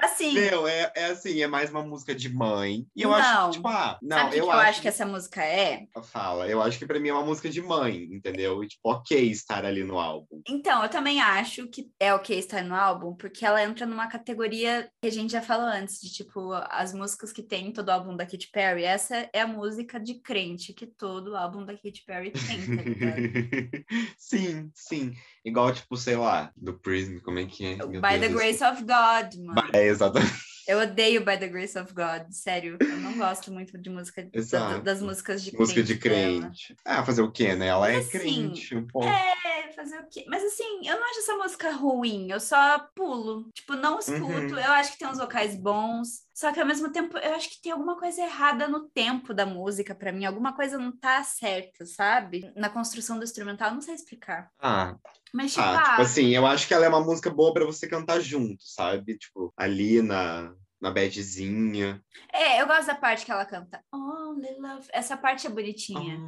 Assim. 0.00 0.32
Meu, 0.32 0.66
é, 0.66 0.90
é 0.94 1.06
assim, 1.06 1.42
é 1.42 1.46
mais 1.46 1.70
uma 1.70 1.82
música 1.82 2.14
de 2.14 2.28
mãe. 2.32 2.86
E 2.96 3.02
eu 3.02 3.10
não. 3.10 3.16
acho, 3.16 3.50
tipo, 3.52 3.68
ah, 3.68 3.98
não, 4.02 4.16
Sabe 4.16 4.38
eu, 4.38 4.44
que 4.44 4.50
acho... 4.50 4.58
eu 4.58 4.68
acho 4.68 4.82
que 4.82 4.88
essa 4.88 5.06
música 5.06 5.44
é. 5.44 5.86
Fala, 6.04 6.48
eu 6.48 6.62
acho 6.62 6.78
que 6.78 6.86
pra 6.86 6.98
mim 6.98 7.08
é 7.08 7.12
uma 7.12 7.24
música 7.24 7.48
de 7.48 7.60
mãe, 7.60 8.04
entendeu? 8.10 8.64
E, 8.64 8.68
tipo, 8.68 8.90
ok 8.90 9.30
estar 9.30 9.64
ali 9.64 9.84
no 9.84 9.98
álbum. 9.98 10.42
Então, 10.48 10.82
eu 10.82 10.88
também 10.88 11.20
acho 11.20 11.66
que 11.68 11.90
é 11.98 12.14
ok 12.14 12.38
estar 12.38 12.62
no 12.62 12.74
álbum, 12.74 13.14
porque 13.14 13.44
ela 13.44 13.62
entra 13.62 13.86
numa 13.86 14.08
categoria 14.08 14.90
que 15.02 15.08
a 15.08 15.12
gente 15.12 15.32
já 15.32 15.42
falou 15.42 15.66
antes, 15.66 16.00
de 16.00 16.10
tipo, 16.12 16.52
as 16.70 16.92
músicas 16.94 17.32
que 17.32 17.42
tem 17.42 17.72
todo 17.72 17.88
o 17.88 17.92
álbum 17.92 18.16
da 18.16 18.24
Katy 18.24 18.50
Perry. 18.50 18.84
Essa 18.84 19.28
é 19.32 19.40
a 19.40 19.46
música 19.46 20.00
de 20.00 20.14
crente 20.14 20.72
que 20.72 20.86
todo 20.86 21.36
álbum 21.36 21.64
da 21.64 21.74
Katy 21.74 22.04
Perry 22.06 22.30
tem, 22.30 22.60
tá 22.76 22.80
sim, 24.18 24.70
sim. 24.74 25.12
Igual, 25.44 25.72
tipo, 25.72 25.96
sei 25.96 26.16
lá, 26.16 26.50
do 26.56 26.78
Prism, 26.78 27.18
como 27.18 27.38
é 27.38 27.46
que 27.46 27.64
é? 27.64 27.76
Meu 27.76 28.00
By 28.00 28.18
Deus 28.18 28.20
the 28.20 28.28
Grace 28.28 28.64
of 28.64 28.80
God, 28.82 29.44
mano. 29.44 29.70
É, 29.72 29.86
exatamente. 29.86 30.50
Eu 30.68 30.78
odeio 30.78 31.24
By 31.24 31.36
the 31.36 31.48
Grace 31.48 31.76
of 31.78 31.92
God, 31.92 32.30
sério. 32.30 32.76
Eu 32.80 32.96
não 32.98 33.16
gosto 33.18 33.50
muito 33.50 33.76
de 33.76 33.90
música 33.90 34.28
da, 34.52 34.78
das 34.78 35.02
músicas 35.02 35.42
de 35.42 35.52
música 35.56 35.82
crente. 35.82 35.94
de 35.94 35.98
crente. 35.98 36.76
Dela. 36.84 37.00
Ah, 37.00 37.04
fazer 37.04 37.22
o 37.22 37.32
quê, 37.32 37.56
né? 37.56 37.66
Ela 37.66 37.90
é 37.90 37.96
assim, 37.96 38.10
crente, 38.10 38.76
um 38.76 38.86
pouco. 38.86 39.08
É, 39.08 39.34
fazer 39.80 39.98
o 39.98 40.06
quê? 40.08 40.24
Mas 40.28 40.44
assim, 40.44 40.86
eu 40.86 40.96
não 40.96 41.10
acho 41.10 41.20
essa 41.20 41.36
música 41.36 41.72
ruim, 41.72 42.30
eu 42.30 42.38
só 42.38 42.78
pulo. 42.94 43.48
Tipo, 43.54 43.74
não 43.74 43.98
escuto. 43.98 44.24
Uhum. 44.24 44.58
Eu 44.58 44.72
acho 44.72 44.92
que 44.92 44.98
tem 44.98 45.08
uns 45.08 45.18
vocais 45.18 45.56
bons. 45.56 46.24
Só 46.34 46.52
que 46.52 46.60
ao 46.60 46.66
mesmo 46.66 46.90
tempo, 46.92 47.16
eu 47.18 47.34
acho 47.34 47.50
que 47.50 47.62
tem 47.62 47.72
alguma 47.72 47.98
coisa 47.98 48.22
errada 48.22 48.68
no 48.68 48.88
tempo 48.88 49.32
da 49.34 49.46
música 49.46 49.94
para 49.94 50.12
mim. 50.12 50.24
Alguma 50.24 50.54
coisa 50.54 50.78
não 50.78 50.92
tá 50.92 51.22
certa, 51.22 51.84
sabe? 51.86 52.52
Na 52.54 52.68
construção 52.68 53.18
do 53.18 53.24
instrumental, 53.24 53.72
não 53.72 53.80
sei 53.80 53.94
explicar. 53.94 54.50
Ah, 54.58 54.96
mas, 55.32 55.52
tipo, 55.52 55.64
ah, 55.64 55.78
tipo 55.78 55.88
ah, 55.88 56.02
assim, 56.02 56.28
eu 56.30 56.46
acho 56.46 56.66
que 56.66 56.74
ela 56.74 56.86
é 56.86 56.88
uma 56.88 57.04
música 57.04 57.30
boa 57.30 57.52
para 57.52 57.64
você 57.64 57.88
cantar 57.88 58.20
junto, 58.20 58.62
sabe? 58.64 59.16
Tipo, 59.16 59.52
ali 59.56 60.02
na, 60.02 60.54
na 60.80 60.90
badzinha. 60.90 62.02
É, 62.32 62.60
eu 62.60 62.66
gosto 62.66 62.86
da 62.86 62.94
parte 62.94 63.24
que 63.24 63.32
ela 63.32 63.44
canta. 63.44 63.82
Only 63.92 64.56
love. 64.58 64.88
Essa 64.92 65.16
parte 65.16 65.46
é 65.46 65.50
bonitinha. 65.50 66.18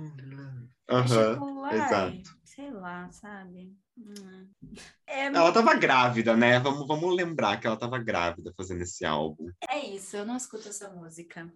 Aham, 0.88 1.07
uhum, 1.07 1.32
tipo, 1.32 1.66
exato. 1.74 2.41
Sei 2.55 2.70
lá, 2.70 3.11
sabe? 3.11 3.74
Hum. 3.96 4.46
É... 5.07 5.24
Ela 5.24 5.53
tava 5.53 5.74
grávida, 5.74 6.36
né? 6.36 6.59
Vamos, 6.59 6.86
vamos 6.86 7.16
lembrar 7.16 7.59
que 7.59 7.66
ela 7.66 7.78
tava 7.78 7.98
grávida 7.98 8.53
fazendo 8.55 8.82
esse 8.82 9.07
álbum. 9.07 9.50
É 9.70 9.78
isso, 9.78 10.18
eu 10.18 10.26
não 10.26 10.36
escuto 10.36 10.68
essa 10.68 10.90
música. 10.90 11.50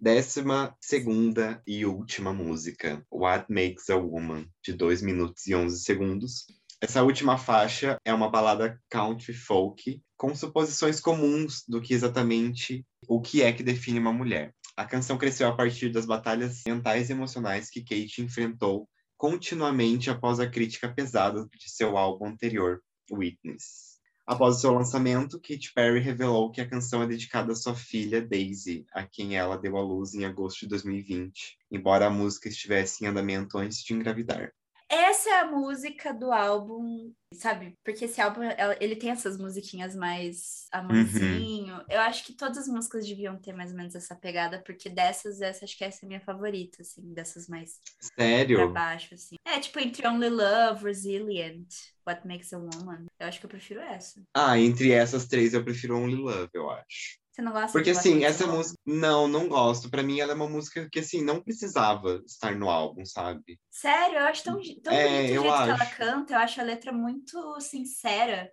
Décima 0.00 0.74
segunda 0.80 1.62
e 1.66 1.84
última 1.84 2.32
música, 2.32 3.04
What 3.12 3.52
Makes 3.52 3.90
a 3.90 3.96
Woman, 3.96 4.46
de 4.64 4.72
2 4.72 5.02
minutos 5.02 5.46
e 5.46 5.54
11 5.54 5.84
segundos. 5.84 6.46
Essa 6.80 7.02
última 7.02 7.36
faixa 7.36 7.98
é 8.02 8.14
uma 8.14 8.30
balada 8.30 8.80
country 8.88 9.34
folk 9.34 10.02
com 10.16 10.34
suposições 10.34 11.00
comuns 11.00 11.64
do 11.68 11.82
que 11.82 11.92
exatamente 11.92 12.82
o 13.06 13.20
que 13.20 13.42
é 13.42 13.52
que 13.52 13.62
define 13.62 13.98
uma 13.98 14.12
mulher. 14.12 14.54
A 14.74 14.86
canção 14.86 15.18
cresceu 15.18 15.48
a 15.48 15.54
partir 15.54 15.90
das 15.90 16.06
batalhas 16.06 16.62
mentais 16.66 17.10
e 17.10 17.12
emocionais 17.12 17.68
que 17.68 17.82
Kate 17.82 18.22
enfrentou 18.22 18.88
continuamente 19.20 20.08
após 20.08 20.40
a 20.40 20.48
crítica 20.48 20.88
pesada 20.88 21.46
de 21.54 21.68
seu 21.70 21.98
álbum 21.98 22.24
anterior, 22.24 22.82
Witness. 23.12 24.00
Após 24.26 24.56
o 24.56 24.60
seu 24.60 24.72
lançamento, 24.72 25.38
Katy 25.38 25.74
Perry 25.74 26.00
revelou 26.00 26.50
que 26.50 26.58
a 26.58 26.66
canção 26.66 27.02
é 27.02 27.06
dedicada 27.06 27.52
à 27.52 27.54
sua 27.54 27.74
filha 27.74 28.26
Daisy, 28.26 28.86
a 28.94 29.06
quem 29.06 29.36
ela 29.36 29.58
deu 29.58 29.76
à 29.76 29.82
luz 29.82 30.14
em 30.14 30.24
agosto 30.24 30.60
de 30.60 30.68
2020, 30.68 31.58
embora 31.70 32.06
a 32.06 32.10
música 32.10 32.48
estivesse 32.48 33.04
em 33.04 33.08
andamento 33.08 33.58
antes 33.58 33.84
de 33.84 33.92
engravidar. 33.92 34.54
Essa 34.90 35.30
é 35.30 35.40
a 35.40 35.46
música 35.46 36.12
do 36.12 36.32
álbum, 36.32 37.12
sabe? 37.32 37.78
Porque 37.84 38.06
esse 38.06 38.20
álbum, 38.20 38.40
ele 38.80 38.96
tem 38.96 39.10
essas 39.10 39.38
musiquinhas 39.38 39.94
mais 39.94 40.66
amorzinho. 40.72 41.76
Uhum. 41.76 41.84
Eu 41.88 42.00
acho 42.00 42.24
que 42.24 42.32
todas 42.32 42.58
as 42.58 42.66
músicas 42.66 43.06
deviam 43.06 43.36
ter 43.36 43.52
mais 43.52 43.70
ou 43.70 43.76
menos 43.76 43.94
essa 43.94 44.16
pegada, 44.16 44.60
porque 44.66 44.90
dessas, 44.90 45.40
essa 45.40 45.64
acho 45.64 45.78
que 45.78 45.84
essa 45.84 46.04
é 46.04 46.06
a 46.06 46.08
minha 46.08 46.20
favorita, 46.20 46.82
assim, 46.82 47.14
dessas 47.14 47.46
mais 47.46 47.78
Sério? 48.18 48.56
pra 48.56 48.66
baixo, 48.66 49.14
assim. 49.14 49.36
É, 49.46 49.60
tipo, 49.60 49.78
entre 49.78 50.04
Only 50.08 50.28
Love, 50.28 50.84
Resilient, 50.84 51.68
What 52.04 52.26
Makes 52.26 52.52
a 52.52 52.58
Woman. 52.58 53.06
Eu 53.20 53.28
acho 53.28 53.38
que 53.38 53.46
eu 53.46 53.50
prefiro 53.50 53.80
essa. 53.80 54.20
Ah, 54.34 54.58
entre 54.58 54.90
essas 54.90 55.26
três 55.28 55.54
eu 55.54 55.62
prefiro 55.62 55.96
Only 55.96 56.16
Love, 56.16 56.50
eu 56.52 56.68
acho. 56.68 57.19
Você 57.30 57.42
não 57.42 57.52
gosta 57.52 57.72
Porque 57.72 57.90
assim, 57.90 58.24
essa 58.24 58.46
música. 58.46 58.76
Não, 58.84 59.28
não 59.28 59.48
gosto. 59.48 59.88
Para 59.88 60.02
mim, 60.02 60.18
ela 60.18 60.32
é 60.32 60.34
uma 60.34 60.48
música 60.48 60.88
que 60.90 60.98
assim, 60.98 61.22
não 61.24 61.40
precisava 61.40 62.22
estar 62.26 62.56
no 62.56 62.68
álbum, 62.68 63.04
sabe? 63.04 63.58
Sério, 63.70 64.18
eu 64.18 64.24
acho 64.24 64.42
tão, 64.42 64.60
tão 64.82 64.92
é, 64.92 65.08
bonito 65.08 65.30
o 65.30 65.42
jeito 65.42 65.54
acho. 65.54 65.64
que 65.64 65.70
ela 65.70 65.86
canta, 65.86 66.34
eu 66.34 66.38
acho 66.38 66.60
a 66.60 66.64
letra 66.64 66.92
muito 66.92 67.60
sincera. 67.60 68.50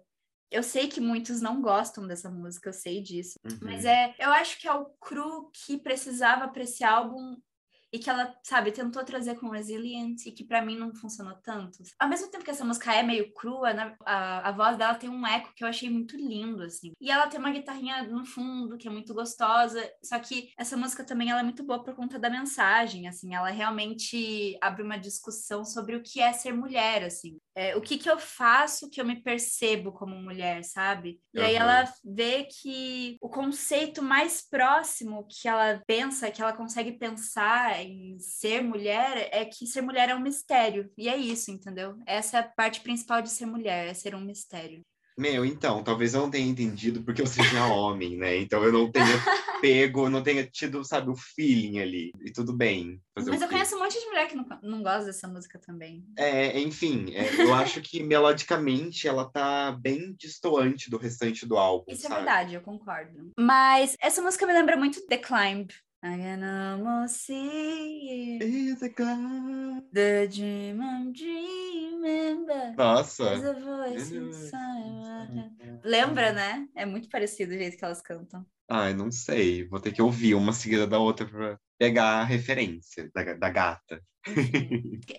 Eu 0.49 0.63
sei 0.63 0.87
que 0.87 1.01
muitos 1.01 1.41
não 1.41 1.61
gostam 1.61 2.07
dessa 2.07 2.29
música, 2.29 2.69
eu 2.69 2.73
sei 2.73 3.01
disso. 3.01 3.37
Uhum. 3.43 3.59
Mas 3.61 3.83
é, 3.83 4.15
eu 4.19 4.29
acho 4.31 4.59
que 4.59 4.67
é 4.67 4.73
o 4.73 4.85
cru 5.01 5.49
que 5.51 5.77
precisava 5.77 6.47
para 6.47 6.63
esse 6.63 6.83
álbum 6.83 7.35
e 7.91 7.99
que 7.99 8.09
ela, 8.09 8.33
sabe, 8.43 8.71
tentou 8.71 9.03
trazer 9.03 9.35
com 9.35 9.49
Resilient 9.49 10.25
e 10.25 10.31
que 10.31 10.43
para 10.43 10.61
mim 10.61 10.77
não 10.77 10.93
funcionou 10.93 11.35
tanto. 11.35 11.79
Ao 11.99 12.09
mesmo 12.09 12.29
tempo 12.29 12.43
que 12.43 12.51
essa 12.51 12.65
música 12.65 12.93
é 12.93 13.03
meio 13.03 13.33
crua, 13.33 13.73
né, 13.73 13.95
a, 14.05 14.49
a 14.49 14.51
voz 14.51 14.77
dela 14.77 14.95
tem 14.95 15.09
um 15.09 15.25
eco 15.25 15.53
que 15.55 15.63
eu 15.63 15.67
achei 15.67 15.89
muito 15.89 16.15
lindo, 16.17 16.63
assim. 16.63 16.91
E 16.99 17.09
ela 17.09 17.27
tem 17.27 17.39
uma 17.39 17.51
guitarrinha 17.51 18.03
no 18.03 18.25
fundo 18.25 18.77
que 18.77 18.87
é 18.87 18.91
muito 18.91 19.13
gostosa, 19.13 19.81
só 20.03 20.19
que 20.19 20.51
essa 20.57 20.75
música 20.75 21.03
também 21.03 21.29
ela 21.29 21.39
é 21.39 21.43
muito 21.43 21.63
boa 21.63 21.83
por 21.83 21.95
conta 21.95 22.19
da 22.19 22.29
mensagem, 22.29 23.07
assim, 23.07 23.33
ela 23.33 23.49
realmente 23.49 24.57
abre 24.61 24.83
uma 24.83 24.97
discussão 24.97 25.63
sobre 25.63 25.95
o 25.95 26.03
que 26.03 26.19
é 26.19 26.33
ser 26.33 26.53
mulher, 26.53 27.03
assim. 27.03 27.37
É, 27.55 27.75
o 27.75 27.81
que 27.81 27.97
que 27.97 28.09
eu 28.09 28.19
faço 28.19 28.89
que 28.89 29.01
eu 29.01 29.05
me 29.05 29.21
percebo 29.21 29.91
como 29.91 30.15
mulher, 30.15 30.63
sabe? 30.63 31.19
E 31.33 31.39
uhum. 31.39 31.45
aí 31.45 31.55
ela 31.55 31.91
vê 32.03 32.43
que 32.43 33.17
o 33.21 33.29
conceito 33.29 34.01
mais 34.01 34.47
próximo 34.47 35.27
que 35.27 35.47
ela 35.47 35.81
pensa, 35.87 36.29
que 36.29 36.41
ela 36.41 36.53
consegue 36.53 36.91
pensar 36.93 37.76
em 37.83 38.19
ser 38.19 38.61
mulher 38.61 39.29
é 39.31 39.45
que 39.45 39.65
ser 39.67 39.81
mulher 39.81 40.09
é 40.09 40.15
um 40.15 40.19
mistério. 40.19 40.91
E 40.97 41.09
é 41.09 41.17
isso, 41.17 41.51
entendeu? 41.51 41.97
Essa 42.05 42.37
é 42.37 42.39
a 42.41 42.43
parte 42.43 42.81
principal 42.81 43.21
de 43.21 43.29
ser 43.29 43.45
mulher, 43.45 43.87
é 43.87 43.93
ser 43.93 44.15
um 44.15 44.21
mistério. 44.21 44.83
Meu, 45.17 45.43
então, 45.43 45.83
talvez 45.83 46.13
eu 46.13 46.21
não 46.21 46.29
tenha 46.29 46.47
entendido 46.47 47.01
porque 47.01 47.23
eu 47.23 47.27
seja 47.27 47.65
homem, 47.73 48.15
né? 48.15 48.37
Então 48.37 48.63
eu 48.63 48.71
não 48.71 48.91
tenha 48.91 49.05
pego, 49.59 50.09
não 50.09 50.21
tenha 50.21 50.45
tido, 50.45 50.83
sabe, 50.83 51.09
o 51.09 51.15
feeling 51.15 51.79
ali. 51.79 52.11
E 52.23 52.31
tudo 52.31 52.53
bem. 52.53 53.01
Mas 53.15 53.41
eu 53.41 53.47
conheço 53.47 53.75
um 53.75 53.79
monte 53.79 53.99
de 53.99 54.05
mulher 54.05 54.27
que 54.27 54.35
não, 54.35 54.45
não 54.61 54.83
gosta 54.83 55.05
dessa 55.05 55.27
música 55.27 55.57
também. 55.57 56.05
É, 56.15 56.59
enfim, 56.59 57.15
é, 57.15 57.41
eu 57.41 57.51
acho 57.55 57.81
que 57.81 58.03
melodicamente 58.03 59.07
ela 59.07 59.25
tá 59.25 59.71
bem 59.71 60.13
distoante 60.19 60.87
do 60.87 60.97
restante 60.97 61.47
do 61.47 61.57
álbum. 61.57 61.91
Isso 61.91 62.05
é 62.05 62.09
sabe? 62.09 62.21
é 62.21 62.23
verdade, 62.23 62.53
eu 62.53 62.61
concordo. 62.61 63.31
Mas 63.39 63.95
essa 63.99 64.21
música 64.21 64.45
me 64.45 64.53
lembra 64.53 64.77
muito 64.77 65.03
The 65.07 65.17
Climb, 65.17 65.71
I 66.03 66.15
can 66.15 66.43
almost 66.43 67.25
see 67.25 68.37
you. 68.39 68.39
Is 68.39 68.83
a 68.83 68.89
cloud. 68.89 69.83
The 69.91 70.27
dream 70.27 70.79
I'm 70.79 71.11
dreaming, 71.11 72.45
but 72.45 72.77
Nossa. 72.77 73.33
a 73.33 73.53
voice 73.53 74.11
inside 74.11 74.91
my 74.93 75.49
head. 75.59 75.81
Lembra, 75.83 76.31
né? 76.31 76.67
É 76.75 76.85
muito 76.85 77.09
parecido 77.09 77.53
o 77.53 77.57
jeito 77.57 77.77
que 77.77 77.83
elas 77.83 78.01
cantam. 78.01 78.45
Ai, 78.69 78.93
não 78.93 79.11
sei. 79.11 79.67
Vou 79.67 79.79
ter 79.79 79.91
que 79.91 80.01
ouvir 80.01 80.35
uma 80.35 80.53
seguida 80.53 80.85
da 80.85 80.99
outra 80.99 81.25
pra 81.25 81.59
pegar 81.79 82.19
a 82.19 82.23
referência 82.23 83.09
da, 83.15 83.33
da 83.33 83.49
gata. 83.49 84.03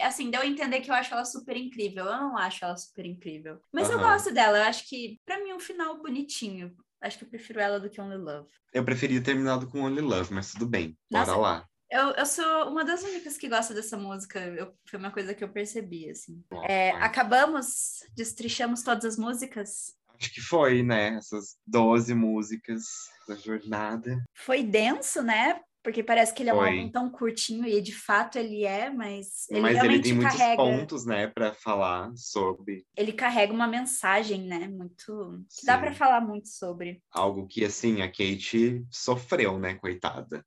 Assim, 0.00 0.30
deu 0.30 0.42
a 0.42 0.46
entender 0.46 0.80
que 0.80 0.90
eu 0.90 0.94
acho 0.94 1.12
ela 1.12 1.24
super 1.24 1.56
incrível. 1.56 2.04
Eu 2.04 2.18
não 2.18 2.36
acho 2.36 2.64
ela 2.64 2.76
super 2.76 3.04
incrível. 3.04 3.58
Mas 3.72 3.90
eu 3.90 3.98
gosto 3.98 4.32
dela. 4.32 4.58
Eu 4.58 4.64
acho 4.64 4.86
que, 4.88 5.18
pra 5.24 5.42
mim, 5.42 5.50
é 5.50 5.54
um 5.54 5.60
final 5.60 6.00
bonitinho. 6.00 6.72
Acho 7.00 7.18
que 7.18 7.24
eu 7.24 7.28
prefiro 7.28 7.60
ela 7.60 7.78
do 7.78 7.88
que 7.88 8.00
Only 8.00 8.16
Love. 8.16 8.48
Eu 8.72 8.84
preferia 8.84 9.22
terminado 9.22 9.68
com 9.68 9.82
Only 9.82 10.00
Love, 10.00 10.32
mas 10.34 10.52
tudo 10.52 10.66
bem. 10.66 10.96
Bora 11.10 11.26
Nossa. 11.26 11.40
lá. 11.40 11.68
Eu, 11.90 12.10
eu 12.10 12.26
sou 12.26 12.68
uma 12.68 12.84
das 12.84 13.02
únicas 13.02 13.38
que 13.38 13.48
gosta 13.48 13.72
dessa 13.72 13.96
música. 13.96 14.40
Eu- 14.40 14.74
foi 14.86 14.98
uma 14.98 15.10
coisa 15.10 15.32
que 15.34 15.42
eu 15.42 15.48
percebi, 15.48 16.10
assim. 16.10 16.44
É, 16.68 16.90
acabamos, 16.90 18.00
destrichamos 18.14 18.82
todas 18.82 19.04
as 19.04 19.16
músicas. 19.16 19.96
Acho 20.20 20.34
que 20.34 20.40
foi, 20.40 20.82
né? 20.82 21.14
Essas 21.14 21.56
12 21.66 22.12
músicas 22.14 22.82
da 23.26 23.36
jornada. 23.36 24.22
Foi 24.34 24.62
denso, 24.62 25.22
né? 25.22 25.60
Porque 25.82 26.02
parece 26.02 26.34
que 26.34 26.42
ele 26.42 26.50
é 26.50 26.54
um 26.54 26.58
Foi. 26.58 26.68
álbum 26.78 26.90
tão 26.90 27.10
curtinho 27.10 27.64
e 27.64 27.80
de 27.80 27.94
fato 27.94 28.36
ele 28.36 28.64
é, 28.64 28.90
mas 28.90 29.48
ele 29.48 29.60
mas 29.60 29.70
ele 29.70 29.78
realmente 29.80 30.02
tem 30.04 30.12
muitos 30.14 30.36
carrega. 30.36 30.62
pontos, 30.62 31.06
né, 31.06 31.26
pra 31.28 31.54
falar 31.54 32.12
sobre 32.16 32.84
Ele 32.96 33.12
carrega 33.12 33.52
uma 33.52 33.66
mensagem, 33.66 34.42
né? 34.42 34.68
Muito. 34.68 35.44
que 35.58 35.64
dá 35.64 35.78
pra 35.78 35.94
falar 35.94 36.20
muito 36.20 36.48
sobre. 36.48 37.02
algo 37.10 37.46
que, 37.46 37.64
assim, 37.64 38.02
a 38.02 38.08
Kate 38.08 38.84
sofreu, 38.90 39.58
né, 39.58 39.74
coitada. 39.76 40.44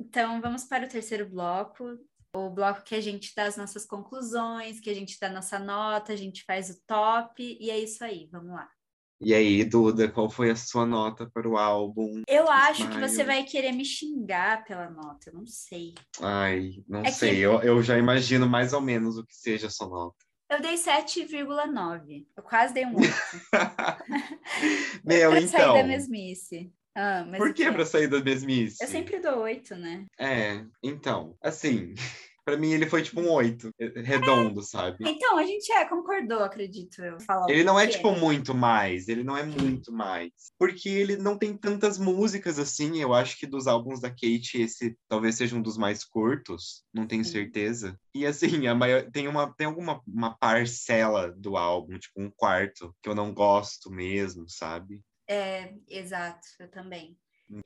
Então, 0.00 0.40
vamos 0.40 0.64
para 0.64 0.86
o 0.86 0.88
terceiro 0.88 1.28
bloco. 1.28 1.98
O 2.34 2.48
bloco 2.48 2.82
que 2.82 2.94
a 2.94 3.00
gente 3.00 3.32
dá 3.36 3.44
as 3.44 3.56
nossas 3.56 3.84
conclusões, 3.84 4.80
que 4.80 4.88
a 4.88 4.94
gente 4.94 5.18
dá 5.20 5.26
a 5.26 5.32
nossa 5.32 5.58
nota, 5.58 6.12
a 6.12 6.16
gente 6.16 6.44
faz 6.44 6.70
o 6.70 6.80
top, 6.86 7.58
e 7.60 7.70
é 7.70 7.78
isso 7.78 8.02
aí, 8.02 8.26
vamos 8.32 8.52
lá. 8.52 8.68
E 9.24 9.32
aí, 9.32 9.64
Duda, 9.64 10.08
qual 10.10 10.28
foi 10.28 10.50
a 10.50 10.56
sua 10.56 10.84
nota 10.84 11.30
para 11.32 11.48
o 11.48 11.56
álbum? 11.56 12.22
Eu 12.26 12.50
acho 12.50 12.88
que 12.90 12.98
você 12.98 13.22
vai 13.22 13.44
querer 13.44 13.70
me 13.70 13.84
xingar 13.84 14.64
pela 14.64 14.90
nota, 14.90 15.30
eu 15.30 15.34
não 15.34 15.46
sei. 15.46 15.94
Ai, 16.20 16.82
não 16.88 17.00
É 17.02 17.04
que- 17.04 17.12
sei, 17.12 17.38
eu, 17.38 17.60
eu 17.62 17.80
já 17.82 17.96
imagino 17.96 18.48
mais 18.48 18.72
ou 18.72 18.80
menos 18.80 19.16
o 19.16 19.24
que 19.24 19.34
seja 19.36 19.68
a 19.68 19.70
sua 19.70 19.88
nota. 19.88 20.16
Eu 20.50 20.60
dei 20.60 20.76
7,9. 20.76 22.26
Eu 22.36 22.42
quase 22.42 22.74
dei 22.74 22.84
um 22.84 22.96
8. 22.96 23.06
Meu, 25.04 25.30
pra 25.30 25.40
então, 25.40 25.48
sair 25.48 25.82
da 25.82 25.84
mesmice. 25.88 26.72
Ah, 26.94 27.24
por 27.38 27.54
que 27.54 27.64
quê? 27.64 27.72
pra 27.72 27.86
sair 27.86 28.08
da 28.08 28.20
mesmice? 28.20 28.82
Eu 28.82 28.88
sempre 28.88 29.18
dou 29.20 29.38
8, 29.40 29.74
né? 29.76 30.04
É, 30.18 30.64
então, 30.82 31.36
assim, 31.40 31.94
pra 32.44 32.56
mim 32.56 32.72
ele 32.72 32.86
foi 32.86 33.02
tipo 33.02 33.20
um 33.20 33.30
oito, 33.30 33.70
redondo, 33.78 34.62
sabe? 34.62 34.96
Então, 35.08 35.36
a 35.38 35.44
gente 35.44 35.70
é, 35.72 35.84
concordou, 35.84 36.40
acredito 36.40 37.02
eu. 37.02 37.20
Falar 37.20 37.50
Ele 37.50 37.64
não 37.64 37.78
é 37.78 37.86
tipo 37.86 38.12
muito 38.12 38.54
mais, 38.54 39.08
ele 39.08 39.22
não 39.22 39.36
é 39.36 39.44
muito 39.44 39.92
mais. 39.92 40.30
Porque 40.58 40.88
ele 40.88 41.16
não 41.16 41.38
tem 41.38 41.56
tantas 41.56 41.98
músicas 41.98 42.58
assim. 42.58 43.00
Eu 43.00 43.14
acho 43.14 43.38
que 43.38 43.46
dos 43.46 43.66
álbuns 43.66 44.00
da 44.00 44.10
Kate, 44.10 44.60
esse 44.60 44.96
talvez 45.08 45.36
seja 45.36 45.56
um 45.56 45.62
dos 45.62 45.76
mais 45.76 46.04
curtos, 46.04 46.84
não 46.92 47.06
tenho 47.06 47.24
Sim. 47.24 47.32
certeza. 47.32 47.98
E 48.14 48.26
assim, 48.26 48.66
a 48.66 48.74
maior, 48.74 49.10
tem, 49.10 49.28
uma, 49.28 49.52
tem 49.54 49.66
alguma 49.66 50.00
uma 50.06 50.36
parcela 50.36 51.32
do 51.32 51.56
álbum, 51.56 51.98
tipo 51.98 52.20
um 52.20 52.30
quarto, 52.30 52.94
que 53.02 53.08
eu 53.08 53.14
não 53.14 53.32
gosto 53.32 53.90
mesmo, 53.90 54.44
sabe? 54.48 55.00
É, 55.28 55.72
exato, 55.88 56.40
eu 56.58 56.70
também. 56.70 57.16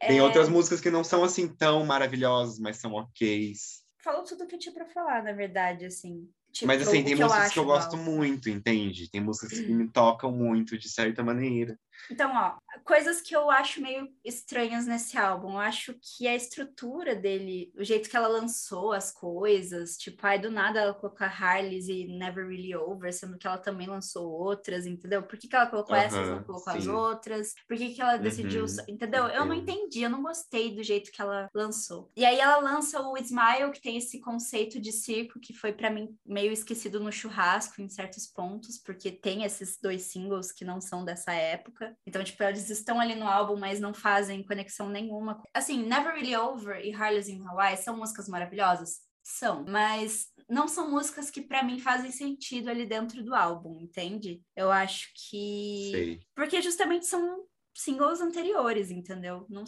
Tem 0.00 0.18
É. 0.18 0.22
outras 0.22 0.48
músicas 0.48 0.80
que 0.80 0.90
não 0.90 1.04
são 1.04 1.22
assim 1.22 1.48
tão 1.48 1.84
maravilhosas, 1.84 2.58
mas 2.58 2.78
são 2.78 2.92
ok's. 2.94 3.85
Falou 4.06 4.22
tudo 4.22 4.46
que 4.46 4.54
eu 4.54 4.58
tinha 4.60 4.72
pra 4.72 4.86
falar, 4.86 5.20
na 5.24 5.32
verdade, 5.32 5.84
assim. 5.84 6.32
Tipo, 6.56 6.68
Mas 6.68 6.80
assim, 6.80 7.04
tem 7.04 7.14
que 7.14 7.22
músicas 7.22 7.32
acho 7.32 7.52
que 7.52 7.58
eu 7.58 7.64
gosto 7.66 7.96
muito, 7.98 8.48
entende? 8.48 9.10
Tem 9.10 9.20
músicas 9.20 9.60
que 9.60 9.70
me 9.72 9.90
tocam 9.90 10.32
muito, 10.32 10.78
de 10.78 10.88
certa 10.88 11.22
maneira. 11.22 11.78
Então, 12.10 12.30
ó, 12.34 12.56
coisas 12.84 13.20
que 13.20 13.34
eu 13.34 13.50
acho 13.50 13.82
meio 13.82 14.08
estranhas 14.24 14.86
nesse 14.86 15.18
álbum. 15.18 15.52
Eu 15.54 15.58
acho 15.58 15.94
que 16.00 16.26
a 16.28 16.34
estrutura 16.36 17.16
dele, 17.16 17.72
o 17.76 17.82
jeito 17.82 18.08
que 18.08 18.16
ela 18.16 18.28
lançou 18.28 18.92
as 18.92 19.10
coisas, 19.12 19.96
tipo, 19.96 20.24
ai, 20.24 20.38
do 20.38 20.50
nada 20.50 20.80
ela 20.80 20.94
colocou 20.94 21.26
a 21.26 21.30
Harley's 21.30 21.88
e 21.88 22.06
Never 22.06 22.46
Really 22.46 22.74
Over, 22.76 23.12
sendo 23.12 23.36
que 23.36 23.46
ela 23.46 23.58
também 23.58 23.88
lançou 23.88 24.30
outras, 24.30 24.86
entendeu? 24.86 25.22
Por 25.24 25.36
que, 25.38 25.48
que 25.48 25.56
ela 25.56 25.66
colocou 25.66 25.96
essas 25.96 26.28
e 26.28 26.30
não 26.30 26.38
Aham, 26.38 26.44
colocou 26.44 26.72
as 26.72 26.84
sim. 26.84 26.90
outras? 26.90 27.54
Por 27.66 27.76
que, 27.76 27.94
que 27.94 28.00
ela 28.00 28.16
decidiu, 28.16 28.64
Uhum, 28.64 28.84
entendeu? 28.88 29.26
Eu 29.26 29.44
não 29.44 29.54
entendi, 29.54 30.02
eu 30.02 30.10
não 30.10 30.22
gostei 30.22 30.74
do 30.74 30.82
jeito 30.84 31.10
que 31.10 31.20
ela 31.20 31.48
lançou. 31.54 32.10
E 32.16 32.24
aí 32.24 32.38
ela 32.38 32.58
lança 32.58 33.00
o 33.02 33.16
Smile, 33.16 33.72
que 33.72 33.80
tem 33.80 33.96
esse 33.96 34.20
conceito 34.20 34.80
de 34.80 34.92
circo 34.92 35.40
que 35.40 35.52
foi 35.52 35.72
pra 35.72 35.90
mim 35.90 36.16
meio 36.24 36.45
esquecido 36.52 37.00
no 37.00 37.12
churrasco 37.12 37.80
em 37.80 37.88
certos 37.88 38.26
pontos, 38.26 38.78
porque 38.78 39.10
tem 39.10 39.44
esses 39.44 39.78
dois 39.80 40.02
singles 40.02 40.52
que 40.52 40.64
não 40.64 40.80
são 40.80 41.04
dessa 41.04 41.32
época. 41.32 41.96
Então, 42.06 42.22
tipo, 42.22 42.42
eles 42.42 42.70
estão 42.70 43.00
ali 43.00 43.14
no 43.14 43.28
álbum, 43.28 43.56
mas 43.56 43.80
não 43.80 43.94
fazem 43.94 44.42
conexão 44.42 44.88
nenhuma. 44.88 45.42
Assim, 45.54 45.82
Never 45.82 46.14
Really 46.14 46.36
Over 46.36 46.84
e 46.84 46.92
Harley's 46.92 47.28
in 47.28 47.44
Hawaii 47.46 47.76
são 47.76 47.96
músicas 47.96 48.28
maravilhosas? 48.28 49.00
São, 49.22 49.64
mas 49.68 50.28
não 50.48 50.68
são 50.68 50.90
músicas 50.90 51.30
que 51.30 51.42
pra 51.42 51.62
mim 51.62 51.80
fazem 51.80 52.12
sentido 52.12 52.68
ali 52.70 52.86
dentro 52.86 53.24
do 53.24 53.34
álbum, 53.34 53.80
entende? 53.80 54.40
Eu 54.54 54.70
acho 54.70 55.10
que 55.14 55.90
Sei. 55.92 56.20
porque 56.34 56.62
justamente 56.62 57.06
são 57.06 57.44
singles 57.74 58.20
anteriores, 58.20 58.90
entendeu? 58.90 59.44
Não, 59.50 59.64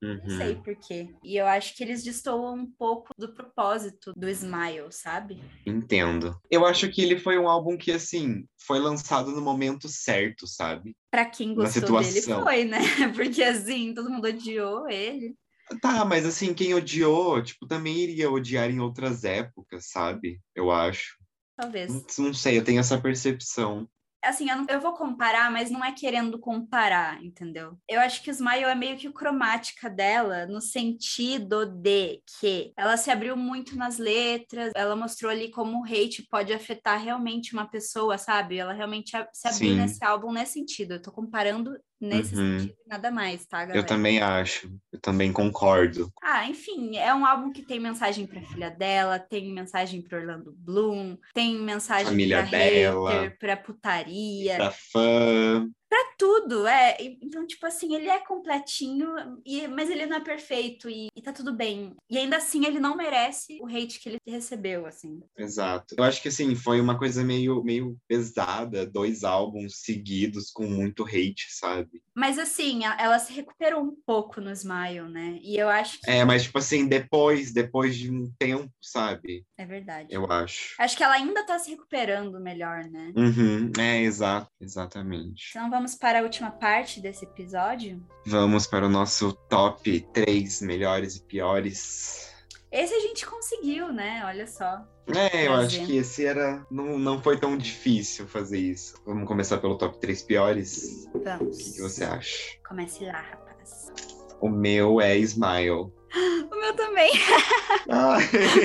não 0.00 0.10
Uhum. 0.10 0.36
sei 0.38 0.54
por 0.56 0.76
quê. 0.76 1.14
E 1.24 1.36
eu 1.36 1.46
acho 1.46 1.74
que 1.74 1.82
eles 1.82 2.02
destoam 2.02 2.54
um 2.54 2.70
pouco 2.78 3.08
do 3.16 3.32
propósito 3.34 4.12
do 4.16 4.28
Smile, 4.28 4.90
sabe? 4.90 5.40
Entendo. 5.66 6.38
Eu 6.50 6.66
acho 6.66 6.90
que 6.90 7.02
ele 7.02 7.18
foi 7.18 7.38
um 7.38 7.48
álbum 7.48 7.76
que, 7.76 7.90
assim, 7.92 8.46
foi 8.58 8.78
lançado 8.78 9.30
no 9.30 9.40
momento 9.40 9.88
certo, 9.88 10.46
sabe? 10.46 10.94
Pra 11.10 11.24
quem 11.24 11.54
gostou 11.54 12.00
dele 12.00 12.22
foi, 12.22 12.64
né? 12.64 12.78
Porque 13.16 13.42
assim, 13.42 13.94
todo 13.94 14.10
mundo 14.10 14.26
odiou 14.26 14.88
ele. 14.88 15.34
Tá, 15.80 16.04
mas 16.04 16.24
assim, 16.24 16.54
quem 16.54 16.74
odiou, 16.74 17.42
tipo, 17.42 17.66
também 17.66 17.96
iria 17.96 18.30
odiar 18.30 18.70
em 18.70 18.78
outras 18.80 19.24
épocas, 19.24 19.88
sabe? 19.88 20.40
Eu 20.54 20.70
acho. 20.70 21.16
Talvez. 21.56 21.90
Não, 21.90 22.26
não 22.26 22.34
sei, 22.34 22.58
eu 22.58 22.64
tenho 22.64 22.78
essa 22.78 23.00
percepção. 23.00 23.88
Assim, 24.22 24.50
eu, 24.50 24.56
não- 24.56 24.66
eu 24.68 24.80
vou 24.80 24.92
comparar, 24.94 25.50
mas 25.50 25.70
não 25.70 25.84
é 25.84 25.92
querendo 25.92 26.38
comparar, 26.38 27.22
entendeu? 27.22 27.78
Eu 27.88 28.00
acho 28.00 28.22
que 28.22 28.30
o 28.30 28.32
Smile 28.32 28.64
é 28.64 28.74
meio 28.74 28.96
que 28.96 29.10
cromática 29.12 29.88
dela, 29.88 30.46
no 30.46 30.60
sentido 30.60 31.64
de 31.66 32.22
que 32.40 32.72
ela 32.76 32.96
se 32.96 33.10
abriu 33.10 33.36
muito 33.36 33.76
nas 33.76 33.98
letras, 33.98 34.72
ela 34.74 34.96
mostrou 34.96 35.30
ali 35.30 35.50
como 35.50 35.80
o 35.80 35.84
hate 35.84 36.26
pode 36.28 36.52
afetar 36.52 37.00
realmente 37.02 37.52
uma 37.52 37.66
pessoa, 37.68 38.18
sabe? 38.18 38.58
Ela 38.58 38.72
realmente 38.72 39.12
se 39.32 39.48
abriu 39.48 39.70
Sim. 39.70 39.76
nesse 39.76 40.04
álbum 40.04 40.32
nesse 40.32 40.54
sentido. 40.54 40.94
Eu 40.94 41.02
tô 41.02 41.12
comparando 41.12 41.76
nesse 42.00 42.34
Uhum. 42.34 42.58
sentido 42.60 42.76
nada 42.86 43.10
mais, 43.10 43.46
tá, 43.46 43.58
galera? 43.60 43.78
Eu 43.78 43.84
também 43.84 44.20
acho. 44.20 44.70
Eu 44.92 45.00
também 45.00 45.32
concordo. 45.32 46.10
Ah, 46.22 46.46
enfim, 46.46 46.96
é 46.96 47.12
um 47.14 47.26
álbum 47.26 47.50
que 47.52 47.62
tem 47.62 47.80
mensagem 47.80 48.26
pra 48.26 48.40
filha 48.42 48.70
dela, 48.70 49.18
tem 49.18 49.52
mensagem 49.52 50.00
pro 50.02 50.18
Orlando 50.18 50.54
Bloom, 50.56 51.16
tem 51.34 51.58
mensagem 51.58 52.06
Família 52.06 52.42
pra 52.42 52.50
dela. 52.50 53.10
hater, 53.10 53.38
pra 53.38 53.56
putaria, 53.56 54.56
Pra 54.56 54.70
fã. 54.70 55.68
Pra 55.88 55.98
tudo, 56.18 56.66
é. 56.66 56.96
Então, 57.22 57.46
tipo 57.46 57.66
assim, 57.66 57.94
ele 57.94 58.08
é 58.08 58.18
completinho, 58.18 59.08
e, 59.44 59.66
mas 59.68 59.90
ele 59.90 60.06
não 60.06 60.16
é 60.16 60.20
perfeito 60.20 60.88
e, 60.90 61.08
e 61.14 61.22
tá 61.22 61.32
tudo 61.32 61.52
bem. 61.54 61.94
E 62.10 62.18
ainda 62.18 62.36
assim, 62.36 62.64
ele 62.66 62.78
não 62.80 62.96
merece 62.96 63.58
o 63.60 63.66
hate 63.66 64.00
que 64.00 64.08
ele 64.08 64.18
recebeu, 64.26 64.86
assim. 64.86 65.20
Exato. 65.36 65.94
Eu 65.98 66.04
acho 66.04 66.20
que 66.22 66.28
assim, 66.28 66.54
foi 66.54 66.80
uma 66.80 66.98
coisa 66.98 67.22
meio, 67.24 67.62
meio 67.62 67.96
pesada, 68.08 68.86
dois 68.86 69.24
álbuns 69.24 69.80
seguidos 69.82 70.50
com 70.50 70.66
muito 70.66 71.04
hate, 71.04 71.46
sabe? 71.50 72.02
Mas 72.14 72.38
assim, 72.38 72.84
a- 72.84 72.96
ela 72.98 73.18
se 73.18 73.32
recuperou 73.32 73.82
um 73.82 73.94
pouco 74.06 74.40
no 74.40 74.50
Smile, 74.52 75.08
né? 75.10 75.38
E 75.42 75.56
eu 75.56 75.68
acho 75.68 76.00
que 76.00 76.10
É, 76.10 76.24
mas 76.24 76.44
tipo 76.44 76.58
assim, 76.58 76.86
depois, 76.88 77.52
depois 77.52 77.96
de 77.96 78.10
um 78.10 78.30
tempo, 78.38 78.72
sabe? 78.80 79.44
é 79.58 79.64
verdade. 79.66 80.08
Eu 80.10 80.30
acho. 80.30 80.74
Acho 80.78 80.96
que 80.96 81.02
ela 81.02 81.14
ainda 81.14 81.44
tá 81.44 81.58
se 81.58 81.70
recuperando 81.70 82.38
melhor, 82.40 82.84
né? 82.84 83.12
Uhum, 83.16 83.72
é, 83.78 84.02
exato, 84.02 84.50
exatamente. 84.60 85.50
Então 85.50 85.68
vamos 85.76 85.94
para 85.94 86.20
a 86.20 86.22
última 86.22 86.50
parte 86.50 87.02
desse 87.02 87.26
episódio. 87.26 88.02
Vamos 88.24 88.66
para 88.66 88.86
o 88.86 88.88
nosso 88.88 89.34
top 89.46 90.00
3 90.14 90.62
melhores 90.62 91.16
e 91.16 91.22
piores. 91.22 92.34
Esse 92.72 92.94
a 92.94 93.00
gente 93.00 93.26
conseguiu, 93.26 93.92
né? 93.92 94.22
Olha 94.24 94.46
só. 94.46 94.82
É, 95.14 95.46
eu 95.46 95.52
acho 95.52 95.84
que 95.84 95.98
esse 95.98 96.24
era. 96.24 96.66
Não, 96.70 96.98
não 96.98 97.22
foi 97.22 97.38
tão 97.38 97.58
difícil 97.58 98.26
fazer 98.26 98.58
isso. 98.58 98.94
Vamos 99.04 99.28
começar 99.28 99.58
pelo 99.58 99.76
top 99.76 99.98
3 100.00 100.22
piores. 100.22 101.06
O 101.12 101.22
Vamos. 101.22 101.58
que, 101.58 101.72
que 101.74 101.80
você 101.82 102.04
acha? 102.04 102.56
Comece 102.66 103.04
lá, 103.04 103.20
rapaz. 103.20 103.92
O 104.40 104.48
meu 104.48 104.98
é 105.00 105.18
Smile. 105.18 105.92
O 106.50 106.58
meu 106.58 106.74
também. 106.74 107.12
Ah, 107.90 108.16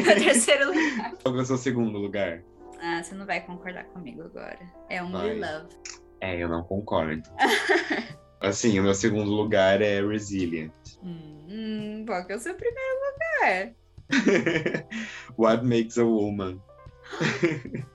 Meu 0.05 0.15
terceiro 0.23 0.67
lugar. 0.67 1.13
Qual 1.21 1.35
é 1.37 1.41
o 1.41 1.45
seu 1.45 1.57
segundo 1.57 1.97
lugar? 1.97 2.41
Ah, 2.81 3.03
você 3.03 3.13
não 3.13 3.25
vai 3.25 3.41
concordar 3.41 3.83
comigo 3.85 4.23
agora. 4.23 4.59
É 4.89 5.03
um 5.03 5.11
Vai. 5.11 5.37
Love. 5.39 5.67
É, 6.21 6.37
eu 6.41 6.47
não 6.47 6.63
concordo. 6.63 7.27
Assim, 8.39 8.79
o 8.79 8.83
meu 8.83 8.93
segundo 8.93 9.29
lugar 9.29 9.81
é 9.81 10.01
Resilient. 10.01 10.71
Hum, 11.03 12.03
qual 12.07 12.25
que 12.25 12.33
é 12.33 12.35
o 12.35 12.39
seu 12.39 12.55
primeiro 12.55 12.95
lugar? 13.05 13.73
What 15.37 15.63
Makes 15.65 15.97
a 15.97 16.03
Woman. 16.03 16.61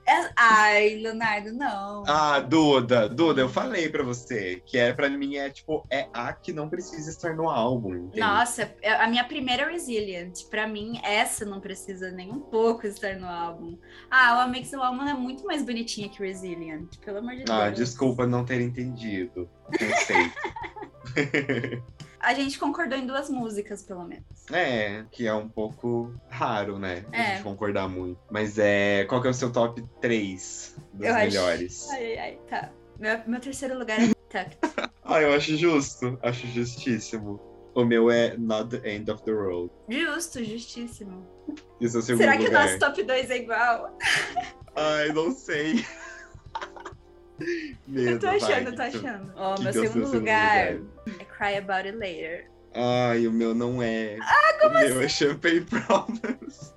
É- 0.07 0.29
Ai, 0.35 0.95
Leonardo, 0.95 1.51
não. 1.53 2.03
Ah, 2.07 2.39
Duda, 2.39 3.09
Duda, 3.09 3.41
eu 3.41 3.49
falei 3.49 3.89
pra 3.89 4.03
você 4.03 4.61
que 4.65 4.77
é 4.77 4.93
pra 4.93 5.09
mim 5.09 5.35
é 5.35 5.49
tipo 5.49 5.85
é 5.91 6.07
a 6.13 6.31
que 6.33 6.53
não 6.53 6.69
precisa 6.69 7.09
estar 7.09 7.35
no 7.35 7.49
álbum. 7.49 7.95
entende? 7.95 8.19
Nossa, 8.19 8.73
é 8.81 8.93
a 8.93 9.07
minha 9.07 9.23
primeira 9.23 9.63
é 9.63 9.71
Resilient. 9.71 10.45
Pra 10.49 10.67
mim, 10.67 10.99
essa 11.03 11.45
não 11.45 11.59
precisa 11.59 12.11
nem 12.11 12.31
um 12.31 12.39
pouco 12.39 12.85
estar 12.87 13.15
no 13.15 13.27
álbum. 13.27 13.77
Ah, 14.09 14.37
o 14.37 14.39
Amix 14.41 14.71
Woman 14.73 15.09
é 15.09 15.13
muito 15.13 15.43
mais 15.45 15.63
bonitinha 15.63 16.09
que 16.09 16.19
Resilient, 16.19 16.97
pelo 17.03 17.17
amor 17.19 17.31
de 17.35 17.43
Deus. 17.43 17.49
Ah, 17.49 17.69
desculpa 17.69 18.25
não 18.27 18.45
ter 18.45 18.61
entendido. 18.61 19.49
Conceito. 19.65 20.35
A 22.19 22.33
gente 22.33 22.57
concordou 22.57 22.97
em 22.97 23.05
duas 23.05 23.29
músicas, 23.29 23.83
pelo 23.83 24.03
menos. 24.03 24.25
é, 24.51 25.05
que 25.11 25.27
é 25.27 25.33
um 25.33 25.47
pouco 25.47 26.13
raro, 26.29 26.79
né? 26.79 27.05
A 27.11 27.17
É. 27.17 27.25
gente 27.35 27.43
concordar 27.43 27.87
muito. 27.87 28.19
Mas 28.29 28.57
é. 28.57 29.05
Qual 29.05 29.21
que 29.21 29.27
é 29.27 29.31
o 29.31 29.33
seu 29.33 29.51
top 29.51 29.81
3 30.01 30.75
dos 30.93 31.07
Eu 31.07 31.13
acho- 31.15 31.25
melhores? 31.25 31.89
Ai, 31.91 32.05
ai, 32.05 32.17
ai, 32.19 32.39
tá. 32.49 32.71
Meu, 32.99 33.19
meu 33.27 33.39
terceiro 33.39 33.77
lugar 33.77 33.99
é 33.99 34.07
Tucked. 34.07 34.57
Ah, 35.09 35.21
eu 35.21 35.31
acho 35.33 35.55
justo. 35.55 36.19
Acho 36.21 36.45
justíssimo. 36.47 37.39
O 37.73 37.85
meu 37.85 38.11
é 38.11 38.35
Not 38.35 38.77
the 38.77 38.89
End 38.95 39.09
of 39.09 39.23
the 39.23 39.31
Road. 39.31 39.71
Justo, 39.87 40.43
justíssimo. 40.43 41.25
E 41.79 41.87
seu 41.87 42.01
segundo 42.01 42.21
Será 42.23 42.35
que 42.35 42.43
o 42.43 42.47
lugar? 42.47 42.65
nosso 42.65 42.79
top 42.79 43.03
2 43.03 43.29
é 43.29 43.37
igual? 43.37 43.95
Ai, 44.75 45.13
não 45.13 45.31
sei. 45.31 45.85
Medo, 47.87 48.09
Eu 48.09 48.19
tô 48.19 48.27
achando, 48.27 48.49
vai. 48.49 48.67
eu 48.67 48.75
tô 48.75 48.81
achando. 48.81 49.33
Ó, 49.35 49.55
Que 49.55 49.63
meu 49.63 49.73
segundo 49.73 49.87
segundo 49.93 50.13
lugar 50.13 50.73
lugar? 50.73 50.87
é 51.19 51.23
Cry 51.25 51.57
About 51.57 51.87
It 51.87 51.97
Later. 51.97 52.47
Ai, 52.73 53.27
o 53.27 53.31
meu 53.31 53.55
não 53.55 53.81
é. 53.81 54.17
Ah, 54.21 54.57
como 54.61 54.75
o 54.75 54.79
meu 54.79 55.01
é 55.01 55.07
Champagne 55.07 55.61
Problems. 55.61 56.73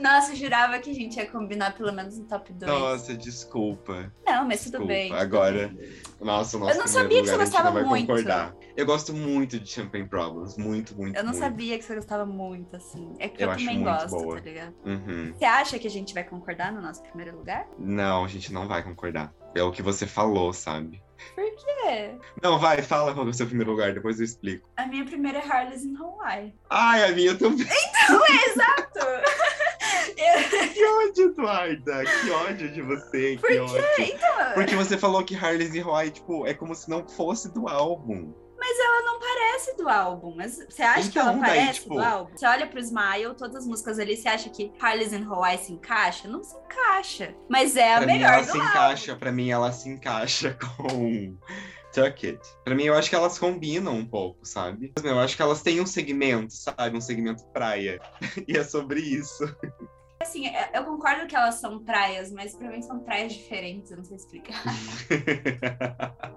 Nossa, 0.00 0.32
eu 0.32 0.36
jurava 0.36 0.78
que 0.78 0.90
a 0.90 0.94
gente 0.94 1.16
ia 1.16 1.26
combinar 1.26 1.74
pelo 1.76 1.92
menos 1.92 2.18
no 2.18 2.24
top 2.26 2.52
2. 2.52 2.70
Nossa, 2.70 3.14
desculpa. 3.16 4.12
Não, 4.26 4.46
mas 4.46 4.60
tudo 4.64 4.72
desculpa. 4.72 4.86
bem. 4.86 5.08
tudo 5.10 5.20
Agora- 5.20 5.68
bem. 5.68 5.92
Nossa, 6.20 6.56
o 6.56 6.60
nosso 6.60 6.72
Eu 6.72 6.78
não 6.78 6.86
sabia 6.86 7.20
que 7.22 7.28
você 7.28 7.36
gostava 7.36 7.70
muito. 7.82 8.06
concordar. 8.06 8.54
Eu 8.76 8.86
gosto 8.86 9.12
muito 9.12 9.58
de 9.58 9.68
Champagne 9.68 10.08
Problems. 10.08 10.56
Muito, 10.56 10.94
muito, 10.96 11.16
Eu 11.16 11.24
não 11.24 11.32
muito. 11.32 11.42
sabia 11.42 11.76
que 11.78 11.84
você 11.84 11.94
gostava 11.96 12.24
muito, 12.24 12.76
assim. 12.76 13.14
É 13.18 13.28
que 13.28 13.42
Eu 13.42 13.50
eu, 13.50 13.56
também 13.56 13.82
gosto, 13.82 14.10
boa. 14.10 14.36
tá 14.36 14.42
ligado? 14.42 14.74
Uhum. 14.84 15.34
Você 15.36 15.44
acha 15.44 15.78
que 15.78 15.86
a 15.86 15.90
gente 15.90 16.14
vai 16.14 16.24
concordar 16.24 16.72
no 16.72 16.80
nosso 16.80 17.02
primeiro 17.02 17.36
lugar? 17.36 17.66
Não, 17.78 18.24
a 18.24 18.28
gente 18.28 18.52
não 18.52 18.68
vai 18.68 18.82
concordar. 18.82 19.32
É 19.54 19.62
o 19.62 19.70
que 19.72 19.82
você 19.82 20.06
falou, 20.06 20.52
sabe? 20.52 21.02
É. 21.86 22.14
Não, 22.42 22.58
vai, 22.58 22.80
fala 22.82 23.12
qual 23.14 23.26
é 23.26 23.30
o 23.30 23.34
seu 23.34 23.46
primeiro 23.46 23.70
lugar, 23.72 23.92
depois 23.92 24.18
eu 24.18 24.24
explico. 24.24 24.68
A 24.76 24.86
minha 24.86 25.04
primeira 25.04 25.38
é 25.38 25.46
Harley's 25.46 25.84
in 25.84 25.94
Hawaii. 25.96 26.54
Ai, 26.70 27.04
a 27.04 27.12
minha 27.14 27.36
também. 27.36 27.66
Exato! 27.66 29.00
Eduarda. 31.24 32.04
Que 32.04 32.30
ódio 32.30 32.72
de 32.72 32.82
você. 32.82 33.36
Por 33.40 33.48
que 33.48 33.54
quê? 33.54 33.60
ódio. 33.60 33.84
Então, 34.00 34.52
Porque 34.54 34.74
você 34.76 34.96
falou 34.98 35.24
que 35.24 35.34
Harley's 35.34 35.74
em 35.74 35.80
Hawaii, 35.80 36.10
tipo, 36.10 36.46
é 36.46 36.54
como 36.54 36.74
se 36.74 36.88
não 36.90 37.06
fosse 37.08 37.52
do 37.52 37.68
álbum. 37.68 38.34
mas 38.58 38.78
ela 38.78 39.02
não 39.02 39.18
parece 39.18 39.76
do 39.76 39.88
álbum. 39.88 40.34
Mas 40.36 40.56
você 40.68 40.82
acha 40.82 41.10
que 41.10 41.18
ela 41.18 41.30
Então, 41.32 41.42
daí, 41.42 41.58
parece 41.58 41.80
tipo- 41.80 41.94
do 41.96 42.00
álbum? 42.00 42.36
Você 42.36 42.46
olha 42.46 42.66
pro 42.66 42.78
Smile, 42.80 43.34
todas 43.36 43.56
as 43.56 43.66
músicas 43.66 43.98
ali, 43.98 44.16
você 44.16 44.28
acha 44.28 44.48
que 44.50 44.72
Harley's 44.80 45.12
in 45.12 45.24
Hawaii 45.24 45.58
se 45.58 45.72
encaixa? 45.72 46.28
Não 46.28 46.44
se 46.44 46.56
encaixa. 46.56 47.34
Mas 47.50 47.76
é 47.76 47.94
a 47.94 47.98
pra 47.98 48.06
mim, 48.06 48.12
melhor 48.12 48.32
ela 48.34 48.42
do 48.42 48.44
se 48.52 48.56
álbum. 48.58 48.68
encaixa, 48.70 49.16
pra 49.16 49.32
mim, 49.32 49.50
ela 49.50 49.72
se 49.72 49.88
encaixa 49.88 50.56
com 50.78 51.36
Tuck 51.92 52.24
It. 52.26 52.38
Pra 52.64 52.74
mim, 52.76 52.84
eu 52.84 52.94
acho 52.94 53.10
que 53.10 53.16
elas 53.16 53.36
combinam 53.38 53.96
um 53.96 54.06
pouco, 54.06 54.46
sabe? 54.46 54.92
Eu 55.02 55.18
acho 55.18 55.34
que 55.36 55.42
elas 55.42 55.60
têm 55.60 55.80
um 55.80 55.86
segmento, 55.86 56.52
sabe? 56.54 56.96
Um 56.96 57.00
segmento 57.00 57.44
praia. 57.52 58.00
e 58.46 58.56
é 58.56 58.62
sobre 58.62 59.00
isso. 59.00 59.44
Assim, 60.22 60.46
eu- 60.46 60.52
eu 60.80 60.84
concordo 60.84 61.26
que 61.26 61.34
elas 61.36 61.56
são 61.56 61.78
praias, 61.82 62.30
mas 62.32 62.54
pra 62.54 62.70
mim 62.70 62.80
são 62.80 63.00
praias 63.00 63.32
diferentes, 63.32 63.90
eu 63.90 63.96
não 63.98 64.04
sei 64.04 64.16
explicar. 64.16 64.62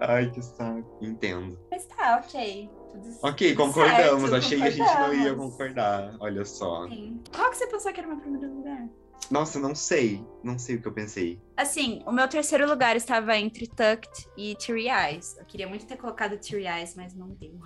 Ai, 0.00 0.30
que 0.30 0.42
saco. 0.42 0.98
Entendo. 1.02 1.58
Mas 1.70 1.86
tá, 1.86 2.22
ok. 2.24 2.68
Tudo, 2.92 3.18
Ok, 3.22 3.48
tudo 3.54 3.66
concordamos. 3.66 4.30
certo, 4.30 4.34
Achei 4.36 4.58
que 4.60 4.66
a 4.66 4.70
gente 4.70 4.94
não 4.94 5.14
ia 5.14 5.34
concordar. 5.34 6.16
Olha 6.20 6.44
só. 6.44 6.86
Sim. 6.88 7.22
Qual 7.34 7.50
que 7.50 7.56
você 7.56 7.66
pensou 7.66 7.92
que 7.92 8.00
era 8.00 8.08
o 8.08 8.12
meu 8.12 8.20
primeiro 8.20 8.54
lugar? 8.54 8.88
Nossa, 9.30 9.58
não 9.58 9.74
sei. 9.74 10.24
Não 10.42 10.58
sei 10.58 10.76
o 10.76 10.82
que 10.82 10.88
eu 10.88 10.92
pensei. 10.92 11.40
Assim, 11.56 12.02
o 12.06 12.12
meu 12.12 12.28
terceiro 12.28 12.66
lugar 12.68 12.96
estava 12.96 13.36
entre 13.36 13.66
Tucked 13.66 14.28
e 14.36 14.54
Teary 14.56 14.88
Eyes. 14.88 15.36
Eu 15.38 15.44
queria 15.46 15.66
muito 15.68 15.86
ter 15.86 15.96
colocado 15.96 16.38
Teary 16.38 16.66
Eyes, 16.66 16.94
mas 16.94 17.14
não 17.14 17.28
deu. 17.30 17.58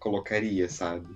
Colocaria, 0.00 0.68
sabe? 0.68 1.06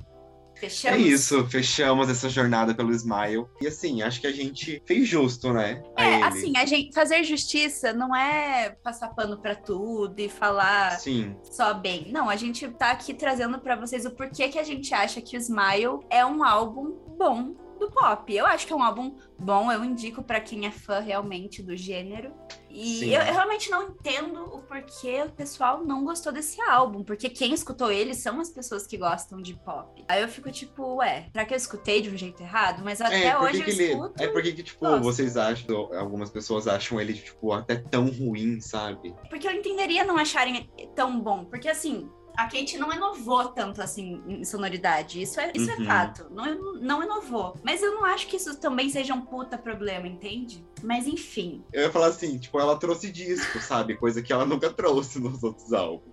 Fechamos? 0.60 0.98
É 0.98 1.02
isso, 1.02 1.46
fechamos 1.48 2.10
essa 2.10 2.28
jornada 2.28 2.74
pelo 2.74 2.92
Smile. 2.92 3.46
E 3.62 3.66
assim, 3.66 4.02
acho 4.02 4.20
que 4.20 4.26
a 4.26 4.32
gente 4.32 4.82
fez 4.84 5.08
justo, 5.08 5.54
né? 5.54 5.82
É, 5.96 6.22
assim, 6.22 6.54
a 6.58 6.66
gente 6.66 6.92
fazer 6.92 7.24
justiça 7.24 7.94
não 7.94 8.14
é 8.14 8.76
passar 8.82 9.08
pano 9.08 9.40
pra 9.40 9.54
tudo 9.54 10.20
e 10.20 10.28
falar 10.28 10.98
Sim, 10.98 11.34
só 11.50 11.72
bem. 11.72 12.12
Não, 12.12 12.28
a 12.28 12.36
gente 12.36 12.68
tá 12.68 12.90
aqui 12.90 13.14
trazendo 13.14 13.58
pra 13.58 13.74
vocês 13.74 14.04
o 14.04 14.10
porquê 14.10 14.48
que 14.48 14.58
a 14.58 14.62
gente 14.62 14.92
acha 14.92 15.22
que 15.22 15.34
o 15.34 15.40
Smile 15.40 16.00
é 16.10 16.26
um 16.26 16.44
álbum 16.44 16.92
bom 17.16 17.54
do 17.80 17.90
pop. 17.90 18.32
Eu 18.32 18.46
acho 18.46 18.66
que 18.66 18.72
é 18.72 18.76
um 18.76 18.82
álbum 18.82 19.16
bom, 19.38 19.72
eu 19.72 19.84
indico 19.84 20.22
pra 20.22 20.40
quem 20.40 20.66
é 20.66 20.70
fã 20.70 21.00
realmente 21.00 21.62
do 21.62 21.76
gênero. 21.76 22.32
E 22.68 23.12
eu, 23.12 23.20
eu 23.20 23.32
realmente 23.32 23.68
não 23.68 23.88
entendo 23.88 24.44
o 24.44 24.62
porquê 24.62 25.22
o 25.26 25.30
pessoal 25.30 25.84
não 25.84 26.04
gostou 26.04 26.32
desse 26.32 26.60
álbum, 26.60 27.02
porque 27.02 27.28
quem 27.28 27.52
escutou 27.52 27.90
ele 27.90 28.14
são 28.14 28.40
as 28.40 28.50
pessoas 28.50 28.86
que 28.86 28.96
gostam 28.96 29.42
de 29.42 29.54
pop. 29.54 30.04
Aí 30.06 30.22
eu 30.22 30.28
fico 30.28 30.50
tipo, 30.52 30.96
ué, 30.96 31.26
será 31.32 31.44
que 31.44 31.52
eu 31.52 31.56
escutei 31.56 32.00
de 32.00 32.10
um 32.10 32.16
jeito 32.16 32.42
errado? 32.42 32.82
Mas 32.84 33.00
até 33.00 33.28
é, 33.28 33.38
hoje 33.38 33.58
porque 33.58 33.58
eu 33.58 33.64
que 33.64 33.82
ele. 33.82 33.92
escuto. 33.92 34.22
É 34.22 34.28
porque 34.28 34.52
que, 34.52 34.62
tipo, 34.62 34.80
gosto. 34.80 35.02
vocês 35.02 35.36
acham, 35.36 35.92
algumas 35.94 36.30
pessoas 36.30 36.68
acham 36.68 37.00
ele, 37.00 37.14
tipo, 37.14 37.52
até 37.52 37.76
tão 37.76 38.06
ruim, 38.08 38.60
sabe? 38.60 39.14
Porque 39.28 39.48
eu 39.48 39.52
entenderia 39.52 40.04
não 40.04 40.16
acharem 40.16 40.70
tão 40.94 41.20
bom. 41.20 41.44
Porque 41.44 41.68
assim, 41.68 42.08
a 42.36 42.44
Kate 42.44 42.78
não 42.78 42.92
inovou 42.92 43.48
tanto 43.48 43.82
assim 43.82 44.22
em 44.26 44.44
sonoridade. 44.44 45.20
Isso 45.22 45.40
é, 45.40 45.52
isso 45.54 45.70
é 45.70 45.76
Uhum. 45.76 45.84
fato. 45.86 46.26
Não, 46.30 46.74
não 46.80 47.02
inovou. 47.02 47.56
Mas 47.62 47.82
eu 47.82 47.94
não 47.94 48.04
acho 48.04 48.26
que 48.26 48.36
isso 48.36 48.58
também 48.58 48.88
seja 48.88 49.14
um 49.14 49.20
puta 49.20 49.56
problema, 49.58 50.06
entende? 50.06 50.64
Mas 50.82 51.06
enfim. 51.06 51.62
Eu 51.72 51.82
ia 51.82 51.90
falar 51.92 52.06
assim, 52.08 52.38
tipo, 52.38 52.58
ela 52.58 52.76
trouxe 52.76 53.10
disco, 53.10 53.60
sabe? 53.60 53.96
Coisa 53.96 54.22
que 54.22 54.32
ela 54.32 54.44
nunca 54.46 54.70
trouxe 54.70 55.18
nos 55.20 55.42
outros 55.42 55.72
álbuns. 55.72 56.10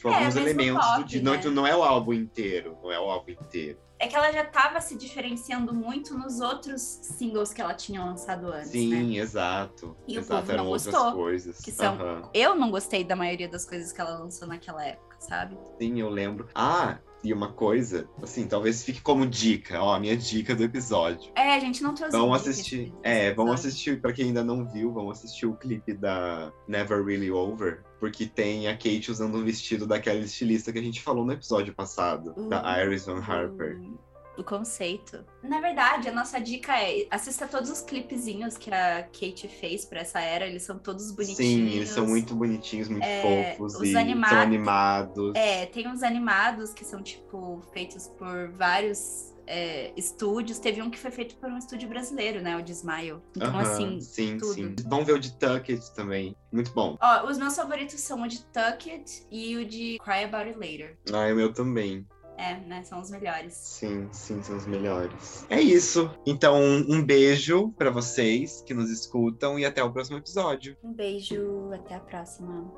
Tipo, 0.00 0.08
É, 0.08 0.16
alguns 0.16 0.36
elementos 0.36 0.92
do 0.96 1.04
disco. 1.04 1.24
Não, 1.26 1.32
né? 1.34 1.42
não 1.50 1.66
é 1.66 1.76
o 1.76 1.82
álbum 1.82 2.14
inteiro, 2.14 2.78
não 2.82 2.90
é 2.90 2.98
o 2.98 3.02
álbum 3.10 3.32
inteiro. 3.32 3.78
É 3.98 4.08
que 4.08 4.16
ela 4.16 4.32
já 4.32 4.42
tava 4.46 4.80
se 4.80 4.96
diferenciando 4.96 5.74
muito 5.74 6.16
nos 6.16 6.40
outros 6.40 6.80
singles 6.80 7.52
que 7.52 7.60
ela 7.60 7.74
tinha 7.74 8.02
lançado 8.02 8.46
antes, 8.50 8.68
né? 8.68 8.72
Sim, 8.72 9.18
exato. 9.18 9.94
E 10.08 10.16
o 10.16 10.20
exato, 10.20 10.40
povo 10.40 10.52
eram 10.52 10.64
não 10.64 10.70
outras 10.70 10.94
gostou, 10.94 11.12
coisas. 11.12 11.58
que 11.60 11.70
são- 11.70 11.96
Aham. 11.96 12.30
Eu 12.32 12.54
não 12.54 12.70
gostei 12.70 13.04
da 13.04 13.14
maioria 13.14 13.46
das 13.46 13.66
coisas 13.66 13.92
que 13.92 14.00
ela 14.00 14.18
lançou 14.18 14.48
naquela 14.48 14.82
época, 14.82 15.16
sabe? 15.20 15.58
Sim, 15.78 16.00
eu 16.00 16.08
lembro. 16.08 16.48
Ah, 16.54 16.98
e 17.22 17.32
uma 17.32 17.52
coisa, 17.52 18.08
assim, 18.22 18.46
talvez 18.46 18.82
fique 18.82 19.00
como 19.00 19.26
dica, 19.26 19.80
ó, 19.82 19.94
a 19.94 20.00
minha 20.00 20.16
dica 20.16 20.54
do 20.54 20.62
episódio. 20.64 21.30
É, 21.36 21.54
a 21.54 21.60
gente 21.60 21.82
não 21.82 21.94
trouxe 21.94 22.16
Vão 22.16 22.32
assistir. 22.32 22.94
É, 23.02 23.32
vão 23.34 23.52
assistir, 23.52 24.00
pra 24.00 24.12
quem 24.12 24.26
ainda 24.26 24.42
não 24.42 24.66
viu, 24.66 24.92
vão 24.92 25.10
assistir 25.10 25.46
o 25.46 25.54
clipe 25.54 25.92
da 25.92 26.52
Never 26.66 27.04
Really 27.04 27.30
Over, 27.30 27.82
porque 27.98 28.26
tem 28.26 28.68
a 28.68 28.72
Kate 28.72 29.10
usando 29.10 29.34
o 29.36 29.44
vestido 29.44 29.86
daquela 29.86 30.18
estilista 30.20 30.72
que 30.72 30.78
a 30.78 30.82
gente 30.82 31.02
falou 31.02 31.24
no 31.24 31.32
episódio 31.32 31.74
passado, 31.74 32.32
da 32.48 32.62
Uh, 32.62 32.86
Iris 32.86 33.04
Van 33.06 33.20
Harper. 33.20 33.78
do- 33.78 34.09
do 34.40 34.44
conceito. 34.44 35.22
Na 35.42 35.60
verdade, 35.60 36.08
a 36.08 36.12
nossa 36.12 36.40
dica 36.40 36.72
é 36.80 37.06
assista 37.10 37.46
todos 37.46 37.68
os 37.70 37.82
clipezinhos 37.82 38.56
que 38.56 38.72
a 38.72 39.02
Kate 39.04 39.46
fez 39.48 39.84
pra 39.84 40.00
essa 40.00 40.20
era, 40.20 40.46
eles 40.46 40.62
são 40.62 40.78
todos 40.78 41.10
bonitinhos. 41.12 41.36
Sim, 41.36 41.76
eles 41.76 41.88
são 41.90 42.06
muito 42.06 42.34
bonitinhos, 42.34 42.88
muito 42.88 43.04
É, 43.04 43.54
fofos 43.54 43.74
os 43.74 43.88
e 43.88 43.96
animados- 43.96 44.30
são 44.30 44.40
animados. 44.40 45.32
É, 45.34 45.66
tem 45.66 45.86
uns 45.88 46.02
animados 46.02 46.72
que 46.72 46.84
são, 46.84 47.02
tipo, 47.02 47.62
feitos 47.72 48.08
por 48.08 48.50
vários 48.52 49.28
é, 49.52 49.92
estúdios. 49.96 50.60
Teve 50.60 50.80
um 50.80 50.88
que 50.88 50.98
foi 50.98 51.10
feito 51.10 51.34
por 51.36 51.50
um 51.50 51.58
estúdio 51.58 51.88
brasileiro, 51.88 52.40
né? 52.40 52.56
O 52.56 52.62
de 52.62 52.70
Smile. 52.70 53.18
Então, 53.36 53.48
Aham, 53.48 53.60
assim, 53.62 54.00
sim, 54.00 54.38
tudo. 54.38 54.52
sim. 54.54 54.76
Vamos 54.86 55.06
ver 55.06 55.14
o 55.14 55.18
de 55.18 55.32
Tucket 55.36 55.82
também. 55.96 56.36
Muito 56.52 56.72
bom. 56.72 56.96
ó, 57.02 57.26
os 57.28 57.36
meus 57.36 57.56
favoritos 57.56 57.98
são 58.00 58.22
o 58.22 58.28
de 58.28 58.44
Tucket 58.46 59.10
e 59.30 59.56
o 59.56 59.66
de 59.66 59.98
Cry 60.04 60.22
About 60.24 60.48
It 60.48 60.56
Later. 60.58 60.96
Ah, 61.12 61.32
o 61.32 61.34
meu 61.36 61.52
também. 61.52 62.06
É, 62.40 62.58
né? 62.66 62.82
São 62.82 63.00
os 63.02 63.10
melhores. 63.10 63.52
Sim, 63.52 64.08
sim, 64.12 64.42
são 64.42 64.56
os 64.56 64.66
melhores. 64.66 65.44
É 65.50 65.60
isso. 65.60 66.10
Então, 66.24 66.58
um 66.58 67.04
beijo 67.04 67.70
pra 67.72 67.90
vocês 67.90 68.62
que 68.62 68.72
nos 68.72 68.90
escutam 68.90 69.58
e 69.58 69.66
até 69.66 69.84
o 69.84 69.92
próximo 69.92 70.16
episódio. 70.16 70.74
Um 70.82 70.94
beijo, 70.94 71.70
até 71.70 71.96
a 71.96 72.00
próxima. 72.00 72.72